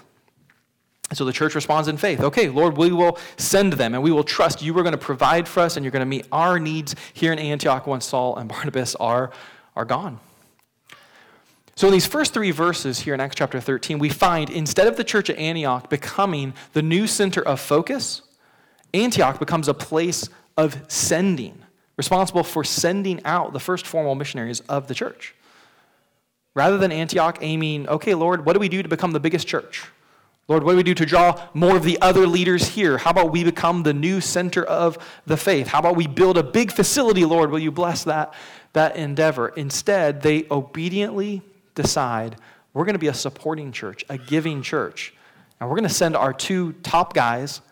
So 1.14 1.24
the 1.24 1.32
church 1.32 1.54
responds 1.54 1.88
in 1.88 1.96
faith. 1.96 2.20
Okay, 2.20 2.50
Lord, 2.50 2.76
we 2.76 2.92
will 2.92 3.18
send 3.38 3.72
them 3.72 3.94
and 3.94 4.02
we 4.02 4.12
will 4.12 4.24
trust 4.24 4.60
you 4.60 4.78
are 4.78 4.82
going 4.82 4.92
to 4.92 4.98
provide 4.98 5.48
for 5.48 5.60
us 5.60 5.76
and 5.76 5.84
you're 5.84 5.90
going 5.90 6.00
to 6.00 6.06
meet 6.06 6.26
our 6.30 6.58
needs 6.58 6.94
here 7.14 7.32
in 7.32 7.38
Antioch 7.38 7.86
once 7.86 8.04
Saul 8.04 8.36
and 8.36 8.46
Barnabas 8.54 8.94
are 8.96 9.30
are 9.74 9.86
gone. 9.86 10.20
So, 11.76 11.88
in 11.88 11.92
these 11.92 12.06
first 12.06 12.34
three 12.34 12.50
verses 12.50 13.00
here 13.00 13.14
in 13.14 13.20
Acts 13.20 13.36
chapter 13.36 13.58
13, 13.58 13.98
we 13.98 14.10
find 14.10 14.50
instead 14.50 14.86
of 14.86 14.96
the 14.96 15.02
church 15.02 15.30
at 15.30 15.38
Antioch 15.38 15.88
becoming 15.88 16.52
the 16.74 16.82
new 16.82 17.06
center 17.06 17.42
of 17.42 17.58
focus, 17.58 18.22
Antioch 18.92 19.40
becomes 19.40 19.66
a 19.66 19.74
place 19.74 20.28
of 20.56 20.78
sending, 20.88 21.58
responsible 21.96 22.44
for 22.44 22.64
sending 22.64 23.24
out 23.24 23.52
the 23.52 23.60
first 23.60 23.86
formal 23.86 24.14
missionaries 24.14 24.60
of 24.60 24.88
the 24.88 24.94
church. 24.94 25.34
Rather 26.54 26.78
than 26.78 26.92
Antioch 26.92 27.38
aiming, 27.40 27.88
okay, 27.88 28.14
Lord, 28.14 28.46
what 28.46 28.52
do 28.52 28.60
we 28.60 28.68
do 28.68 28.82
to 28.82 28.88
become 28.88 29.10
the 29.10 29.20
biggest 29.20 29.46
church? 29.46 29.84
Lord, 30.46 30.62
what 30.62 30.72
do 30.72 30.76
we 30.76 30.82
do 30.82 30.94
to 30.94 31.06
draw 31.06 31.42
more 31.54 31.76
of 31.76 31.84
the 31.84 31.98
other 32.00 32.26
leaders 32.26 32.68
here? 32.68 32.98
How 32.98 33.10
about 33.10 33.32
we 33.32 33.44
become 33.44 33.82
the 33.82 33.94
new 33.94 34.20
center 34.20 34.62
of 34.62 34.98
the 35.26 35.38
faith? 35.38 35.68
How 35.68 35.78
about 35.78 35.96
we 35.96 36.06
build 36.06 36.36
a 36.36 36.42
big 36.42 36.70
facility, 36.70 37.24
Lord? 37.24 37.50
Will 37.50 37.58
you 37.58 37.72
bless 37.72 38.04
that? 38.04 38.34
that 38.74 38.96
endeavor. 38.96 39.48
Instead, 39.48 40.20
they 40.20 40.46
obediently 40.50 41.42
decide 41.74 42.36
we're 42.74 42.84
going 42.84 42.94
to 42.94 43.00
be 43.00 43.08
a 43.08 43.14
supporting 43.14 43.72
church, 43.72 44.04
a 44.08 44.18
giving 44.18 44.62
church. 44.62 45.14
And 45.58 45.70
we're 45.70 45.76
going 45.76 45.88
to 45.88 45.94
send 45.94 46.16
our 46.16 46.32
two 46.32 46.72
top 46.82 47.14
guys 47.14 47.62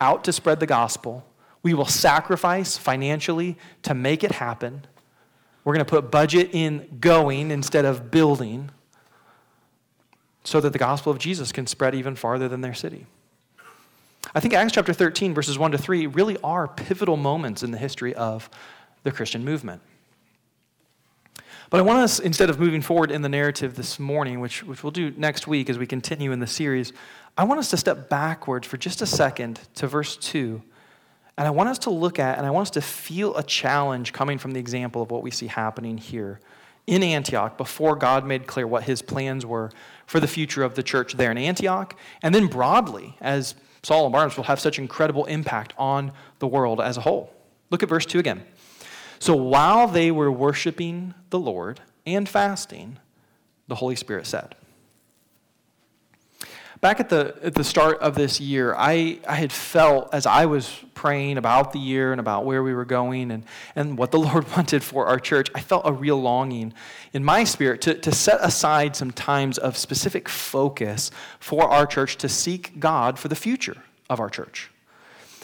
out 0.00 0.24
to 0.24 0.32
spread 0.32 0.60
the 0.60 0.66
gospel. 0.66 1.24
We 1.62 1.74
will 1.74 1.86
sacrifice 1.86 2.76
financially 2.76 3.56
to 3.82 3.94
make 3.94 4.24
it 4.24 4.32
happen. 4.32 4.86
We're 5.64 5.74
going 5.74 5.84
to 5.84 5.90
put 5.90 6.10
budget 6.10 6.50
in 6.52 6.98
going 7.00 7.50
instead 7.50 7.84
of 7.84 8.10
building 8.10 8.70
so 10.42 10.60
that 10.60 10.72
the 10.72 10.78
gospel 10.78 11.12
of 11.12 11.18
Jesus 11.18 11.52
can 11.52 11.66
spread 11.66 11.94
even 11.94 12.16
farther 12.16 12.48
than 12.48 12.62
their 12.62 12.74
city. 12.74 13.06
I 14.34 14.40
think 14.40 14.54
Acts 14.54 14.72
chapter 14.72 14.92
13, 14.92 15.34
verses 15.34 15.58
1 15.58 15.72
to 15.72 15.78
3, 15.78 16.06
really 16.06 16.38
are 16.42 16.68
pivotal 16.68 17.16
moments 17.16 17.62
in 17.62 17.70
the 17.70 17.78
history 17.78 18.14
of 18.14 18.48
the 19.02 19.10
Christian 19.10 19.44
movement. 19.44 19.82
But 21.68 21.78
I 21.78 21.82
want 21.82 22.00
us, 22.00 22.18
instead 22.18 22.50
of 22.50 22.58
moving 22.58 22.82
forward 22.82 23.10
in 23.10 23.22
the 23.22 23.28
narrative 23.28 23.76
this 23.76 23.98
morning, 23.98 24.40
which, 24.40 24.64
which 24.64 24.82
we'll 24.82 24.90
do 24.90 25.12
next 25.16 25.46
week 25.46 25.70
as 25.70 25.78
we 25.78 25.86
continue 25.86 26.32
in 26.32 26.40
the 26.40 26.46
series, 26.46 26.92
I 27.38 27.44
want 27.44 27.60
us 27.60 27.70
to 27.70 27.76
step 27.76 28.08
backwards 28.08 28.66
for 28.66 28.76
just 28.76 29.02
a 29.02 29.06
second 29.06 29.60
to 29.76 29.86
verse 29.86 30.16
2. 30.16 30.62
And 31.40 31.46
I 31.46 31.52
want 31.52 31.70
us 31.70 31.78
to 31.78 31.90
look 31.90 32.18
at, 32.18 32.36
and 32.36 32.46
I 32.46 32.50
want 32.50 32.66
us 32.66 32.70
to 32.72 32.82
feel 32.82 33.34
a 33.34 33.42
challenge 33.42 34.12
coming 34.12 34.36
from 34.36 34.52
the 34.52 34.60
example 34.60 35.00
of 35.00 35.10
what 35.10 35.22
we 35.22 35.30
see 35.30 35.46
happening 35.46 35.96
here 35.96 36.38
in 36.86 37.02
Antioch 37.02 37.56
before 37.56 37.96
God 37.96 38.26
made 38.26 38.46
clear 38.46 38.66
what 38.66 38.82
his 38.82 39.00
plans 39.00 39.46
were 39.46 39.70
for 40.06 40.20
the 40.20 40.26
future 40.26 40.62
of 40.62 40.74
the 40.74 40.82
church 40.82 41.14
there 41.14 41.30
in 41.30 41.38
Antioch, 41.38 41.98
and 42.22 42.34
then 42.34 42.46
broadly, 42.46 43.16
as 43.22 43.54
Saul 43.82 44.04
and 44.04 44.12
Barnabas 44.12 44.36
will 44.36 44.44
have 44.44 44.60
such 44.60 44.78
incredible 44.78 45.24
impact 45.24 45.72
on 45.78 46.12
the 46.40 46.46
world 46.46 46.78
as 46.78 46.98
a 46.98 47.00
whole. 47.00 47.32
Look 47.70 47.82
at 47.82 47.88
verse 47.88 48.04
2 48.04 48.18
again. 48.18 48.44
So 49.18 49.34
while 49.34 49.88
they 49.88 50.10
were 50.10 50.30
worshiping 50.30 51.14
the 51.30 51.38
Lord 51.40 51.80
and 52.04 52.28
fasting, 52.28 52.98
the 53.66 53.76
Holy 53.76 53.96
Spirit 53.96 54.26
said. 54.26 54.56
Back 56.80 56.98
at 56.98 57.10
the, 57.10 57.36
at 57.42 57.54
the 57.54 57.62
start 57.62 57.98
of 57.98 58.14
this 58.14 58.40
year, 58.40 58.74
I, 58.74 59.18
I 59.28 59.34
had 59.34 59.52
felt 59.52 60.14
as 60.14 60.24
I 60.24 60.46
was 60.46 60.82
praying 60.94 61.36
about 61.36 61.74
the 61.74 61.78
year 61.78 62.12
and 62.12 62.18
about 62.18 62.46
where 62.46 62.62
we 62.62 62.72
were 62.72 62.86
going 62.86 63.30
and, 63.30 63.44
and 63.76 63.98
what 63.98 64.12
the 64.12 64.18
Lord 64.18 64.50
wanted 64.52 64.82
for 64.82 65.06
our 65.06 65.18
church, 65.18 65.50
I 65.54 65.60
felt 65.60 65.82
a 65.84 65.92
real 65.92 66.18
longing 66.20 66.72
in 67.12 67.22
my 67.22 67.44
spirit 67.44 67.82
to, 67.82 67.94
to 67.94 68.12
set 68.12 68.40
aside 68.40 68.96
some 68.96 69.10
times 69.10 69.58
of 69.58 69.76
specific 69.76 70.26
focus 70.26 71.10
for 71.38 71.64
our 71.68 71.84
church 71.84 72.16
to 72.16 72.30
seek 72.30 72.80
God 72.80 73.18
for 73.18 73.28
the 73.28 73.36
future 73.36 73.76
of 74.08 74.18
our 74.18 74.30
church. 74.30 74.70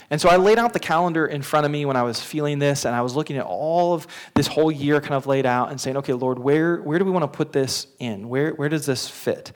And 0.08 0.18
so 0.18 0.30
I 0.30 0.36
laid 0.36 0.58
out 0.58 0.72
the 0.72 0.78
calendar 0.78 1.26
in 1.26 1.42
front 1.42 1.66
of 1.66 1.72
me 1.72 1.84
when 1.84 1.96
I 1.96 2.02
was 2.02 2.18
feeling 2.18 2.60
this, 2.60 2.86
and 2.86 2.94
I 2.94 3.02
was 3.02 3.14
looking 3.14 3.36
at 3.36 3.44
all 3.44 3.92
of 3.92 4.06
this 4.34 4.46
whole 4.46 4.72
year 4.72 5.02
kind 5.02 5.14
of 5.14 5.26
laid 5.26 5.44
out 5.44 5.70
and 5.70 5.78
saying, 5.78 5.98
okay, 5.98 6.14
Lord, 6.14 6.38
where, 6.38 6.80
where 6.80 6.98
do 6.98 7.04
we 7.04 7.10
want 7.10 7.24
to 7.24 7.36
put 7.36 7.52
this 7.52 7.88
in? 7.98 8.28
Where, 8.30 8.52
where 8.52 8.70
does 8.70 8.86
this 8.86 9.06
fit? 9.06 9.52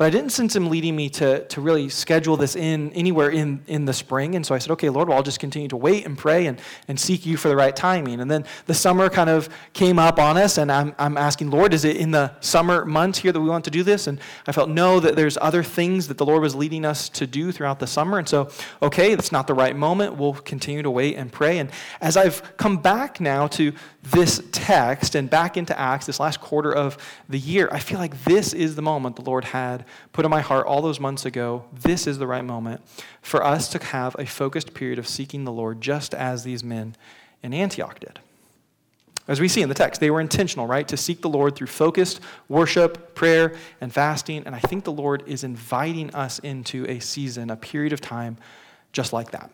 But 0.00 0.06
I 0.06 0.10
didn't 0.10 0.30
sense 0.30 0.56
him 0.56 0.70
leading 0.70 0.96
me 0.96 1.10
to, 1.10 1.44
to 1.44 1.60
really 1.60 1.90
schedule 1.90 2.38
this 2.38 2.56
in 2.56 2.90
anywhere 2.94 3.28
in, 3.28 3.62
in 3.66 3.84
the 3.84 3.92
spring. 3.92 4.34
And 4.34 4.46
so 4.46 4.54
I 4.54 4.58
said, 4.58 4.70
okay, 4.70 4.88
Lord, 4.88 5.08
well, 5.08 5.18
I'll 5.18 5.22
just 5.22 5.40
continue 5.40 5.68
to 5.68 5.76
wait 5.76 6.06
and 6.06 6.16
pray 6.16 6.46
and, 6.46 6.58
and 6.88 6.98
seek 6.98 7.26
you 7.26 7.36
for 7.36 7.48
the 7.48 7.54
right 7.54 7.76
timing. 7.76 8.18
And 8.18 8.30
then 8.30 8.46
the 8.64 8.72
summer 8.72 9.10
kind 9.10 9.28
of 9.28 9.50
came 9.74 9.98
up 9.98 10.18
on 10.18 10.38
us, 10.38 10.56
and 10.56 10.72
I'm, 10.72 10.94
I'm 10.98 11.18
asking, 11.18 11.50
Lord, 11.50 11.74
is 11.74 11.84
it 11.84 11.98
in 11.98 12.12
the 12.12 12.32
summer 12.40 12.86
months 12.86 13.18
here 13.18 13.30
that 13.30 13.40
we 13.42 13.50
want 13.50 13.66
to 13.66 13.70
do 13.70 13.82
this? 13.82 14.06
And 14.06 14.18
I 14.46 14.52
felt, 14.52 14.70
no, 14.70 15.00
that 15.00 15.16
there's 15.16 15.36
other 15.38 15.62
things 15.62 16.08
that 16.08 16.16
the 16.16 16.24
Lord 16.24 16.40
was 16.40 16.54
leading 16.54 16.86
us 16.86 17.10
to 17.10 17.26
do 17.26 17.52
throughout 17.52 17.78
the 17.78 17.86
summer. 17.86 18.16
And 18.18 18.26
so, 18.26 18.48
okay, 18.80 19.12
it's 19.12 19.32
not 19.32 19.48
the 19.48 19.52
right 19.52 19.76
moment. 19.76 20.16
We'll 20.16 20.32
continue 20.32 20.80
to 20.80 20.90
wait 20.90 21.16
and 21.16 21.30
pray. 21.30 21.58
And 21.58 21.70
as 22.00 22.16
I've 22.16 22.56
come 22.56 22.78
back 22.78 23.20
now 23.20 23.48
to 23.48 23.74
this 24.02 24.40
text 24.50 25.14
and 25.14 25.28
back 25.28 25.58
into 25.58 25.78
Acts, 25.78 26.06
this 26.06 26.18
last 26.18 26.40
quarter 26.40 26.74
of 26.74 26.96
the 27.28 27.38
year, 27.38 27.68
I 27.70 27.80
feel 27.80 27.98
like 27.98 28.24
this 28.24 28.54
is 28.54 28.76
the 28.76 28.82
moment 28.82 29.16
the 29.16 29.22
Lord 29.22 29.44
had 29.44 29.84
put 30.12 30.24
in 30.24 30.30
my 30.30 30.40
heart 30.40 30.66
all 30.66 30.82
those 30.82 31.00
months 31.00 31.24
ago. 31.24 31.64
This 31.72 32.06
is 32.06 32.18
the 32.18 32.26
right 32.26 32.44
moment 32.44 32.82
for 33.22 33.44
us 33.44 33.68
to 33.70 33.84
have 33.84 34.16
a 34.18 34.26
focused 34.26 34.74
period 34.74 34.98
of 34.98 35.08
seeking 35.08 35.44
the 35.44 35.52
Lord, 35.52 35.80
just 35.80 36.14
as 36.14 36.44
these 36.44 36.64
men 36.64 36.96
in 37.42 37.54
Antioch 37.54 38.00
did. 38.00 38.20
As 39.28 39.40
we 39.40 39.46
see 39.46 39.62
in 39.62 39.68
the 39.68 39.74
text, 39.74 40.00
they 40.00 40.10
were 40.10 40.20
intentional, 40.20 40.66
right? 40.66 40.88
To 40.88 40.96
seek 40.96 41.20
the 41.20 41.28
Lord 41.28 41.54
through 41.54 41.68
focused 41.68 42.20
worship, 42.48 43.14
prayer, 43.14 43.54
and 43.80 43.92
fasting. 43.92 44.42
And 44.44 44.54
I 44.56 44.58
think 44.58 44.82
the 44.82 44.92
Lord 44.92 45.22
is 45.26 45.44
inviting 45.44 46.12
us 46.14 46.40
into 46.40 46.84
a 46.88 46.98
season, 46.98 47.50
a 47.50 47.56
period 47.56 47.92
of 47.92 48.00
time 48.00 48.38
just 48.92 49.12
like 49.12 49.30
that. 49.30 49.50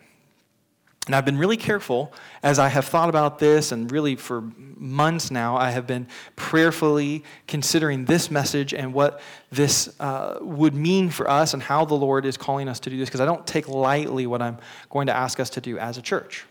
And 1.06 1.14
I've 1.14 1.24
been 1.24 1.38
really 1.38 1.56
careful 1.56 2.12
as 2.42 2.58
I 2.58 2.68
have 2.68 2.84
thought 2.86 3.08
about 3.08 3.38
this, 3.38 3.70
and 3.70 3.90
really 3.92 4.16
for 4.16 4.42
months 4.76 5.30
now, 5.30 5.56
I 5.56 5.70
have 5.70 5.86
been 5.86 6.08
prayerfully 6.34 7.22
considering 7.46 8.06
this 8.06 8.28
message 8.28 8.74
and 8.74 8.92
what 8.92 9.20
this 9.52 9.98
uh, 10.00 10.38
would 10.40 10.74
mean 10.74 11.10
for 11.10 11.30
us 11.30 11.54
and 11.54 11.62
how 11.62 11.84
the 11.84 11.94
Lord 11.94 12.26
is 12.26 12.36
calling 12.36 12.68
us 12.68 12.80
to 12.80 12.90
do 12.90 12.96
this, 12.98 13.08
because 13.08 13.20
I 13.20 13.24
don't 13.24 13.46
take 13.46 13.68
lightly 13.68 14.26
what 14.26 14.42
I'm 14.42 14.58
going 14.90 15.06
to 15.06 15.16
ask 15.16 15.38
us 15.38 15.48
to 15.50 15.60
do 15.60 15.78
as 15.78 15.96
a 15.96 16.02
church. 16.02 16.44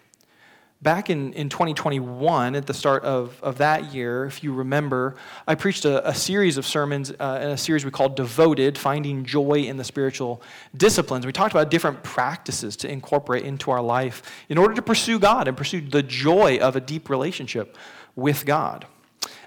Back 0.82 1.10
in, 1.10 1.34
in 1.34 1.50
2021, 1.50 2.56
at 2.56 2.68
the 2.68 2.74
start 2.74 3.04
of, 3.04 3.42
of 3.42 3.58
that 3.58 3.94
year, 3.94 4.26
if 4.26 4.44
you 4.44 4.54
remember, 4.54 5.16
I 5.48 5.56
preached 5.56 5.86
a, 5.86 6.08
a 6.08 6.14
series 6.14 6.58
of 6.58 6.66
sermons 6.66 7.12
uh, 7.12 7.40
in 7.42 7.50
a 7.50 7.58
series 7.58 7.86
we 7.86 7.92
called 7.92 8.16
Devoted 8.16 8.78
Finding 8.78 9.24
Joy 9.24 9.64
in 9.64 9.78
the 9.78 9.84
Spiritual 9.84 10.42
Disciplines. 10.76 11.26
We 11.26 11.32
talked 11.32 11.54
about 11.54 11.72
different 11.72 12.04
practices 12.04 12.76
to 12.78 12.92
incorporate 12.92 13.46
into 13.46 13.72
our 13.72 13.82
life 13.82 14.22
in 14.50 14.58
order 14.58 14.76
to 14.76 14.82
pursue 14.82 15.18
God 15.18 15.48
and 15.48 15.56
pursue 15.56 15.82
the 15.82 16.04
joy 16.04 16.58
of 16.58 16.76
a 16.76 16.82
deep 16.82 17.10
relationship 17.10 17.78
with 18.16 18.46
God. 18.46 18.86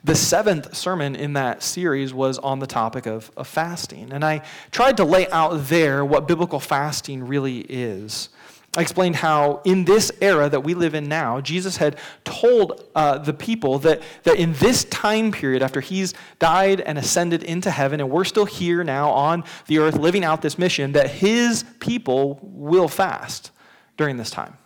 The 0.05 0.15
seventh 0.15 0.77
sermon 0.77 1.15
in 1.15 1.35
that 1.35 1.63
series 1.63 2.15
was 2.15 2.39
on 2.39 2.59
the 2.59 2.67
topic 2.67 3.07
of, 3.07 3.31
of 3.37 3.47
fasting. 3.47 4.13
And 4.13 4.25
I 4.25 4.43
tried 4.71 4.97
to 4.97 5.05
lay 5.05 5.29
out 5.29 5.67
there 5.67 6.05
what 6.05 6.27
biblical 6.27 6.61
fasting 6.61 7.27
really 7.27 7.61
is. 7.61 8.31
I 8.77 8.83
explained 8.83 9.17
how 9.17 9.63
in 9.65 9.87
this 9.87 10.13
era 10.21 10.49
that 10.51 10.61
we 10.61 10.75
live 10.75 10.95
in 10.95 11.09
now, 11.09 11.41
Jesus 11.41 11.79
had 11.79 11.99
told 12.25 12.85
uh, 12.95 13.19
the 13.19 13.33
people 13.33 13.79
that, 13.81 14.03
that 14.25 14.37
in 14.37 14.53
this 14.55 14.85
time 14.85 15.33
period, 15.33 15.63
after 15.63 15.81
he's 15.81 16.13
died 16.39 16.83
and 16.83 16.99
ascended 16.99 17.43
into 17.43 17.71
heaven, 17.71 17.99
and 17.99 18.11
we're 18.11 18.25
still 18.25 18.45
here 18.45 18.85
now 18.85 19.11
on 19.11 19.43
the 19.67 19.79
earth 19.79 19.97
living 19.97 20.23
out 20.23 20.43
this 20.43 20.59
mission, 20.59 20.93
that 20.93 21.11
his 21.11 21.65
people 21.81 22.39
will 22.43 22.89
fast 22.89 23.51
during 23.97 24.19
this 24.19 24.31
time. 24.31 24.57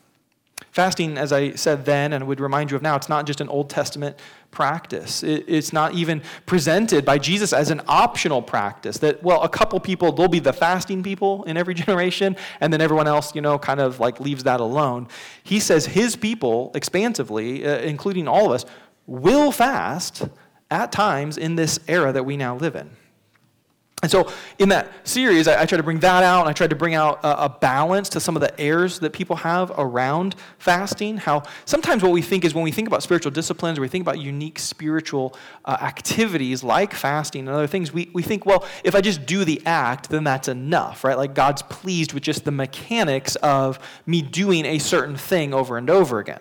Fasting, 0.72 1.16
as 1.16 1.32
I 1.32 1.52
said 1.52 1.84
then 1.84 2.12
and 2.12 2.26
would 2.26 2.40
remind 2.40 2.70
you 2.70 2.76
of 2.76 2.82
now, 2.82 2.96
it's 2.96 3.08
not 3.08 3.26
just 3.26 3.40
an 3.40 3.48
Old 3.48 3.70
Testament 3.70 4.18
practice. 4.52 5.24
it's 5.24 5.72
not 5.72 5.94
even 5.94 6.22
presented 6.46 7.04
by 7.04 7.18
Jesus 7.18 7.52
as 7.52 7.70
an 7.70 7.80
optional 7.88 8.40
practice 8.40 8.98
that, 8.98 9.22
well, 9.22 9.42
a 9.42 9.48
couple 9.48 9.80
people, 9.80 10.12
they'll 10.12 10.28
be 10.28 10.38
the 10.38 10.52
fasting 10.52 11.02
people 11.02 11.42
in 11.44 11.56
every 11.56 11.74
generation, 11.82 12.36
and 12.60 12.72
then 12.72 12.80
everyone 12.80 13.08
else, 13.08 13.34
you 13.34 13.40
know, 13.40 13.58
kind 13.58 13.80
of 13.80 13.98
like 13.98 14.20
leaves 14.20 14.44
that 14.44 14.60
alone. 14.60 15.08
He 15.42 15.58
says 15.58 15.86
his 15.86 16.14
people, 16.14 16.70
expansively, 16.74 17.66
uh, 17.66 17.78
including 17.78 18.28
all 18.28 18.46
of 18.46 18.52
us, 18.52 18.64
will 19.06 19.50
fast 19.50 20.28
at 20.70 20.92
times 20.92 21.36
in 21.36 21.56
this 21.56 21.80
era 21.88 22.12
that 22.12 22.24
we 22.24 22.36
now 22.36 22.54
live 22.56 22.76
in. 22.76 22.90
And 24.02 24.10
so, 24.10 24.32
in 24.58 24.68
that 24.70 25.06
series, 25.06 25.46
I, 25.46 25.62
I 25.62 25.64
tried 25.64 25.78
to 25.78 25.84
bring 25.84 26.00
that 26.00 26.24
out, 26.24 26.40
and 26.40 26.48
I 26.48 26.52
tried 26.52 26.70
to 26.70 26.76
bring 26.76 26.96
out 26.96 27.20
a, 27.22 27.44
a, 27.44 27.48
balance 27.48 28.08
to 28.08 28.20
some 28.20 28.34
of 28.34 28.42
the 28.42 28.60
errors 28.60 28.98
that 28.98 29.12
people 29.12 29.36
have 29.36 29.70
around 29.78 30.34
fasting. 30.58 31.18
How 31.18 31.44
sometimes 31.66 32.02
what 32.02 32.10
we 32.10 32.20
think 32.20 32.44
is 32.44 32.52
when 32.52 32.64
we 32.64 32.72
think 32.72 32.88
about 32.88 33.04
spiritual 33.04 33.30
disciplines 33.30 33.78
or 33.78 33.82
we 33.82 33.86
think 33.86 34.02
about 34.02 34.18
unique 34.18 34.58
spiritual 34.58 35.36
uh, 35.64 35.78
activities 35.80 36.64
like 36.64 36.94
fasting 36.94 37.46
and 37.46 37.50
other 37.50 37.68
things, 37.68 37.92
we, 37.92 38.10
we 38.12 38.22
think, 38.24 38.44
well, 38.44 38.66
if 38.82 38.96
I 38.96 39.00
just 39.00 39.24
do 39.24 39.44
the 39.44 39.62
act, 39.66 40.10
then 40.10 40.24
that's 40.24 40.48
enough, 40.48 41.04
right? 41.04 41.16
Like 41.16 41.34
God's 41.34 41.62
pleased 41.62 42.12
with 42.12 42.24
just 42.24 42.44
the 42.44 42.50
mechanics 42.50 43.36
of 43.36 43.78
me 44.04 44.20
doing 44.20 44.64
a 44.66 44.78
certain 44.78 45.14
thing 45.14 45.54
over 45.54 45.78
and 45.78 45.88
over 45.88 46.18
again. 46.18 46.40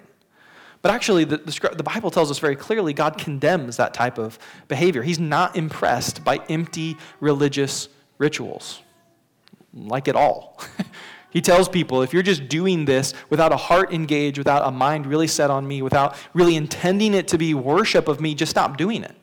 But 0.82 0.92
actually, 0.92 1.26
the, 1.26 1.38
the, 1.38 1.74
the, 1.76 1.84
Bible 1.84 2.10
tells 2.10 2.32
us 2.32 2.40
very 2.40 2.56
clearly 2.56 2.94
God 2.94 3.18
condemns 3.18 3.78
that 3.78 3.94
type 3.94 4.18
of 4.18 4.40
behavior. 4.68 5.04
He's 5.04 5.20
not 5.20 5.56
impressed 5.56 6.24
by 6.24 6.38
empty 6.50 6.98
religious 7.20 7.88
rituals, 8.18 8.82
like 9.74 10.08
at 10.08 10.16
all. 10.16 10.60
he 11.30 11.40
tells 11.40 11.70
people 11.70 12.02
if 12.02 12.14
you're 12.14 12.24
just 12.24 12.50
doing 12.50 12.86
this 12.86 13.14
without 13.30 13.52
a 13.52 13.58
heart 13.58 13.94
engaged, 13.94 14.40
without 14.40 14.68
a 14.68 14.72
mind 14.72 15.06
really 15.06 15.28
set 15.28 15.52
on 15.52 15.68
me, 15.68 15.84
without 15.84 16.16
really 16.34 16.56
intending 16.56 17.14
it 17.14 17.28
to 17.28 17.38
be 17.38 17.54
worship 17.54 18.08
of 18.08 18.20
me, 18.20 18.34
just 18.34 18.50
stop 18.50 18.78
doing 18.78 19.04
it. 19.04 19.16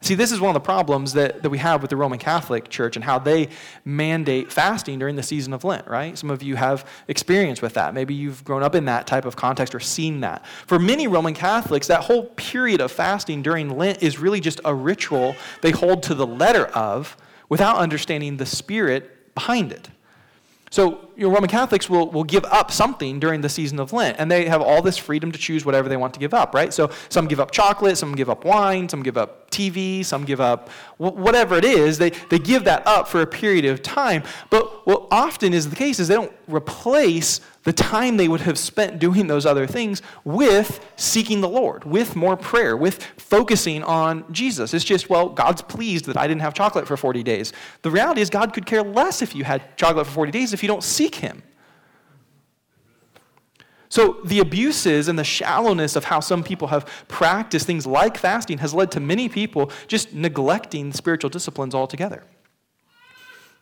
See, 0.00 0.14
this 0.14 0.30
is 0.30 0.40
one 0.40 0.50
of 0.50 0.54
the 0.54 0.64
problems 0.64 1.12
that, 1.14 1.42
that 1.42 1.50
we 1.50 1.58
have 1.58 1.82
with 1.82 1.90
the 1.90 1.96
Roman 1.96 2.20
Catholic 2.20 2.68
Church 2.68 2.94
and 2.94 3.04
how 3.04 3.18
they 3.18 3.48
mandate 3.84 4.52
fasting 4.52 4.98
during 4.98 5.16
the 5.16 5.22
season 5.22 5.52
of 5.52 5.64
Lent, 5.64 5.88
right? 5.88 6.16
Some 6.16 6.30
of 6.30 6.40
you 6.42 6.54
have 6.54 6.88
experience 7.08 7.60
with 7.60 7.74
that. 7.74 7.94
Maybe 7.94 8.14
you've 8.14 8.44
grown 8.44 8.62
up 8.62 8.76
in 8.76 8.84
that 8.84 9.08
type 9.08 9.24
of 9.24 9.34
context 9.34 9.74
or 9.74 9.80
seen 9.80 10.20
that. 10.20 10.46
For 10.66 10.78
many 10.78 11.08
Roman 11.08 11.34
Catholics, 11.34 11.88
that 11.88 12.02
whole 12.02 12.26
period 12.36 12.80
of 12.80 12.92
fasting 12.92 13.42
during 13.42 13.76
Lent 13.76 14.02
is 14.02 14.18
really 14.18 14.40
just 14.40 14.60
a 14.64 14.74
ritual 14.74 15.34
they 15.62 15.72
hold 15.72 16.04
to 16.04 16.14
the 16.14 16.26
letter 16.26 16.66
of 16.66 17.16
without 17.48 17.78
understanding 17.78 18.36
the 18.36 18.46
spirit 18.46 19.34
behind 19.34 19.72
it. 19.72 19.88
So, 20.70 21.07
you 21.18 21.24
know, 21.26 21.34
Roman 21.34 21.50
Catholics 21.50 21.90
will, 21.90 22.08
will 22.12 22.22
give 22.22 22.44
up 22.44 22.70
something 22.70 23.18
during 23.18 23.40
the 23.40 23.48
season 23.48 23.80
of 23.80 23.92
Lent, 23.92 24.20
and 24.20 24.30
they 24.30 24.46
have 24.46 24.62
all 24.62 24.80
this 24.80 24.96
freedom 24.96 25.32
to 25.32 25.38
choose 25.38 25.64
whatever 25.64 25.88
they 25.88 25.96
want 25.96 26.14
to 26.14 26.20
give 26.20 26.32
up, 26.32 26.54
right? 26.54 26.72
So, 26.72 26.92
some 27.08 27.26
give 27.26 27.40
up 27.40 27.50
chocolate, 27.50 27.98
some 27.98 28.14
give 28.14 28.30
up 28.30 28.44
wine, 28.44 28.88
some 28.88 29.02
give 29.02 29.16
up 29.16 29.50
TV, 29.50 30.04
some 30.04 30.24
give 30.24 30.40
up 30.40 30.68
whatever 30.98 31.56
it 31.56 31.64
is. 31.64 31.98
They, 31.98 32.10
they 32.10 32.38
give 32.38 32.64
that 32.64 32.86
up 32.86 33.08
for 33.08 33.20
a 33.20 33.26
period 33.26 33.64
of 33.64 33.82
time. 33.82 34.22
But 34.48 34.86
what 34.86 35.08
often 35.10 35.52
is 35.52 35.68
the 35.68 35.76
case 35.76 35.98
is 35.98 36.06
they 36.06 36.14
don't 36.14 36.32
replace 36.46 37.40
the 37.64 37.72
time 37.72 38.16
they 38.16 38.28
would 38.28 38.40
have 38.40 38.58
spent 38.58 38.98
doing 38.98 39.26
those 39.26 39.44
other 39.44 39.66
things 39.66 40.00
with 40.24 40.84
seeking 40.96 41.40
the 41.40 41.48
Lord, 41.48 41.84
with 41.84 42.16
more 42.16 42.36
prayer, 42.36 42.76
with 42.76 43.02
focusing 43.18 43.82
on 43.82 44.24
Jesus. 44.32 44.72
It's 44.72 44.84
just, 44.84 45.10
well, 45.10 45.28
God's 45.28 45.60
pleased 45.60 46.06
that 46.06 46.16
I 46.16 46.26
didn't 46.26 46.40
have 46.40 46.54
chocolate 46.54 46.86
for 46.86 46.96
40 46.96 47.22
days. 47.22 47.52
The 47.82 47.90
reality 47.90 48.20
is, 48.22 48.30
God 48.30 48.54
could 48.54 48.64
care 48.64 48.82
less 48.82 49.20
if 49.20 49.34
you 49.34 49.44
had 49.44 49.76
chocolate 49.76 50.06
for 50.06 50.12
40 50.12 50.32
days 50.32 50.54
if 50.54 50.62
you 50.62 50.66
don't 50.66 50.82
seek 50.82 51.07
Him. 51.16 51.42
So, 53.90 54.20
the 54.24 54.38
abuses 54.40 55.08
and 55.08 55.18
the 55.18 55.24
shallowness 55.24 55.96
of 55.96 56.04
how 56.04 56.20
some 56.20 56.44
people 56.44 56.68
have 56.68 56.86
practiced 57.08 57.66
things 57.66 57.86
like 57.86 58.18
fasting 58.18 58.58
has 58.58 58.74
led 58.74 58.90
to 58.92 59.00
many 59.00 59.28
people 59.28 59.72
just 59.86 60.12
neglecting 60.12 60.92
spiritual 60.92 61.30
disciplines 61.30 61.74
altogether. 61.74 62.22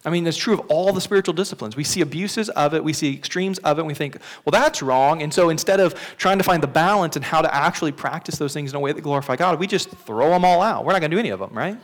I 0.05 0.11
mean, 0.11 0.25
it's 0.27 0.37
true 0.37 0.55
of 0.55 0.61
all 0.69 0.93
the 0.93 1.01
spiritual 1.01 1.35
disciplines. 1.35 1.77
We 1.77 1.83
see 1.83 2.01
abuses 2.01 2.49
of 2.51 2.75
it, 2.75 2.83
we 2.83 2.93
see 2.93 3.13
extremes 3.13 3.59
of 3.59 3.79
it, 3.79 3.81
and 3.81 3.89
we 3.89 3.95
think, 3.95 4.19
well, 4.45 4.53
that's 4.53 4.81
wrong. 4.81 5.21
And 5.23 5.35
so 5.35 5.49
instead 5.49 5.81
of 5.81 5.95
trying 6.17 6.39
to 6.39 6.45
find 6.45 6.63
the 6.63 6.69
balance 6.69 7.17
and 7.17 7.25
how 7.25 7.43
to 7.43 7.53
actually 7.53 7.91
practice 7.91 8.37
those 8.37 8.53
things 8.53 8.71
in 8.71 8.77
a 8.77 8.81
way 8.81 8.93
that 8.93 9.01
glorify 9.01 9.35
God, 9.35 9.59
we 9.59 9.67
just 9.67 9.91
throw 9.91 10.31
them 10.31 10.45
all 10.45 10.63
out. 10.63 10.85
We're 10.85 10.93
not 10.93 11.01
going 11.01 11.11
to 11.11 11.17
do 11.17 11.21
any 11.21 11.31
of 11.31 11.41
them, 11.41 11.53
right? 11.53 11.77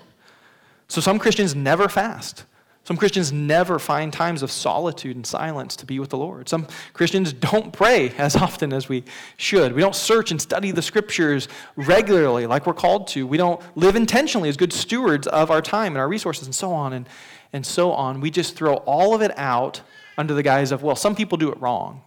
So 0.86 1.00
some 1.00 1.18
Christians 1.18 1.56
never 1.56 1.88
fast. 1.88 2.44
Some 2.84 2.96
Christians 2.96 3.32
never 3.32 3.78
find 3.78 4.12
times 4.12 4.42
of 4.42 4.50
solitude 4.50 5.14
and 5.14 5.24
silence 5.26 5.76
to 5.76 5.86
be 5.86 6.00
with 6.00 6.10
the 6.10 6.18
Lord. 6.18 6.48
Some 6.48 6.66
Christians 6.92 7.32
don't 7.32 7.72
pray 7.72 8.10
as 8.18 8.34
often 8.34 8.72
as 8.72 8.88
we 8.88 9.04
should. 9.36 9.72
We 9.72 9.82
don't 9.82 9.94
search 9.94 10.32
and 10.32 10.42
study 10.42 10.72
the 10.72 10.82
scriptures 10.82 11.48
regularly 11.76 12.46
like 12.46 12.66
we're 12.66 12.74
called 12.74 13.06
to. 13.08 13.26
We 13.26 13.36
don't 13.36 13.60
live 13.76 13.94
intentionally 13.94 14.48
as 14.48 14.56
good 14.56 14.72
stewards 14.72 15.26
of 15.28 15.50
our 15.50 15.62
time 15.62 15.92
and 15.92 15.98
our 15.98 16.08
resources 16.08 16.46
and 16.46 16.54
so 16.54 16.72
on. 16.72 16.92
And 16.92 17.08
and 17.52 17.66
so 17.66 17.92
on, 17.92 18.20
we 18.20 18.30
just 18.30 18.56
throw 18.56 18.76
all 18.76 19.14
of 19.14 19.20
it 19.20 19.36
out 19.38 19.82
under 20.16 20.34
the 20.34 20.42
guise 20.42 20.72
of, 20.72 20.82
well, 20.82 20.96
some 20.96 21.14
people 21.14 21.36
do 21.36 21.50
it 21.50 21.60
wrong, 21.60 22.02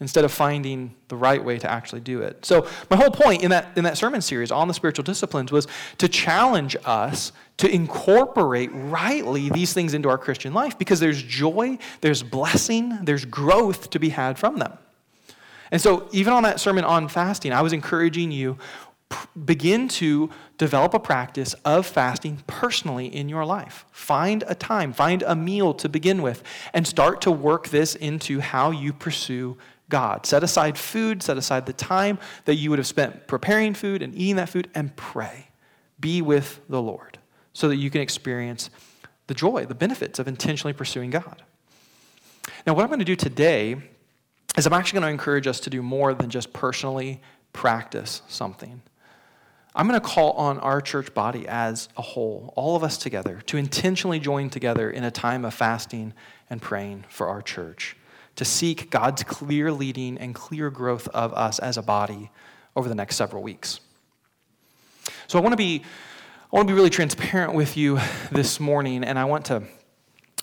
instead 0.00 0.24
of 0.24 0.32
finding 0.32 0.94
the 1.08 1.16
right 1.16 1.44
way 1.44 1.58
to 1.58 1.70
actually 1.70 2.00
do 2.00 2.22
it. 2.22 2.44
So, 2.44 2.66
my 2.90 2.96
whole 2.96 3.10
point 3.10 3.42
in 3.42 3.50
that, 3.50 3.68
in 3.76 3.84
that 3.84 3.98
sermon 3.98 4.22
series 4.22 4.50
on 4.50 4.66
the 4.66 4.74
spiritual 4.74 5.04
disciplines 5.04 5.52
was 5.52 5.68
to 5.98 6.08
challenge 6.08 6.74
us 6.84 7.32
to 7.58 7.70
incorporate 7.70 8.70
rightly 8.72 9.50
these 9.50 9.74
things 9.74 9.92
into 9.92 10.08
our 10.08 10.18
Christian 10.18 10.54
life 10.54 10.78
because 10.78 11.00
there's 11.00 11.22
joy, 11.22 11.78
there's 12.00 12.22
blessing, 12.22 12.98
there's 13.04 13.26
growth 13.26 13.90
to 13.90 14.00
be 14.00 14.08
had 14.08 14.38
from 14.38 14.58
them. 14.58 14.72
And 15.70 15.80
so, 15.80 16.08
even 16.12 16.32
on 16.32 16.42
that 16.44 16.58
sermon 16.58 16.84
on 16.84 17.08
fasting, 17.08 17.52
I 17.52 17.60
was 17.60 17.72
encouraging 17.72 18.32
you 18.32 18.58
begin 19.44 19.88
to 19.88 20.30
develop 20.56 20.94
a 20.94 21.00
practice 21.00 21.54
of 21.64 21.84
fasting 21.86 22.42
personally 22.46 23.06
in 23.06 23.28
your 23.28 23.44
life. 23.44 23.84
Find 23.90 24.44
a 24.46 24.54
time, 24.54 24.92
find 24.92 25.22
a 25.24 25.34
meal 25.34 25.74
to 25.74 25.88
begin 25.88 26.22
with, 26.22 26.42
and 26.72 26.86
start 26.86 27.20
to 27.22 27.30
work 27.30 27.68
this 27.68 27.94
into 27.94 28.40
how 28.40 28.70
you 28.70 28.92
pursue 28.92 29.56
God. 29.90 30.24
Set 30.24 30.42
aside 30.42 30.78
food, 30.78 31.22
set 31.22 31.36
aside 31.36 31.66
the 31.66 31.74
time 31.74 32.18
that 32.46 32.54
you 32.54 32.70
would 32.70 32.78
have 32.78 32.86
spent 32.86 33.26
preparing 33.26 33.74
food 33.74 34.00
and 34.00 34.14
eating 34.14 34.36
that 34.36 34.48
food, 34.48 34.70
and 34.74 34.96
pray. 34.96 35.48
Be 36.00 36.22
with 36.22 36.60
the 36.68 36.80
Lord 36.80 37.18
so 37.52 37.68
that 37.68 37.76
you 37.76 37.90
can 37.90 38.00
experience 38.00 38.70
the 39.26 39.34
joy, 39.34 39.66
the 39.66 39.74
benefits 39.74 40.18
of 40.18 40.26
intentionally 40.26 40.72
pursuing 40.72 41.10
God. 41.10 41.42
Now, 42.66 42.74
what 42.74 42.82
I'm 42.82 42.88
going 42.88 43.00
to 43.00 43.04
do 43.04 43.16
today 43.16 43.76
is 44.56 44.66
I'm 44.66 44.72
actually 44.72 45.00
going 45.00 45.10
to 45.10 45.12
encourage 45.12 45.46
us 45.46 45.60
to 45.60 45.70
do 45.70 45.82
more 45.82 46.14
than 46.14 46.30
just 46.30 46.52
personally 46.52 47.20
practice 47.52 48.22
something. 48.28 48.82
I'm 49.74 49.86
going 49.86 50.00
to 50.00 50.06
call 50.06 50.32
on 50.32 50.58
our 50.58 50.80
church 50.80 51.14
body 51.14 51.46
as 51.46 51.88
a 51.96 52.02
whole, 52.02 52.52
all 52.56 52.74
of 52.74 52.82
us 52.82 52.98
together, 52.98 53.40
to 53.46 53.56
intentionally 53.56 54.18
join 54.18 54.50
together 54.50 54.90
in 54.90 55.04
a 55.04 55.10
time 55.12 55.44
of 55.44 55.54
fasting 55.54 56.12
and 56.48 56.60
praying 56.60 57.04
for 57.08 57.28
our 57.28 57.40
church, 57.40 57.96
to 58.36 58.44
seek 58.44 58.90
God's 58.90 59.22
clear 59.22 59.72
leading 59.72 60.18
and 60.18 60.34
clear 60.34 60.70
growth 60.70 61.08
of 61.08 61.32
us 61.34 61.58
as 61.58 61.76
a 61.76 61.82
body 61.82 62.30
over 62.76 62.88
the 62.88 62.94
next 62.94 63.16
several 63.16 63.42
weeks. 63.42 63.80
So 65.26 65.38
I 65.38 65.42
want 65.42 65.52
to 65.52 65.56
be, 65.56 65.82
I 66.52 66.56
want 66.56 66.68
to 66.68 66.72
be 66.72 66.76
really 66.76 66.90
transparent 66.90 67.54
with 67.54 67.76
you 67.76 67.98
this 68.30 68.60
morning, 68.60 69.04
and 69.04 69.18
I 69.18 69.24
want 69.24 69.46
to, 69.46 69.62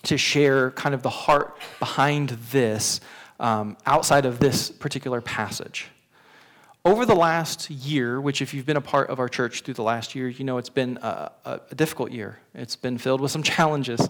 to 0.04 0.17
share 0.17 0.71
kind 0.71 0.93
of 0.93 1.04
the 1.04 1.10
heart 1.10 1.58
behind 1.80 2.30
this 2.52 3.02
um, 3.39 3.78
outside 3.86 4.26
of 4.26 4.39
this 4.39 4.69
particular 4.69 5.21
passage 5.21 5.88
over 6.88 7.06
the 7.06 7.15
last 7.15 7.69
year, 7.69 8.21
which, 8.21 8.41
if 8.41 8.54
you've 8.54 8.65
been 8.65 8.78
a 8.78 8.82
part 8.82 9.10
of 9.10 9.19
our 9.19 9.28
church 9.28 9.62
through 9.62 9.73
the 9.73 9.84
last 9.84 10.15
year, 10.15 10.30
you 10.30 10.45
know 10.45 10.58
it's 10.58 10.69
been 10.69 10.97
a, 11.02 11.32
a, 11.43 11.76
difficult 11.76 12.12
year. 12.12 12.39
It's 12.56 12.78
been 12.78 12.97
filled 12.97 13.19
with 13.19 13.30
some 13.30 13.43
challenges. 13.56 14.08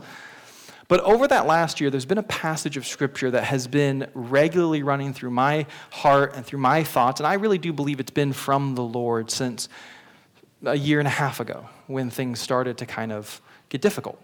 But 0.87 1.01
over 1.01 1.27
that 1.27 1.45
last 1.45 1.81
year, 1.81 1.89
there's 1.89 2.05
been 2.05 2.17
a 2.17 2.23
passage 2.23 2.77
of 2.77 2.87
Scripture 2.87 3.29
that 3.31 3.43
has 3.45 3.67
been 3.67 4.09
regularly 4.13 4.83
running 4.83 5.13
through 5.13 5.31
my 5.31 5.65
heart 5.91 6.33
and 6.35 6.45
through 6.45 6.59
my 6.59 6.83
thoughts, 6.83 7.19
and 7.19 7.27
I 7.27 7.33
really 7.33 7.57
do 7.57 7.73
believe 7.73 7.99
it's 7.99 8.11
been 8.11 8.31
from 8.31 8.75
the 8.75 8.83
Lord 8.83 9.29
since 9.29 9.67
a 10.63 10.75
year 10.75 10.99
and 10.99 11.07
a 11.07 11.11
half 11.11 11.39
ago 11.39 11.67
when 11.87 12.09
things 12.09 12.39
started 12.39 12.77
to 12.77 12.85
kind 12.85 13.11
of 13.11 13.41
get 13.69 13.81
difficult. 13.81 14.21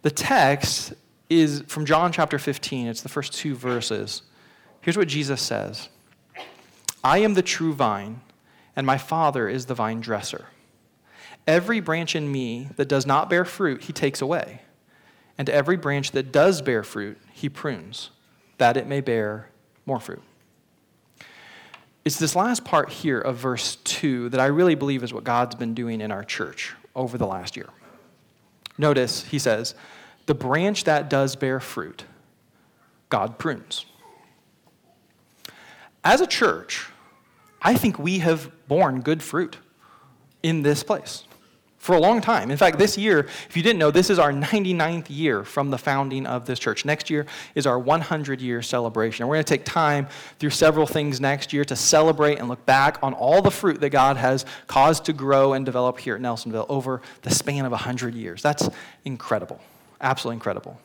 The 0.00 0.10
text 0.10 0.94
is 1.28 1.62
from 1.68 1.84
John 1.84 2.12
chapter 2.12 2.38
15, 2.38 2.88
it's 2.88 3.02
the 3.02 3.08
first 3.08 3.34
two 3.34 3.54
verses. 3.54 4.22
Here's 4.80 4.96
what 4.96 5.08
Jesus 5.08 5.42
says 5.42 5.90
I 7.04 7.18
am 7.18 7.34
the 7.34 7.42
true 7.42 7.74
vine, 7.74 8.22
and 8.74 8.86
my 8.86 8.96
Father 8.96 9.48
is 9.48 9.66
the 9.66 9.74
vine 9.74 10.00
dresser. 10.00 10.46
Every 11.46 11.80
branch 11.80 12.16
in 12.16 12.30
me 12.30 12.68
that 12.76 12.88
does 12.88 13.04
not 13.04 13.28
bear 13.28 13.44
fruit, 13.44 13.82
he 13.82 13.92
takes 13.92 14.22
away. 14.22 14.62
And 15.38 15.48
every 15.48 15.76
branch 15.76 16.12
that 16.12 16.32
does 16.32 16.62
bear 16.62 16.82
fruit, 16.82 17.18
he 17.32 17.48
prunes, 17.48 18.10
that 18.58 18.76
it 18.76 18.86
may 18.86 19.00
bear 19.00 19.50
more 19.86 20.00
fruit. 20.00 20.22
It's 22.04 22.18
this 22.18 22.34
last 22.34 22.64
part 22.64 22.90
here 22.90 23.18
of 23.18 23.36
verse 23.36 23.76
2 23.76 24.30
that 24.30 24.40
I 24.40 24.46
really 24.46 24.74
believe 24.74 25.02
is 25.02 25.14
what 25.14 25.24
God's 25.24 25.54
been 25.54 25.74
doing 25.74 26.00
in 26.00 26.10
our 26.10 26.24
church 26.24 26.74
over 26.94 27.16
the 27.16 27.26
last 27.26 27.56
year. 27.56 27.68
Notice, 28.76 29.24
he 29.24 29.38
says, 29.38 29.74
the 30.26 30.34
branch 30.34 30.84
that 30.84 31.08
does 31.08 31.36
bear 31.36 31.60
fruit, 31.60 32.04
God 33.08 33.38
prunes. 33.38 33.86
As 36.04 36.20
a 36.20 36.26
church, 36.26 36.88
I 37.60 37.74
think 37.74 37.98
we 37.98 38.18
have 38.18 38.50
borne 38.66 39.00
good 39.00 39.22
fruit 39.22 39.58
in 40.42 40.62
this 40.62 40.82
place 40.82 41.24
for 41.82 41.96
a 41.96 41.98
long 41.98 42.20
time. 42.20 42.52
In 42.52 42.56
fact, 42.56 42.78
this 42.78 42.96
year, 42.96 43.26
if 43.48 43.56
you 43.56 43.62
didn't 43.62 43.80
know, 43.80 43.90
this 43.90 44.08
is 44.08 44.20
our 44.20 44.32
99th 44.32 45.06
year 45.08 45.42
from 45.42 45.70
the 45.70 45.76
founding 45.76 46.26
of 46.26 46.46
this 46.46 46.60
church. 46.60 46.84
Next 46.84 47.10
year 47.10 47.26
is 47.56 47.66
our 47.66 47.76
100 47.76 48.40
year 48.40 48.62
celebration. 48.62 49.24
And 49.24 49.28
we're 49.28 49.34
going 49.34 49.44
to 49.44 49.52
take 49.52 49.64
time 49.64 50.06
through 50.38 50.50
several 50.50 50.86
things 50.86 51.20
next 51.20 51.52
year 51.52 51.64
to 51.64 51.74
celebrate 51.74 52.38
and 52.38 52.48
look 52.48 52.64
back 52.66 52.98
on 53.02 53.14
all 53.14 53.42
the 53.42 53.50
fruit 53.50 53.80
that 53.80 53.90
God 53.90 54.16
has 54.16 54.46
caused 54.68 55.04
to 55.06 55.12
grow 55.12 55.54
and 55.54 55.66
develop 55.66 55.98
here 55.98 56.14
at 56.14 56.20
Nelsonville 56.20 56.66
over 56.68 57.02
the 57.22 57.30
span 57.30 57.64
of 57.64 57.72
100 57.72 58.14
years. 58.14 58.42
That's 58.42 58.70
incredible. 59.04 59.60
Absolutely 60.00 60.36
incredible 60.36 60.78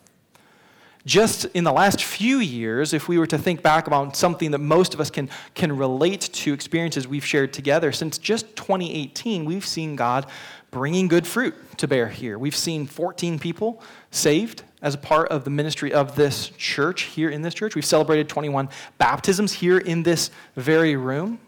just 1.07 1.45
in 1.53 1.63
the 1.63 1.71
last 1.71 2.03
few 2.03 2.39
years, 2.39 2.93
if 2.93 3.07
we 3.07 3.17
were 3.17 3.25
to 3.25 3.37
think 3.37 3.63
back 3.63 3.87
about 3.87 4.15
something 4.17 4.51
that 4.51 4.59
most 4.59 4.93
of 4.93 4.99
us 4.99 5.09
can, 5.09 5.29
can 5.55 5.75
relate 5.75 6.21
to 6.33 6.53
experiences 6.53 7.07
we've 7.07 7.25
shared 7.25 7.53
together, 7.53 7.93
since 7.93 8.17
just 8.17 8.57
2018, 8.57 9.45
we've 9.45 9.65
seen 9.65 9.95
God 9.95 10.25
bringing 10.71 11.07
good 11.07 11.25
fruit 11.25 11.55
to 11.77 11.87
bear 11.87 12.07
here. 12.07 12.37
We've 12.37 12.55
seen 12.55 12.85
14 12.85 13.39
people 13.39 13.81
saved 14.11 14.63
as 14.81 14.93
a 14.93 14.97
part 14.97 15.29
of 15.29 15.43
the 15.43 15.49
ministry 15.49 15.93
of 15.93 16.15
this 16.15 16.49
church 16.57 17.03
here 17.03 17.29
in 17.29 17.41
this 17.41 17.53
church. 17.53 17.75
We've 17.75 17.85
celebrated 17.85 18.29
21 18.29 18.69
baptisms 18.97 19.53
here 19.53 19.77
in 19.77 20.03
this 20.03 20.29
very 20.55 20.95
room 20.95 21.39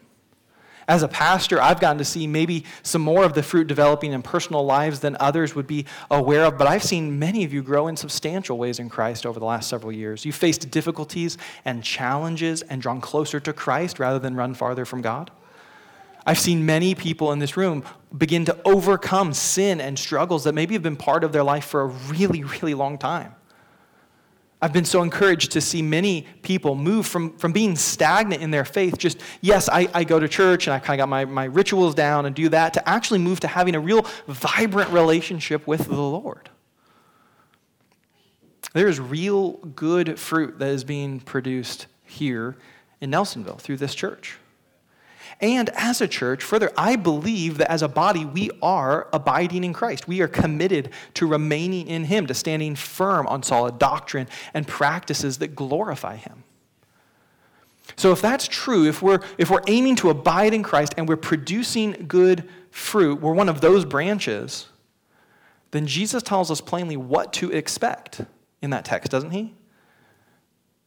as 0.90 1.04
a 1.04 1.08
pastor, 1.08 1.62
I've 1.62 1.80
gotten 1.80 2.00
to 2.00 2.04
see 2.04 2.26
maybe 2.26 2.66
some 2.82 3.04
more 3.04 3.24
of 3.24 3.34
the 3.34 3.44
fruit 3.44 3.68
developing 3.68 4.12
in 4.12 4.24
personal 4.24 4.66
lives 4.66 5.02
than 5.02 5.16
others 5.20 5.54
would 5.54 5.68
be 5.68 5.86
aware 6.10 6.46
of, 6.46 6.58
but 6.58 6.66
I've 6.66 6.84
seen 6.84 7.20
many 7.20 7.44
of 7.44 7.54
you 7.54 7.62
grow 7.62 7.88
in 7.88 7.96
substantial 7.96 8.58
ways 8.58 8.80
in 8.80 8.90
Christ 8.90 9.24
over 9.24 9.40
the 9.40 9.46
last 9.46 9.70
several 9.70 9.92
years. 9.92 10.26
You've 10.26 10.34
faced 10.34 10.72
difficulties 10.72 11.38
and 11.64 11.84
challenges 11.84 12.64
and 12.64 12.82
drawn 12.82 13.02
closer 13.02 13.40
to 13.40 13.54
Christ 13.54 14.00
rather 14.00 14.18
than 14.18 14.36
run 14.36 14.56
farther 14.56 14.84
from 14.84 15.04
God. 15.04 15.30
I've 16.26 16.40
seen 16.40 16.66
many 16.66 16.96
people 16.96 17.32
in 17.32 17.40
this 17.40 17.58
room 17.58 17.84
begin 18.16 18.46
to 18.46 18.58
overcome 18.66 19.34
sin 19.34 19.80
and 19.80 19.98
struggles 19.98 20.44
that 20.44 20.54
maybe 20.54 20.74
have 20.76 20.84
been 20.84 20.96
part 20.96 21.24
of 21.24 21.32
their 21.32 21.44
life 21.44 21.66
for 21.66 21.82
a 21.82 21.88
really, 21.88 22.44
really 22.44 22.74
long 22.74 22.98
time. 22.98 23.36
I've 24.62 24.74
been 24.74 24.86
so 24.86 25.02
encouraged 25.02 25.52
to 25.52 25.62
see 25.62 25.82
many 25.82 26.28
people 26.42 26.76
move 26.76 27.08
from, 27.08 27.38
from 27.38 27.54
being 27.54 27.78
stagnant 27.78 28.42
in 28.42 28.52
their 28.52 28.66
faith, 28.66 28.98
just, 28.98 29.22
yes, 29.40 29.70
I, 29.70 29.88
I 29.94 30.04
go 30.04 30.20
to 30.20 30.28
church 30.28 30.68
and 30.68 30.74
I 30.74 30.80
kind 30.80 31.00
of 31.00 31.04
got 31.04 31.10
my, 31.10 31.24
my 31.24 31.46
rituals 31.46 31.96
down 31.96 32.26
and 32.26 32.36
do 32.36 32.50
that, 32.50 32.74
to 32.74 32.90
actually 32.90 33.20
move 33.20 33.40
to 33.40 33.48
having 33.48 33.74
a 33.74 33.80
real 33.80 34.06
vibrant 34.28 34.92
relationship 34.92 35.66
with 35.66 35.86
the 35.86 35.96
Lord. 35.96 36.50
There 38.74 38.90
is 38.90 39.00
real 39.00 39.54
good 39.54 40.20
fruit 40.20 40.60
that 40.60 40.70
is 40.70 40.84
being 40.84 41.22
produced 41.22 41.88
here 42.04 42.58
in 43.00 43.10
Nelsonville 43.12 43.60
through 43.60 43.78
this 43.78 43.96
church. 43.96 44.38
And 45.42 45.70
as 45.76 46.02
a 46.02 46.08
church, 46.08 46.44
further, 46.44 46.72
I 46.78 46.96
believe 46.96 47.58
that 47.58 47.72
as 47.72 47.82
a 47.82 47.88
body, 47.88 48.26
we 48.26 48.50
are 48.62 49.08
abiding 49.14 49.64
in 49.64 49.74
Christ. 49.74 50.08
We 50.08 50.22
are 50.22 50.28
committed 50.28 50.90
to 51.16 51.28
remaining 51.28 51.88
in 51.88 52.06
Him, 52.06 52.28
to 52.28 52.34
standing 52.34 52.76
firm 52.76 53.28
on 53.28 53.44
solid 53.44 53.80
doctrine 53.80 54.28
and 54.54 54.68
practices 54.68 55.38
that 55.38 55.56
glorify 55.56 56.16
Him. 56.18 56.44
So, 57.96 58.12
if 58.12 58.22
that's 58.22 58.48
true, 58.48 58.88
if 58.88 59.02
we're, 59.02 59.20
if 59.38 59.50
we're 59.50 59.64
aiming 59.68 59.96
to 59.98 60.10
abide 60.10 60.54
in 60.54 60.64
Christ 60.64 60.94
and 60.98 61.08
we're 61.08 61.18
producing 61.18 62.06
good 62.08 62.48
fruit, 62.72 63.22
we're 63.22 63.34
one 63.34 63.50
of 63.50 63.62
those 63.62 63.86
branches, 63.86 64.68
then 65.72 65.88
Jesus 65.88 66.24
tells 66.24 66.52
us 66.52 66.62
plainly 66.62 66.98
what 66.98 67.34
to 67.34 67.52
expect 67.52 68.22
in 68.62 68.70
that 68.72 68.86
text, 68.86 69.12
doesn't 69.12 69.32
he? 69.32 69.54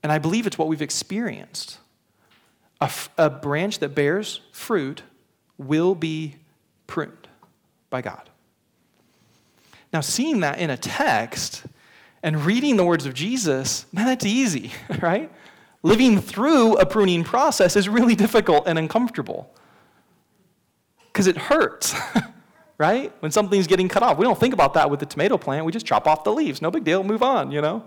And 0.02 0.10
I 0.10 0.18
believe 0.18 0.46
it's 0.46 0.58
what 0.58 0.68
we've 0.68 0.82
experienced. 0.82 1.78
A, 3.18 3.30
branch 3.30 3.78
that 3.78 3.90
bears 3.90 4.40
fruit 4.52 5.02
will 5.58 5.94
be 5.94 6.36
pruned 6.86 7.28
by 7.90 8.02
God. 8.02 8.28
Now, 9.92 10.00
seeing 10.00 10.40
that 10.40 10.58
in 10.58 10.70
a 10.70 10.76
text 10.76 11.64
and 12.22 12.44
reading 12.44 12.76
the 12.76 12.84
words 12.84 13.06
of 13.06 13.14
Jesus, 13.14 13.86
man, 13.92 14.06
that's 14.06 14.24
easy, 14.24 14.72
right? 15.00 15.30
Living 15.82 16.20
through 16.20 16.76
a 16.76 16.86
pruning 16.86 17.24
process 17.24 17.76
is 17.76 17.88
really 17.88 18.14
difficult 18.14 18.66
and 18.66 18.78
uncomfortable 18.78 19.52
because 21.12 21.26
it 21.26 21.36
hurts, 21.36 21.94
right? 22.78 23.12
When 23.20 23.30
something's 23.30 23.66
getting 23.66 23.88
cut 23.88 24.02
off. 24.02 24.16
We 24.16 24.24
don't 24.24 24.38
think 24.38 24.54
about 24.54 24.74
that 24.74 24.90
with 24.90 25.00
the 25.00 25.06
tomato 25.06 25.36
plant. 25.36 25.66
We 25.66 25.72
just 25.72 25.86
chop 25.86 26.06
off 26.06 26.24
the 26.24 26.32
leaves. 26.32 26.62
No 26.62 26.70
big 26.70 26.84
deal, 26.84 27.04
move 27.04 27.22
on, 27.22 27.50
you 27.50 27.60
know? 27.60 27.84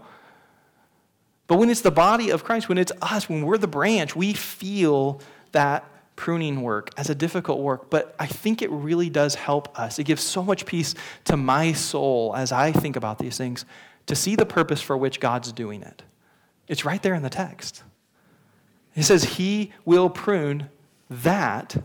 But 1.47 1.58
when 1.58 1.69
it's 1.69 1.81
the 1.81 1.91
body 1.91 2.31
of 2.31 2.43
Christ, 2.43 2.69
when 2.69 2.77
it's 2.77 2.91
us, 3.01 3.29
when 3.29 3.45
we're 3.45 3.58
the 3.58 3.67
branch, 3.67 4.15
we 4.15 4.34
feel 4.34 5.21
that 5.51 5.86
pruning 6.15 6.62
work 6.62 6.89
as 6.97 7.10
a 7.10 7.15
difficult 7.15 7.60
work, 7.60 7.89
but 7.89 8.15
I 8.17 8.25
think 8.25 8.62
it 8.62 8.71
really 8.71 9.10
does 9.10 9.36
help 9.36 9.77
us. 9.77 9.99
It 9.99 10.05
gives 10.05 10.23
so 10.23 10.43
much 10.43 10.65
peace 10.65 10.95
to 11.25 11.38
my 11.38 11.73
soul 11.73 12.34
as 12.36 12.51
I 12.51 12.71
think 12.71 12.95
about 12.95 13.19
these 13.19 13.38
things 13.38 13.65
to 14.08 14.15
see 14.15 14.36
the 14.36 14.45
purpose 14.45 14.81
for 14.81 14.95
which 14.95 15.19
God's 15.19 15.51
doing 15.51 15.81
it. 15.81 16.03
It's 16.67 16.86
right 16.86 17.01
there 17.01 17.13
in 17.13 17.21
the 17.21 17.29
text. 17.29 17.84
He 18.93 19.03
says, 19.03 19.23
He 19.23 19.73
will 19.84 20.10
prune 20.10 20.69
that 21.10 21.75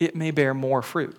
it 0.00 0.16
may 0.16 0.30
bear 0.32 0.54
more 0.54 0.82
fruit. 0.82 1.16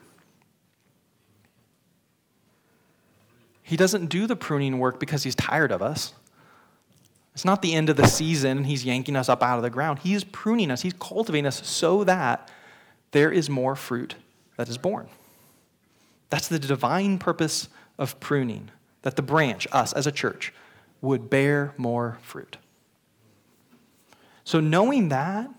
He 3.62 3.78
doesn't 3.78 4.08
do 4.08 4.28
the 4.28 4.36
pruning 4.36 4.80
work 4.80 5.00
because 5.00 5.24
He's 5.24 5.36
tired 5.36 5.72
of 5.72 5.82
us. 5.82 6.14
It's 7.34 7.46
not 7.46 7.62
the 7.62 7.74
end 7.74 7.90
of 7.90 7.98
the 7.98 8.08
season 8.08 8.58
and 8.58 8.68
he's 8.68 8.86
yanking 8.86 9.16
us 9.16 9.28
up 9.28 9.42
out 9.42 9.58
of 9.58 9.64
the 9.64 9.70
ground. 9.70 10.00
He 10.00 10.14
is 10.14 10.24
pruning 10.24 10.72
us, 10.72 10.82
he's 10.82 10.94
cultivating 10.94 11.46
us 11.46 11.66
so 11.68 12.04
that 12.04 12.50
there 13.12 13.32
is 13.32 13.50
more 13.50 13.76
fruit 13.76 14.16
that 14.58 14.70
is 14.70 14.78
borne. 14.78 15.08
That's 16.30 16.48
the 16.48 16.60
divine 16.60 17.20
purpose 17.20 17.70
of 17.98 18.20
pruning, 18.20 18.72
that 19.04 19.16
the 19.16 19.22
branch, 19.22 19.68
us 19.72 19.94
as 19.94 20.08
a 20.08 20.12
church, 20.12 20.54
would 21.02 21.30
bear 21.30 21.74
more 21.78 22.18
fruit. 22.24 22.58
So, 24.44 24.60
knowing 24.60 25.10
that 25.10 25.50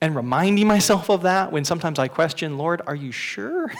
and 0.00 0.14
reminding 0.14 0.66
myself 0.66 1.08
of 1.08 1.22
that 1.22 1.52
when 1.52 1.64
sometimes 1.64 1.98
I 1.98 2.08
question, 2.08 2.58
Lord, 2.58 2.82
are 2.86 2.94
you 2.94 3.12
sure? 3.12 3.72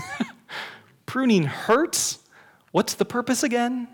Pruning 1.07 1.45
hurts. 1.45 2.21
What's 2.71 2.95
the 2.95 3.05
purpose 3.05 3.43
again? 3.43 3.89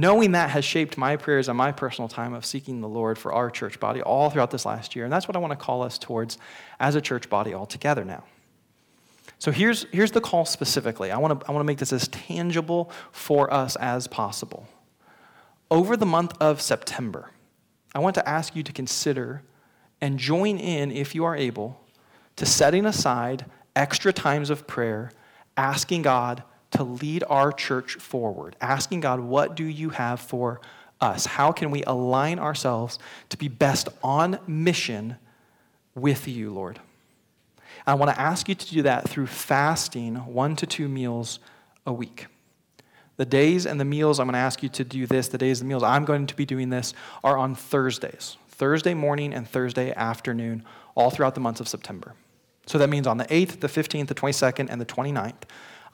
Knowing 0.00 0.32
that 0.32 0.50
has 0.50 0.64
shaped 0.64 0.98
my 0.98 1.16
prayers 1.16 1.48
and 1.48 1.56
my 1.56 1.72
personal 1.72 2.06
time 2.06 2.34
of 2.34 2.44
seeking 2.44 2.82
the 2.82 2.88
Lord 2.88 3.16
for 3.16 3.32
our 3.32 3.50
church 3.50 3.80
body 3.80 4.02
all 4.02 4.28
throughout 4.28 4.50
this 4.50 4.66
last 4.66 4.94
year. 4.94 5.04
And 5.04 5.12
that's 5.12 5.26
what 5.26 5.36
I 5.36 5.38
want 5.38 5.52
to 5.52 5.56
call 5.56 5.82
us 5.82 5.98
towards 5.98 6.36
as 6.78 6.94
a 6.94 7.00
church 7.00 7.30
body 7.30 7.54
all 7.54 7.64
together 7.64 8.04
now. 8.04 8.24
So 9.38 9.50
here's, 9.50 9.86
here's 9.92 10.10
the 10.10 10.20
call 10.20 10.44
specifically. 10.44 11.10
I 11.10 11.18
want, 11.18 11.40
to, 11.40 11.46
I 11.48 11.52
want 11.52 11.62
to 11.62 11.66
make 11.66 11.78
this 11.78 11.94
as 11.94 12.08
tangible 12.08 12.90
for 13.10 13.52
us 13.52 13.76
as 13.76 14.06
possible. 14.06 14.68
Over 15.70 15.96
the 15.96 16.06
month 16.06 16.34
of 16.40 16.60
September, 16.60 17.30
I 17.94 18.00
want 18.00 18.14
to 18.16 18.28
ask 18.28 18.54
you 18.54 18.62
to 18.62 18.72
consider 18.72 19.42
and 20.00 20.18
join 20.18 20.58
in, 20.58 20.90
if 20.90 21.14
you 21.14 21.24
are 21.24 21.34
able, 21.34 21.80
to 22.36 22.44
setting 22.44 22.84
aside 22.84 23.46
extra 23.74 24.12
times 24.12 24.50
of 24.50 24.66
prayer, 24.66 25.10
asking 25.56 26.02
God 26.02 26.42
to 26.72 26.82
lead 26.82 27.24
our 27.28 27.52
church 27.52 27.94
forward, 27.94 28.56
asking 28.60 29.00
God, 29.00 29.20
what 29.20 29.54
do 29.54 29.64
you 29.64 29.90
have 29.90 30.20
for 30.20 30.60
us? 31.00 31.26
How 31.26 31.52
can 31.52 31.70
we 31.70 31.82
align 31.84 32.38
ourselves 32.38 32.98
to 33.28 33.36
be 33.36 33.48
best 33.48 33.88
on 34.02 34.38
mission 34.46 35.16
with 35.94 36.26
you, 36.28 36.50
Lord? 36.50 36.80
I 37.86 37.94
want 37.94 38.12
to 38.12 38.20
ask 38.20 38.48
you 38.48 38.54
to 38.54 38.74
do 38.74 38.82
that 38.82 39.08
through 39.08 39.28
fasting 39.28 40.16
one 40.16 40.56
to 40.56 40.66
two 40.66 40.88
meals 40.88 41.38
a 41.86 41.92
week. 41.92 42.26
The 43.16 43.24
days 43.24 43.64
and 43.64 43.80
the 43.80 43.84
meals 43.84 44.18
I'm 44.18 44.26
going 44.26 44.34
to 44.34 44.38
ask 44.38 44.62
you 44.62 44.68
to 44.70 44.84
do 44.84 45.06
this, 45.06 45.28
the 45.28 45.38
days 45.38 45.60
and 45.60 45.68
the 45.68 45.72
meals 45.72 45.82
I'm 45.82 46.04
going 46.04 46.26
to 46.26 46.36
be 46.36 46.44
doing 46.44 46.70
this 46.70 46.94
are 47.22 47.38
on 47.38 47.54
Thursdays. 47.54 48.36
Thursday 48.48 48.94
morning 48.94 49.32
and 49.32 49.48
Thursday 49.48 49.92
afternoon, 49.94 50.64
all 50.94 51.10
throughout 51.10 51.34
the 51.34 51.40
months 51.40 51.60
of 51.60 51.68
September. 51.68 52.14
So 52.66 52.78
that 52.78 52.88
means 52.88 53.06
on 53.06 53.18
the 53.18 53.26
8th, 53.26 53.60
the 53.60 53.68
15th, 53.68 54.08
the 54.08 54.14
22nd, 54.14 54.68
and 54.68 54.80
the 54.80 54.86
29th, 54.86 55.42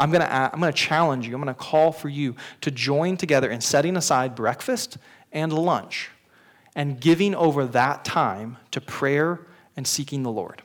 I'm 0.02 0.10
going 0.10 0.20
to, 0.20 0.34
uh, 0.34 0.50
I'm 0.52 0.58
going 0.58 0.72
to 0.72 0.76
challenge 0.76 1.28
you, 1.28 1.34
I'm 1.36 1.40
going 1.40 1.54
to 1.54 1.60
call 1.60 1.92
for 1.92 2.08
you 2.08 2.34
to 2.62 2.72
join 2.72 3.16
together 3.16 3.48
in 3.48 3.60
setting 3.60 3.96
aside 3.96 4.34
breakfast 4.34 4.98
and 5.30 5.52
lunch 5.52 6.10
and 6.74 6.98
giving 7.00 7.36
over 7.36 7.66
that 7.66 8.04
time 8.04 8.56
to 8.72 8.80
prayer 8.80 9.46
and 9.76 9.86
seeking 9.86 10.24
the 10.24 10.30
Lord. 10.32 10.60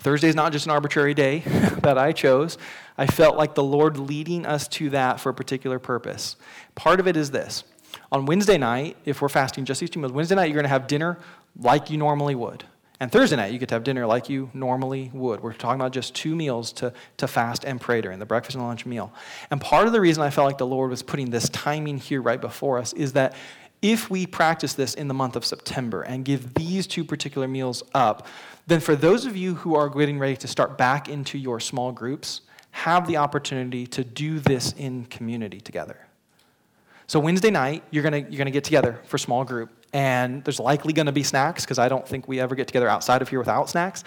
Thursday 0.00 0.28
is 0.28 0.34
not 0.34 0.50
just 0.50 0.66
an 0.66 0.72
arbitrary 0.72 1.14
day 1.14 1.38
that 1.82 1.96
I 1.96 2.10
chose. 2.10 2.58
I 2.98 3.06
felt 3.06 3.36
like 3.36 3.54
the 3.54 3.62
Lord 3.62 3.96
leading 3.96 4.46
us 4.46 4.66
to 4.68 4.90
that 4.90 5.20
for 5.20 5.28
a 5.30 5.34
particular 5.34 5.78
purpose. 5.78 6.34
Part 6.74 6.98
of 6.98 7.06
it 7.06 7.16
is 7.16 7.30
this. 7.30 7.62
On 8.10 8.26
Wednesday 8.26 8.58
night, 8.58 8.96
if 9.04 9.22
we're 9.22 9.28
fasting 9.28 9.64
just 9.64 9.78
these 9.78 9.90
two 9.90 10.00
meals, 10.00 10.10
Wednesday 10.12 10.34
night 10.34 10.46
you're 10.46 10.54
going 10.54 10.64
to 10.64 10.70
have 10.70 10.88
dinner 10.88 11.18
like 11.56 11.88
you 11.88 11.98
normally 11.98 12.34
would. 12.34 12.64
And 13.02 13.10
Thursday 13.10 13.34
night, 13.34 13.52
you 13.52 13.58
get 13.58 13.68
to 13.70 13.74
have 13.74 13.82
dinner 13.82 14.06
like 14.06 14.28
you 14.28 14.48
normally 14.54 15.10
would. 15.12 15.42
We're 15.42 15.54
talking 15.54 15.80
about 15.80 15.90
just 15.90 16.14
two 16.14 16.36
meals 16.36 16.72
to, 16.74 16.92
to 17.16 17.26
fast 17.26 17.64
and 17.64 17.80
pray 17.80 18.00
during 18.00 18.20
the 18.20 18.26
breakfast 18.26 18.54
and 18.54 18.64
lunch 18.64 18.86
meal. 18.86 19.12
And 19.50 19.60
part 19.60 19.88
of 19.88 19.92
the 19.92 20.00
reason 20.00 20.22
I 20.22 20.30
felt 20.30 20.46
like 20.46 20.58
the 20.58 20.68
Lord 20.68 20.90
was 20.90 21.02
putting 21.02 21.28
this 21.28 21.48
timing 21.48 21.98
here 21.98 22.22
right 22.22 22.40
before 22.40 22.78
us 22.78 22.92
is 22.92 23.14
that 23.14 23.34
if 23.82 24.08
we 24.08 24.24
practice 24.24 24.74
this 24.74 24.94
in 24.94 25.08
the 25.08 25.14
month 25.14 25.34
of 25.34 25.44
September 25.44 26.02
and 26.02 26.24
give 26.24 26.54
these 26.54 26.86
two 26.86 27.04
particular 27.04 27.48
meals 27.48 27.82
up, 27.92 28.28
then 28.68 28.78
for 28.78 28.94
those 28.94 29.26
of 29.26 29.36
you 29.36 29.56
who 29.56 29.74
are 29.74 29.88
getting 29.88 30.20
ready 30.20 30.36
to 30.36 30.46
start 30.46 30.78
back 30.78 31.08
into 31.08 31.38
your 31.38 31.58
small 31.58 31.90
groups, 31.90 32.42
have 32.70 33.08
the 33.08 33.16
opportunity 33.16 33.84
to 33.84 34.04
do 34.04 34.38
this 34.38 34.74
in 34.78 35.06
community 35.06 35.60
together. 35.60 36.06
So 37.08 37.18
Wednesday 37.18 37.50
night, 37.50 37.82
you're 37.90 38.04
gonna, 38.04 38.18
you're 38.18 38.38
gonna 38.38 38.52
get 38.52 38.62
together 38.62 39.00
for 39.06 39.18
small 39.18 39.42
group, 39.42 39.70
and 39.92 40.42
there's 40.44 40.60
likely 40.60 40.92
gonna 40.92 41.12
be 41.12 41.22
snacks, 41.22 41.64
because 41.64 41.78
I 41.78 41.88
don't 41.88 42.06
think 42.06 42.28
we 42.28 42.40
ever 42.40 42.54
get 42.54 42.66
together 42.66 42.88
outside 42.88 43.22
of 43.22 43.28
here 43.28 43.38
without 43.38 43.68
snacks. 43.70 44.04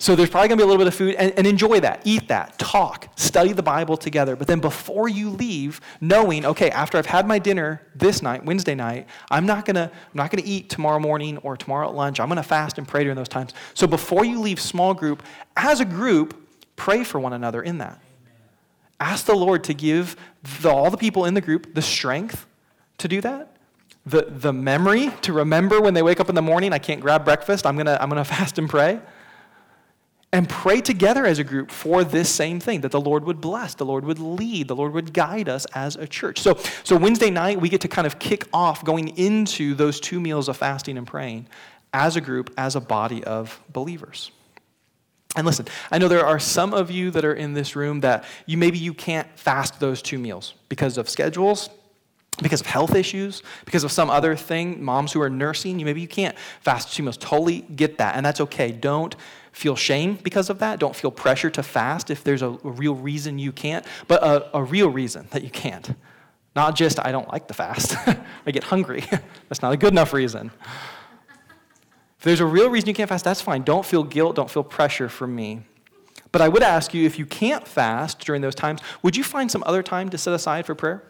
So 0.00 0.14
there's 0.14 0.30
probably 0.30 0.48
going 0.48 0.58
to 0.58 0.64
be 0.64 0.64
a 0.64 0.66
little 0.66 0.78
bit 0.78 0.86
of 0.86 0.94
food, 0.94 1.16
and, 1.16 1.32
and, 1.36 1.44
enjoy 1.44 1.80
that. 1.80 2.02
Eat 2.04 2.28
that. 2.28 2.56
Talk. 2.56 3.08
Study 3.16 3.52
the 3.52 3.64
Bible 3.64 3.96
together. 3.96 4.36
But 4.36 4.46
then 4.46 4.60
before 4.60 5.08
you 5.08 5.28
leave, 5.28 5.80
knowing, 6.00 6.46
okay, 6.46 6.70
after 6.70 6.98
I've 6.98 7.06
had 7.06 7.26
my 7.26 7.40
dinner 7.40 7.82
this 7.96 8.22
night, 8.22 8.44
Wednesday 8.44 8.76
night, 8.76 9.08
I'm 9.28 9.44
not 9.44 9.64
going 9.64 9.74
to 9.74 9.90
I'm 9.90 10.14
not 10.14 10.30
going 10.30 10.42
to 10.42 10.48
eat 10.48 10.70
tomorrow 10.70 11.00
morning 11.00 11.38
or 11.38 11.56
tomorrow 11.56 11.88
at 11.88 11.96
lunch. 11.96 12.20
I'm 12.20 12.28
going 12.28 12.36
to 12.36 12.44
fast 12.44 12.78
and 12.78 12.86
pray 12.86 13.02
during 13.02 13.16
those 13.16 13.28
times. 13.28 13.54
So 13.74 13.88
before 13.88 14.24
you 14.24 14.40
leave 14.40 14.60
small 14.60 14.94
group, 14.94 15.24
as 15.56 15.80
a 15.80 15.84
group, 15.84 16.46
pray 16.76 17.02
for 17.02 17.18
one 17.18 17.32
another 17.32 17.60
in 17.60 17.78
that. 17.78 18.00
Ask 19.00 19.26
the 19.26 19.34
Lord 19.34 19.64
to 19.64 19.74
give 19.74 20.16
the, 20.62 20.70
all 20.70 20.90
the 20.90 20.96
people 20.96 21.24
in 21.24 21.34
the 21.34 21.40
group 21.40 21.74
the 21.74 21.82
strength 21.82 22.46
to 22.98 23.08
do 23.08 23.20
that 23.20 23.57
the, 24.10 24.26
the 24.28 24.52
memory 24.52 25.10
to 25.22 25.32
remember 25.32 25.80
when 25.80 25.94
they 25.94 26.02
wake 26.02 26.20
up 26.20 26.28
in 26.28 26.34
the 26.34 26.42
morning, 26.42 26.72
I 26.72 26.78
can't 26.78 27.00
grab 27.00 27.24
breakfast, 27.24 27.66
I'm 27.66 27.76
going 27.76 27.86
to 27.86 28.00
I'm 28.02 28.08
going 28.08 28.22
to 28.24 28.28
fast 28.28 28.58
and 28.58 28.68
pray 28.68 29.00
and 30.32 30.48
pray 30.48 30.80
together 30.80 31.24
as 31.24 31.38
a 31.38 31.44
group 31.44 31.70
for 31.70 32.04
this 32.04 32.28
same 32.28 32.60
thing 32.60 32.82
that 32.82 32.90
the 32.90 33.00
Lord 33.00 33.24
would 33.24 33.40
bless, 33.40 33.74
the 33.74 33.86
Lord 33.86 34.04
would 34.04 34.18
lead, 34.18 34.68
the 34.68 34.76
Lord 34.76 34.92
would 34.92 35.14
guide 35.14 35.48
us 35.48 35.64
as 35.74 35.96
a 35.96 36.06
church. 36.06 36.40
So, 36.40 36.58
so 36.84 36.96
Wednesday 36.96 37.30
night, 37.30 37.60
we 37.60 37.68
get 37.68 37.80
to 37.82 37.88
kind 37.88 38.06
of 38.06 38.18
kick 38.18 38.46
off 38.52 38.84
going 38.84 39.16
into 39.16 39.74
those 39.74 40.00
two 40.00 40.20
meals 40.20 40.48
of 40.48 40.56
fasting 40.56 40.98
and 40.98 41.06
praying 41.06 41.46
as 41.94 42.16
a 42.16 42.20
group, 42.20 42.52
as 42.58 42.76
a 42.76 42.80
body 42.80 43.24
of 43.24 43.58
believers. 43.72 44.30
And 45.34 45.46
listen, 45.46 45.66
I 45.90 45.98
know 45.98 46.08
there 46.08 46.26
are 46.26 46.38
some 46.38 46.74
of 46.74 46.90
you 46.90 47.10
that 47.12 47.24
are 47.24 47.34
in 47.34 47.54
this 47.54 47.74
room 47.74 48.00
that 48.00 48.24
you 48.44 48.58
maybe 48.58 48.78
you 48.78 48.92
can't 48.92 49.28
fast 49.38 49.80
those 49.80 50.02
two 50.02 50.18
meals 50.18 50.54
because 50.68 50.98
of 50.98 51.08
schedules, 51.08 51.70
because 52.42 52.60
of 52.60 52.66
health 52.66 52.94
issues, 52.94 53.42
because 53.64 53.84
of 53.84 53.92
some 53.92 54.10
other 54.10 54.36
thing, 54.36 54.82
moms 54.82 55.12
who 55.12 55.20
are 55.20 55.30
nursing, 55.30 55.78
you 55.78 55.84
maybe 55.84 56.00
you 56.00 56.08
can't 56.08 56.36
fast 56.60 56.94
two 56.94 57.02
meals. 57.02 57.16
Totally 57.16 57.60
get 57.60 57.98
that, 57.98 58.16
and 58.16 58.24
that's 58.24 58.40
okay. 58.40 58.72
Don't 58.72 59.16
feel 59.52 59.76
shame 59.76 60.18
because 60.22 60.50
of 60.50 60.60
that. 60.60 60.78
Don't 60.78 60.94
feel 60.94 61.10
pressure 61.10 61.50
to 61.50 61.62
fast 61.62 62.10
if 62.10 62.22
there's 62.22 62.42
a, 62.42 62.48
a 62.48 62.70
real 62.70 62.94
reason 62.94 63.38
you 63.38 63.52
can't, 63.52 63.84
but 64.06 64.22
a, 64.22 64.56
a, 64.56 64.62
real 64.62 64.88
reason 64.88 65.26
that 65.30 65.42
you 65.42 65.50
can't. 65.50 65.94
Not 66.54 66.76
just, 66.76 67.04
I 67.04 67.12
don't 67.12 67.28
like 67.32 67.48
the 67.48 67.54
fast, 67.54 67.96
I 68.46 68.50
get 68.50 68.64
hungry. 68.64 69.04
that's 69.48 69.62
not 69.62 69.72
a 69.72 69.76
good 69.76 69.92
enough 69.92 70.12
reason. 70.12 70.50
If 72.18 72.24
there's 72.24 72.40
a 72.40 72.46
real 72.46 72.70
reason 72.70 72.88
you 72.88 72.94
can't 72.94 73.08
fast, 73.08 73.24
that's 73.24 73.40
fine. 73.40 73.62
Don't 73.62 73.84
feel 73.84 74.04
guilt, 74.04 74.36
don't 74.36 74.50
feel 74.50 74.64
pressure 74.64 75.08
from 75.08 75.34
me. 75.34 75.62
But 76.30 76.42
I 76.42 76.48
would 76.48 76.62
ask 76.62 76.94
you 76.94 77.06
if 77.06 77.18
you 77.18 77.26
can't 77.26 77.66
fast 77.66 78.20
during 78.20 78.42
those 78.42 78.54
times, 78.54 78.80
would 79.02 79.16
you 79.16 79.24
find 79.24 79.50
some 79.50 79.62
other 79.66 79.82
time 79.82 80.08
to 80.10 80.18
set 80.18 80.34
aside 80.34 80.66
for 80.66 80.74
prayer? 80.74 81.02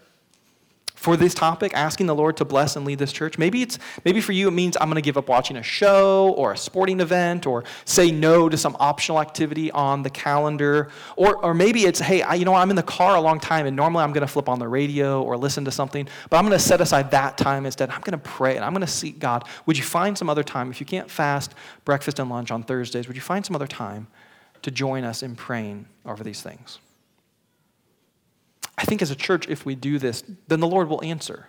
For 0.99 1.17
this 1.17 1.33
topic, 1.33 1.73
asking 1.75 2.07
the 2.07 2.15
Lord 2.15 2.37
to 2.39 2.45
bless 2.45 2.75
and 2.75 2.85
lead 2.85 2.99
this 2.99 3.13
church. 3.13 3.39
Maybe 3.39 3.63
it's 3.63 3.79
maybe 4.05 4.21
for 4.21 4.33
you 4.33 4.49
it 4.49 4.51
means 4.51 4.77
I'm 4.81 4.89
going 4.89 4.97
to 4.97 5.01
give 5.01 5.17
up 5.17 5.29
watching 5.29 5.57
a 5.57 5.63
show 5.63 6.35
or 6.37 6.53
a 6.53 6.57
sporting 6.57 6.99
event 6.99 7.47
or 7.47 7.63
say 7.85 8.11
no 8.11 8.49
to 8.49 8.57
some 8.57 8.77
optional 8.81 9.21
activity 9.21 9.71
on 9.71 10.03
the 10.03 10.11
calendar. 10.11 10.91
Or, 11.15 11.37
or 11.37 11.55
maybe 11.55 11.85
it's 11.85 12.01
hey, 12.01 12.23
I, 12.23 12.35
you 12.35 12.45
know 12.45 12.53
I'm 12.53 12.71
in 12.71 12.77
the 12.77 12.83
car 12.83 13.15
a 13.15 13.21
long 13.21 13.39
time 13.39 13.65
and 13.65 13.77
normally 13.77 14.03
I'm 14.03 14.13
going 14.13 14.27
to 14.27 14.33
flip 14.33 14.49
on 14.49 14.59
the 14.59 14.67
radio 14.67 15.23
or 15.23 15.37
listen 15.37 15.65
to 15.67 15.71
something, 15.71 16.09
but 16.31 16.37
I'm 16.37 16.45
going 16.45 16.59
to 16.59 16.65
set 16.65 16.81
aside 16.81 17.13
that 17.13 17.39
time 17.39 17.65
instead. 17.65 17.91
I'm 17.91 18.01
going 18.01 18.19
to 18.19 18.19
pray 18.19 18.57
and 18.57 18.65
I'm 18.65 18.73
going 18.73 18.81
to 18.81 18.93
seek 18.93 19.21
God. 19.21 19.45
Would 19.67 19.79
you 19.79 19.85
find 19.85 20.19
some 20.19 20.29
other 20.29 20.43
time 20.43 20.69
if 20.69 20.81
you 20.81 20.87
can't 20.87 21.09
fast 21.09 21.55
breakfast 21.85 22.19
and 22.19 22.29
lunch 22.29 22.51
on 22.51 22.65
Thursdays? 22.65 23.07
Would 23.07 23.17
you 23.17 23.23
find 23.23 23.47
some 23.47 23.55
other 23.55 23.69
time 23.69 24.09
to 24.63 24.73
join 24.73 25.05
us 25.05 25.23
in 25.23 25.37
praying 25.37 25.87
over 26.05 26.25
these 26.25 26.43
things? 26.43 26.81
I 28.79 28.85
think 28.85 29.03
as 29.03 29.11
a 29.11 29.17
church, 29.17 29.49
if 29.49 29.67
we 29.67 29.75
do 29.75 29.99
this, 29.99 30.23
then 30.47 30.61
the 30.61 30.69
Lord 30.69 30.89
will 30.89 31.03
answer 31.03 31.49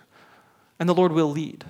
and 0.80 0.88
the 0.88 0.94
Lord 0.94 1.12
will 1.12 1.30
lead. 1.30 1.64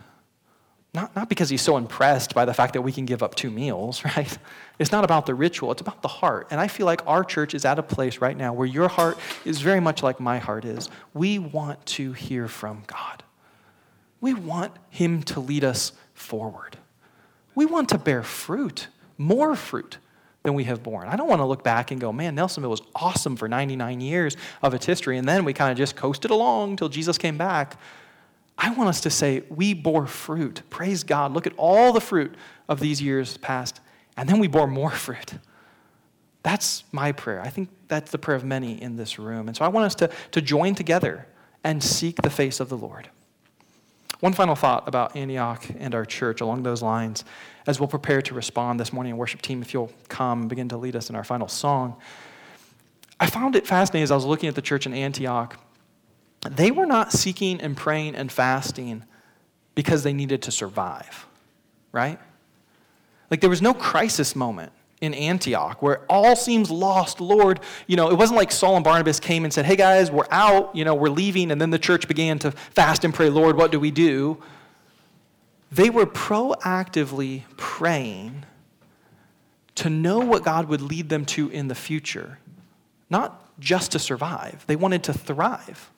Not, 0.94 1.14
not 1.14 1.28
because 1.28 1.50
he's 1.50 1.60
so 1.62 1.76
impressed 1.76 2.34
by 2.34 2.44
the 2.44 2.54
fact 2.54 2.72
that 2.72 2.82
we 2.82 2.90
can 2.90 3.04
give 3.04 3.22
up 3.22 3.34
two 3.34 3.50
meals, 3.50 4.02
right? 4.16 4.38
It's 4.78 4.90
not 4.90 5.04
about 5.04 5.26
the 5.26 5.34
ritual, 5.34 5.70
it's 5.70 5.82
about 5.82 6.00
the 6.00 6.08
heart. 6.08 6.48
And 6.50 6.58
I 6.58 6.66
feel 6.66 6.86
like 6.86 7.06
our 7.06 7.22
church 7.22 7.54
is 7.54 7.66
at 7.66 7.78
a 7.78 7.82
place 7.82 8.18
right 8.18 8.36
now 8.36 8.54
where 8.54 8.66
your 8.66 8.88
heart 8.88 9.18
is 9.44 9.60
very 9.60 9.80
much 9.80 10.02
like 10.02 10.18
my 10.18 10.38
heart 10.38 10.64
is. 10.64 10.88
We 11.12 11.38
want 11.38 11.84
to 11.86 12.14
hear 12.14 12.48
from 12.48 12.84
God, 12.86 13.22
we 14.20 14.32
want 14.32 14.72
him 14.88 15.22
to 15.24 15.40
lead 15.40 15.62
us 15.62 15.92
forward. 16.14 16.78
We 17.54 17.66
want 17.66 17.90
to 17.90 17.98
bear 17.98 18.22
fruit, 18.22 18.86
more 19.18 19.54
fruit 19.54 19.98
than 20.42 20.54
we 20.54 20.64
have 20.64 20.82
borne. 20.82 21.08
I 21.08 21.16
don't 21.16 21.28
want 21.28 21.40
to 21.40 21.44
look 21.44 21.62
back 21.62 21.90
and 21.90 22.00
go, 22.00 22.12
man, 22.12 22.34
Nelsonville 22.34 22.70
was 22.70 22.82
awesome 22.94 23.36
for 23.36 23.48
99 23.48 24.00
years 24.00 24.36
of 24.62 24.72
its 24.74 24.86
history, 24.86 25.18
and 25.18 25.28
then 25.28 25.44
we 25.44 25.52
kind 25.52 25.70
of 25.70 25.76
just 25.76 25.96
coasted 25.96 26.30
along 26.30 26.70
until 26.70 26.88
Jesus 26.88 27.18
came 27.18 27.36
back. 27.36 27.78
I 28.56 28.70
want 28.70 28.88
us 28.88 29.00
to 29.02 29.10
say, 29.10 29.42
we 29.48 29.74
bore 29.74 30.06
fruit. 30.06 30.62
Praise 30.70 31.02
God. 31.02 31.32
Look 31.32 31.46
at 31.46 31.52
all 31.56 31.92
the 31.92 32.00
fruit 32.00 32.34
of 32.68 32.80
these 32.80 33.02
years 33.02 33.36
past, 33.38 33.80
and 34.16 34.28
then 34.28 34.38
we 34.38 34.48
bore 34.48 34.66
more 34.66 34.90
fruit. 35.06 35.34
That's 36.42 36.84
my 36.90 37.12
prayer. 37.12 37.42
I 37.42 37.48
think 37.48 37.68
that's 37.88 38.10
the 38.10 38.18
prayer 38.18 38.36
of 38.36 38.44
many 38.44 38.80
in 38.80 38.96
this 38.96 39.18
room. 39.18 39.48
And 39.48 39.56
so 39.56 39.64
I 39.64 39.68
want 39.68 39.84
us 39.84 39.94
to, 39.96 40.10
to 40.30 40.40
join 40.40 40.74
together 40.74 41.26
and 41.62 41.82
seek 41.82 42.22
the 42.22 42.30
face 42.30 42.60
of 42.60 42.70
the 42.70 42.78
Lord. 42.78 43.10
One 44.20 44.32
final 44.32 44.54
thought 44.54 44.86
about 44.88 45.16
Antioch 45.16 45.66
and 45.78 45.94
our 45.94 46.04
church 46.04 46.40
along 46.40 46.62
those 46.62 46.82
lines 46.82 47.24
as 47.70 47.80
we'll 47.80 47.88
prepare 47.88 48.20
to 48.20 48.34
respond 48.34 48.78
this 48.78 48.92
morning. 48.92 49.16
Worship 49.16 49.40
team, 49.40 49.62
if 49.62 49.72
you'll 49.72 49.92
come 50.08 50.40
and 50.40 50.48
begin 50.48 50.68
to 50.68 50.76
lead 50.76 50.96
us 50.96 51.08
in 51.08 51.16
our 51.16 51.24
final 51.24 51.48
song. 51.48 51.96
I 53.18 53.26
found 53.26 53.54
it 53.56 53.66
fascinating 53.66 54.02
as 54.02 54.10
I 54.10 54.16
was 54.16 54.24
looking 54.24 54.48
at 54.48 54.54
the 54.54 54.62
church 54.62 54.86
in 54.86 54.92
Antioch. 54.92 55.58
They 56.48 56.70
were 56.70 56.86
not 56.86 57.12
seeking 57.12 57.60
and 57.60 57.76
praying 57.76 58.16
and 58.16 58.30
fasting 58.30 59.04
because 59.74 60.02
they 60.02 60.12
needed 60.12 60.42
to 60.42 60.50
survive, 60.50 61.26
right? 61.92 62.18
Like 63.30 63.40
there 63.40 63.50
was 63.50 63.62
no 63.62 63.72
crisis 63.72 64.34
moment 64.34 64.72
in 65.00 65.14
Antioch 65.14 65.80
where 65.80 66.00
all 66.08 66.34
seems 66.34 66.70
lost. 66.70 67.20
Lord, 67.20 67.60
you 67.86 67.96
know, 67.96 68.10
it 68.10 68.16
wasn't 68.16 68.36
like 68.36 68.50
Saul 68.50 68.76
and 68.76 68.84
Barnabas 68.84 69.20
came 69.20 69.44
and 69.44 69.52
said, 69.52 69.64
hey 69.64 69.76
guys, 69.76 70.10
we're 70.10 70.26
out, 70.30 70.74
you 70.74 70.84
know, 70.84 70.94
we're 70.94 71.08
leaving. 71.08 71.50
And 71.50 71.60
then 71.60 71.70
the 71.70 71.78
church 71.78 72.08
began 72.08 72.38
to 72.40 72.50
fast 72.50 73.04
and 73.04 73.14
pray, 73.14 73.30
Lord, 73.30 73.56
what 73.56 73.70
do 73.70 73.78
we 73.78 73.90
do? 73.90 74.42
They 75.72 75.88
were 75.88 76.06
proactively 76.06 77.44
praying 77.80 78.44
to 79.74 79.88
know 79.88 80.18
what 80.18 80.44
God 80.44 80.68
would 80.68 80.82
lead 80.82 81.08
them 81.08 81.24
to 81.24 81.48
in 81.48 81.68
the 81.68 81.74
future, 81.74 82.38
not 83.08 83.58
just 83.58 83.92
to 83.92 83.98
survive. 83.98 84.66
They 84.66 84.76
wanted 84.76 85.04
to 85.04 85.14
thrive. 85.14 85.90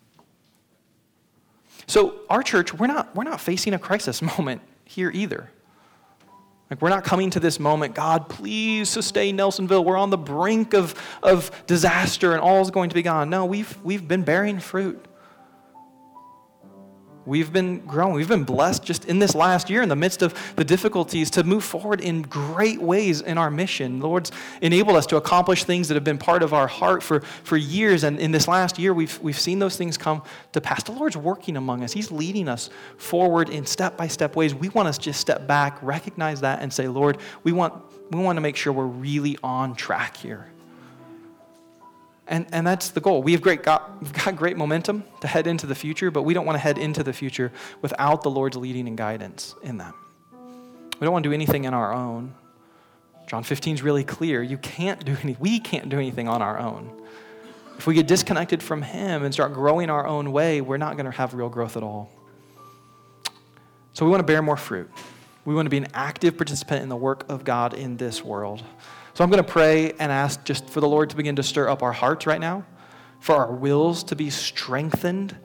So, 1.89 2.21
our 2.31 2.45
church, 2.45 2.73
we're 2.73 2.87
not, 2.87 3.13
we're 3.17 3.25
not 3.25 3.41
facing 3.41 3.75
a 3.75 3.81
crisis 3.81 4.23
moment 4.39 4.63
here 4.85 5.11
either. 5.13 5.51
Like, 6.71 6.81
we're 6.81 6.89
not 6.89 7.03
coming 7.03 7.31
to 7.31 7.41
this 7.41 7.59
moment, 7.59 7.97
God, 7.97 8.29
please 8.29 8.89
sustain 8.89 9.37
Nelsonville. 9.37 9.85
We're 9.85 9.97
on 9.97 10.11
the 10.11 10.19
brink 10.19 10.75
of, 10.75 10.95
of 11.21 11.51
disaster 11.67 12.31
and 12.31 12.41
all 12.41 12.63
is 12.63 12.71
going 12.71 12.91
to 12.91 12.95
be 12.95 13.03
gone. 13.03 13.29
No, 13.29 13.45
we've, 13.45 13.77
we've 13.83 14.07
been 14.07 14.23
bearing 14.23 14.61
fruit. 14.61 15.05
We've 17.25 17.53
been 17.53 17.79
growing. 17.87 18.15
We've 18.15 18.29
been 18.29 18.43
blessed 18.43 18.83
just 18.83 19.05
in 19.05 19.21
this 19.21 19.35
last 19.35 19.71
year, 19.71 19.83
in 19.83 19.89
the 19.89 19.97
midst 19.97 20.23
of 20.23 20.35
the 20.57 20.65
difficulties, 20.65 21.31
to 21.31 21.45
move 21.45 21.63
forward 21.63 22.01
in 22.01 22.23
great 22.23 22.83
ways 22.83 23.21
in 23.21 23.39
our 23.39 23.51
mission. 23.51 24.01
The 24.01 24.09
Lord's 24.09 24.33
enabled 24.61 24.97
us 24.97 25.07
to 25.07 25.17
accomplish 25.17 25.63
things 25.63 25.87
that 25.89 25.95
have 25.95 26.03
been 26.03 26.19
part 26.19 26.43
of 26.43 26.53
our 26.53 26.67
heart 26.67 27.01
for, 27.03 27.21
for 27.21 27.57
years. 27.57 28.03
And 28.03 28.19
in 28.19 28.33
this 28.33 28.49
last 28.49 28.77
year, 28.77 28.93
we've, 28.93 29.21
we've 29.21 29.39
seen 29.39 29.61
those 29.61 29.77
things 29.77 29.97
come 29.97 30.23
to 30.53 30.61
pass. 30.61 30.83
The 30.83 30.93
Lord's 30.93 31.17
working 31.17 31.57
among 31.57 31.85
us, 31.85 31.93
He's 31.93 32.11
leading 32.11 32.49
us 32.49 32.71
forward 32.97 33.51
in 33.51 33.67
step 33.67 33.97
by 33.97 34.09
step 34.09 34.35
ways. 34.35 34.53
We 34.53 34.69
want 34.71 34.93
to 34.93 35.01
just 35.01 35.21
step 35.21 35.47
back, 35.47 35.79
recognize 35.81 36.41
that, 36.41 36.61
and 36.61 36.73
say, 36.73 36.89
Lord, 36.89 37.19
we 37.45 37.53
want, 37.53 37.75
we 38.11 38.21
want 38.21 38.37
to 38.37 38.41
make 38.41 38.57
sure 38.57 38.73
we're 38.73 38.87
really 38.87 39.39
on 39.45 39.77
track 39.77 40.17
here. 40.17 40.49
And, 42.33 42.47
and 42.51 42.67
that's 42.67 42.89
the 42.89 43.01
goal. 43.03 43.23
We 43.23 43.33
have 43.33 43.43
great, 43.43 43.63
got, 43.63 44.01
we've 44.01 44.13
got 44.15 44.37
great 44.37 44.57
momentum 44.57 45.05
to 45.21 45.27
head 45.27 45.47
into 45.47 45.67
the 45.67 45.75
future, 45.75 46.11
but 46.11 46.23
we 46.23 46.33
don't 46.33 46.47
want 46.47 46.57
to 46.57 46.61
head 46.61 46.79
into 46.79 47.03
the 47.03 47.13
future 47.13 47.53
without 47.83 48.23
the 48.23 48.31
Lord's 48.31 48.57
leading 48.57 48.89
and 48.89 48.97
guidance 48.97 49.55
in 49.63 49.77
that. 49.77 49.93
We 50.33 51.05
don't 51.05 51.13
want 51.13 51.25
to 51.25 51.29
do 51.29 51.35
anything 51.35 51.65
in 51.65 51.75
our 51.75 51.93
own. 51.93 52.35
John 53.27 53.43
15 53.43 53.75
is 53.75 53.83
really 53.83 54.03
clear. 54.03 54.43
You 54.43 54.57
can't 54.57 55.05
do 55.05 55.15
any, 55.23 55.37
we 55.39 55.61
can't 55.61 55.91
do 55.91 55.99
anything 55.99 56.27
on 56.27 56.41
our 56.41 56.59
own. 56.59 57.03
If 57.77 57.87
we 57.87 57.93
get 57.93 58.09
disconnected 58.09 58.63
from 58.63 58.81
Him 58.81 59.25
and 59.25 59.35
start 59.35 59.53
growing 59.53 59.91
our 59.91 60.07
own 60.07 60.33
way, 60.33 60.63
we're 60.63 60.79
not 60.79 60.97
going 60.97 61.05
to 61.05 61.15
have 61.15 61.35
real 61.35 61.51
growth 61.51 61.77
at 61.77 61.83
all. 61.83 62.11
So 63.93 64.07
we 64.07 64.11
want 64.11 64.21
to 64.21 64.27
bear 64.27 64.41
more 64.41 64.57
fruit. 64.57 64.91
We 65.45 65.55
want 65.55 65.67
to 65.67 65.71
be 65.71 65.77
an 65.77 65.89
active 65.93 66.39
participant 66.39 66.83
in 66.83 66.89
the 66.89 66.97
work 66.97 67.27
of 67.29 67.45
God 67.45 67.75
in 67.75 67.99
this 67.99 68.25
world. 68.25 68.65
So 69.15 69.23
I'm 69.23 69.31
going 69.31 69.45
to 69.45 69.51
pray 69.51 69.93
and 69.93 70.11
ask 70.11 70.43
just 70.45 70.71
for 70.71 70.81
the 70.81 70.89
Lord 70.89 71.11
to 71.11 71.17
begin 71.17 71.37
to 71.37 71.43
stir 71.43 71.69
up 71.69 71.83
our 71.83 71.93
hearts 71.93 72.27
right 72.27 72.41
now, 72.41 72.65
for 73.21 73.37
our 73.37 73.53
wills 73.53 74.05
to 74.05 74.17
be 74.17 74.31
strengthened 74.31 75.37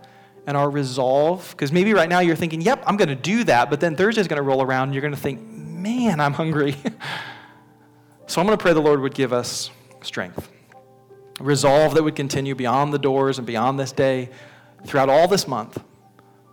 and 0.45 0.55
our 0.55 0.69
resolve. 0.69 1.51
Because 1.51 1.73
maybe 1.73 1.93
right 1.93 2.07
now 2.07 2.19
you're 2.19 2.37
thinking, 2.37 2.61
yep, 2.61 2.81
I'm 2.87 2.95
going 2.95 3.09
to 3.09 3.15
do 3.15 3.43
that. 3.43 3.69
But 3.69 3.81
then 3.81 3.95
Thursday's 3.97 4.27
going 4.27 4.37
to 4.37 4.43
roll 4.43 4.61
around 4.61 4.89
and 4.89 4.93
you're 4.93 5.01
going 5.01 5.13
to 5.13 5.19
think, 5.19 5.41
man, 5.41 6.21
I'm 6.21 6.33
hungry. 6.33 6.75
so 8.27 8.39
I'm 8.39 8.47
going 8.47 8.57
to 8.57 8.61
pray 8.61 8.71
the 8.71 8.79
Lord 8.79 9.01
would 9.01 9.13
give 9.13 9.33
us 9.33 9.69
strength, 10.01 10.49
resolve 11.41 11.93
that 11.95 12.03
would 12.03 12.15
continue 12.15 12.55
beyond 12.55 12.93
the 12.93 12.99
doors 12.99 13.37
and 13.37 13.45
beyond 13.45 13.77
this 13.77 13.91
day, 13.91 14.29
throughout 14.85 15.09
all 15.09 15.27
this 15.27 15.45
month, 15.45 15.83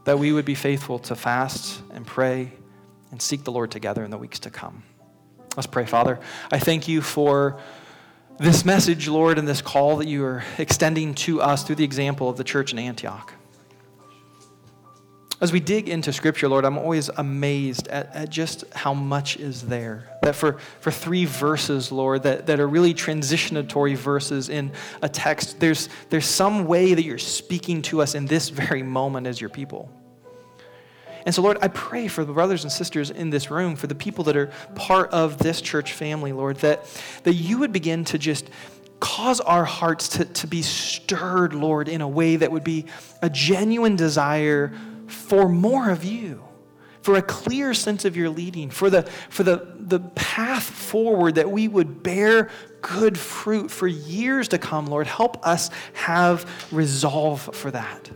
that 0.04 0.18
we 0.18 0.32
would 0.32 0.44
be 0.44 0.56
faithful 0.56 0.98
to 0.98 1.14
fast 1.14 1.80
and 1.92 2.04
pray 2.04 2.52
and 3.12 3.22
seek 3.22 3.44
the 3.44 3.52
Lord 3.52 3.70
together 3.70 4.02
in 4.02 4.10
the 4.10 4.18
weeks 4.18 4.40
to 4.40 4.50
come. 4.50 4.82
Let's 5.57 5.66
pray, 5.66 5.86
Father. 5.86 6.18
I 6.50 6.59
thank 6.59 6.88
you 6.88 7.00
for 7.00 7.61
this 8.38 8.64
message, 8.64 9.07
Lord, 9.07 9.38
and 9.38 9.46
this 9.46 9.62
call 9.62 9.98
that 9.98 10.09
you 10.09 10.24
are 10.24 10.42
extending 10.59 11.14
to 11.14 11.40
us 11.40 11.62
through 11.62 11.76
the 11.76 11.84
example 11.84 12.28
of 12.28 12.36
the 12.36 12.44
church 12.44 12.72
in 12.72 12.78
Antioch. 12.78 13.32
As 15.40 15.52
we 15.52 15.61
dig 15.61 15.88
into 15.88 16.12
Scripture, 16.12 16.48
Lord, 16.48 16.64
I'm 16.64 16.78
always 16.78 17.09
amazed 17.09 17.86
at, 17.88 18.14
at 18.14 18.30
just 18.30 18.64
how 18.72 18.94
much 18.94 19.36
is 19.36 19.62
there. 19.62 20.09
That 20.22 20.34
for, 20.34 20.59
for 20.80 20.90
three 20.90 21.24
verses, 21.26 21.92
Lord, 21.92 22.22
that, 22.22 22.46
that 22.46 22.61
are 22.61 22.66
really 22.66 22.94
transitionatory 22.94 23.96
verses 23.96 24.48
in 24.48 24.72
a 25.02 25.09
text, 25.09 25.61
there's, 25.61 25.88
there's 26.09 26.26
some 26.26 26.66
way 26.66 26.94
that 26.94 27.02
you're 27.02 27.18
speaking 27.18 27.82
to 27.82 28.00
us 28.00 28.14
in 28.14 28.26
this 28.26 28.48
very 28.48 28.82
moment 28.82 29.26
as 29.26 29.40
your 29.40 29.50
people. 29.50 29.90
And 31.24 31.34
so, 31.34 31.40
Lord, 31.42 31.58
I 31.62 31.68
pray 31.68 32.06
for 32.08 32.24
the 32.24 32.32
brothers 32.32 32.64
and 32.64 32.72
sisters 32.72 33.10
in 33.10 33.30
this 33.30 33.50
room, 33.50 33.76
for 33.76 33.86
the 33.86 33.94
people 33.94 34.24
that 34.24 34.36
are 34.36 34.50
part 34.74 35.10
of 35.10 35.38
this 35.38 35.60
church 35.60 35.92
family, 35.92 36.32
Lord, 36.32 36.58
that, 36.58 36.84
that 37.22 37.34
you 37.34 37.58
would 37.58 37.72
begin 37.72 38.04
to 38.06 38.18
just 38.18 38.50
cause 39.00 39.40
our 39.40 39.64
hearts 39.64 40.08
to, 40.08 40.24
to 40.24 40.46
be 40.46 40.62
stirred, 40.62 41.54
Lord, 41.54 41.88
in 41.88 42.00
a 42.00 42.08
way 42.08 42.36
that 42.36 42.52
would 42.52 42.64
be 42.64 42.86
a 43.22 43.30
genuine 43.30 43.96
desire 43.96 44.72
for 45.06 45.48
more 45.48 45.90
of 45.90 46.04
you, 46.04 46.42
for 47.02 47.16
a 47.16 47.22
clear 47.22 47.74
sense 47.74 48.04
of 48.04 48.16
your 48.16 48.28
leading, 48.28 48.70
for 48.70 48.90
the, 48.90 49.02
for 49.30 49.42
the, 49.42 49.74
the 49.78 50.00
path 50.00 50.64
forward 50.64 51.36
that 51.36 51.50
we 51.50 51.68
would 51.68 52.02
bear 52.02 52.50
good 52.82 53.18
fruit 53.18 53.70
for 53.70 53.86
years 53.86 54.48
to 54.48 54.58
come, 54.58 54.86
Lord. 54.86 55.06
Help 55.06 55.46
us 55.46 55.70
have 55.94 56.68
resolve 56.70 57.50
for 57.54 57.70
that. 57.70 58.10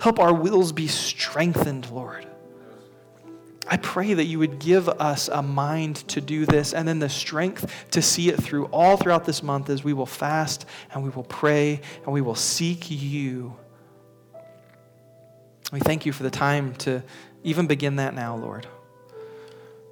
Help 0.00 0.18
our 0.18 0.32
wills 0.32 0.72
be 0.72 0.88
strengthened, 0.88 1.90
Lord. 1.90 2.26
I 3.70 3.76
pray 3.76 4.14
that 4.14 4.24
you 4.24 4.38
would 4.38 4.58
give 4.58 4.88
us 4.88 5.28
a 5.28 5.42
mind 5.42 5.96
to 6.08 6.22
do 6.22 6.46
this 6.46 6.72
and 6.72 6.88
then 6.88 6.98
the 6.98 7.10
strength 7.10 7.70
to 7.90 8.00
see 8.00 8.30
it 8.30 8.42
through 8.42 8.64
all 8.66 8.96
throughout 8.96 9.26
this 9.26 9.42
month 9.42 9.68
as 9.68 9.84
we 9.84 9.92
will 9.92 10.06
fast 10.06 10.64
and 10.92 11.04
we 11.04 11.10
will 11.10 11.24
pray 11.24 11.82
and 12.04 12.12
we 12.12 12.22
will 12.22 12.34
seek 12.34 12.90
you. 12.90 13.54
We 15.70 15.80
thank 15.80 16.06
you 16.06 16.12
for 16.12 16.22
the 16.22 16.30
time 16.30 16.74
to 16.76 17.02
even 17.44 17.66
begin 17.66 17.96
that 17.96 18.14
now, 18.14 18.36
Lord. 18.36 18.66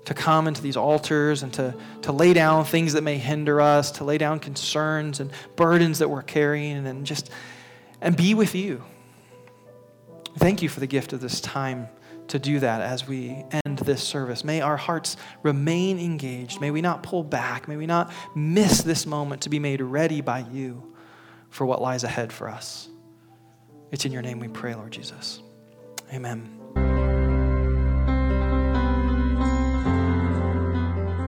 To 0.06 0.14
come 0.14 0.48
into 0.48 0.62
these 0.62 0.78
altars 0.78 1.42
and 1.42 1.52
to, 1.54 1.74
to 2.02 2.12
lay 2.12 2.32
down 2.32 2.64
things 2.64 2.94
that 2.94 3.02
may 3.02 3.18
hinder 3.18 3.60
us, 3.60 3.90
to 3.92 4.04
lay 4.04 4.16
down 4.16 4.40
concerns 4.40 5.20
and 5.20 5.30
burdens 5.54 5.98
that 5.98 6.08
we're 6.08 6.22
carrying 6.22 6.86
and 6.86 7.04
just 7.04 7.28
and 8.00 8.16
be 8.16 8.32
with 8.32 8.54
you. 8.54 8.82
Thank 10.38 10.62
you 10.62 10.70
for 10.70 10.80
the 10.80 10.86
gift 10.86 11.12
of 11.12 11.20
this 11.20 11.40
time 11.40 11.88
to 12.28 12.38
do 12.38 12.60
that 12.60 12.80
as 12.80 13.06
we 13.06 13.44
end 13.64 13.78
this 13.78 14.02
service. 14.02 14.44
May 14.44 14.60
our 14.60 14.76
hearts 14.76 15.16
remain 15.42 15.98
engaged. 15.98 16.60
May 16.60 16.70
we 16.70 16.80
not 16.80 17.02
pull 17.02 17.22
back. 17.22 17.68
May 17.68 17.76
we 17.76 17.86
not 17.86 18.12
miss 18.34 18.82
this 18.82 19.06
moment 19.06 19.42
to 19.42 19.48
be 19.48 19.58
made 19.58 19.80
ready 19.80 20.20
by 20.20 20.40
you 20.52 20.94
for 21.50 21.64
what 21.66 21.80
lies 21.80 22.04
ahead 22.04 22.32
for 22.32 22.48
us. 22.48 22.88
It's 23.92 24.04
in 24.04 24.12
your 24.12 24.22
name 24.22 24.40
we 24.40 24.48
pray, 24.48 24.74
Lord 24.74 24.92
Jesus. 24.92 25.40
Amen. 26.12 26.55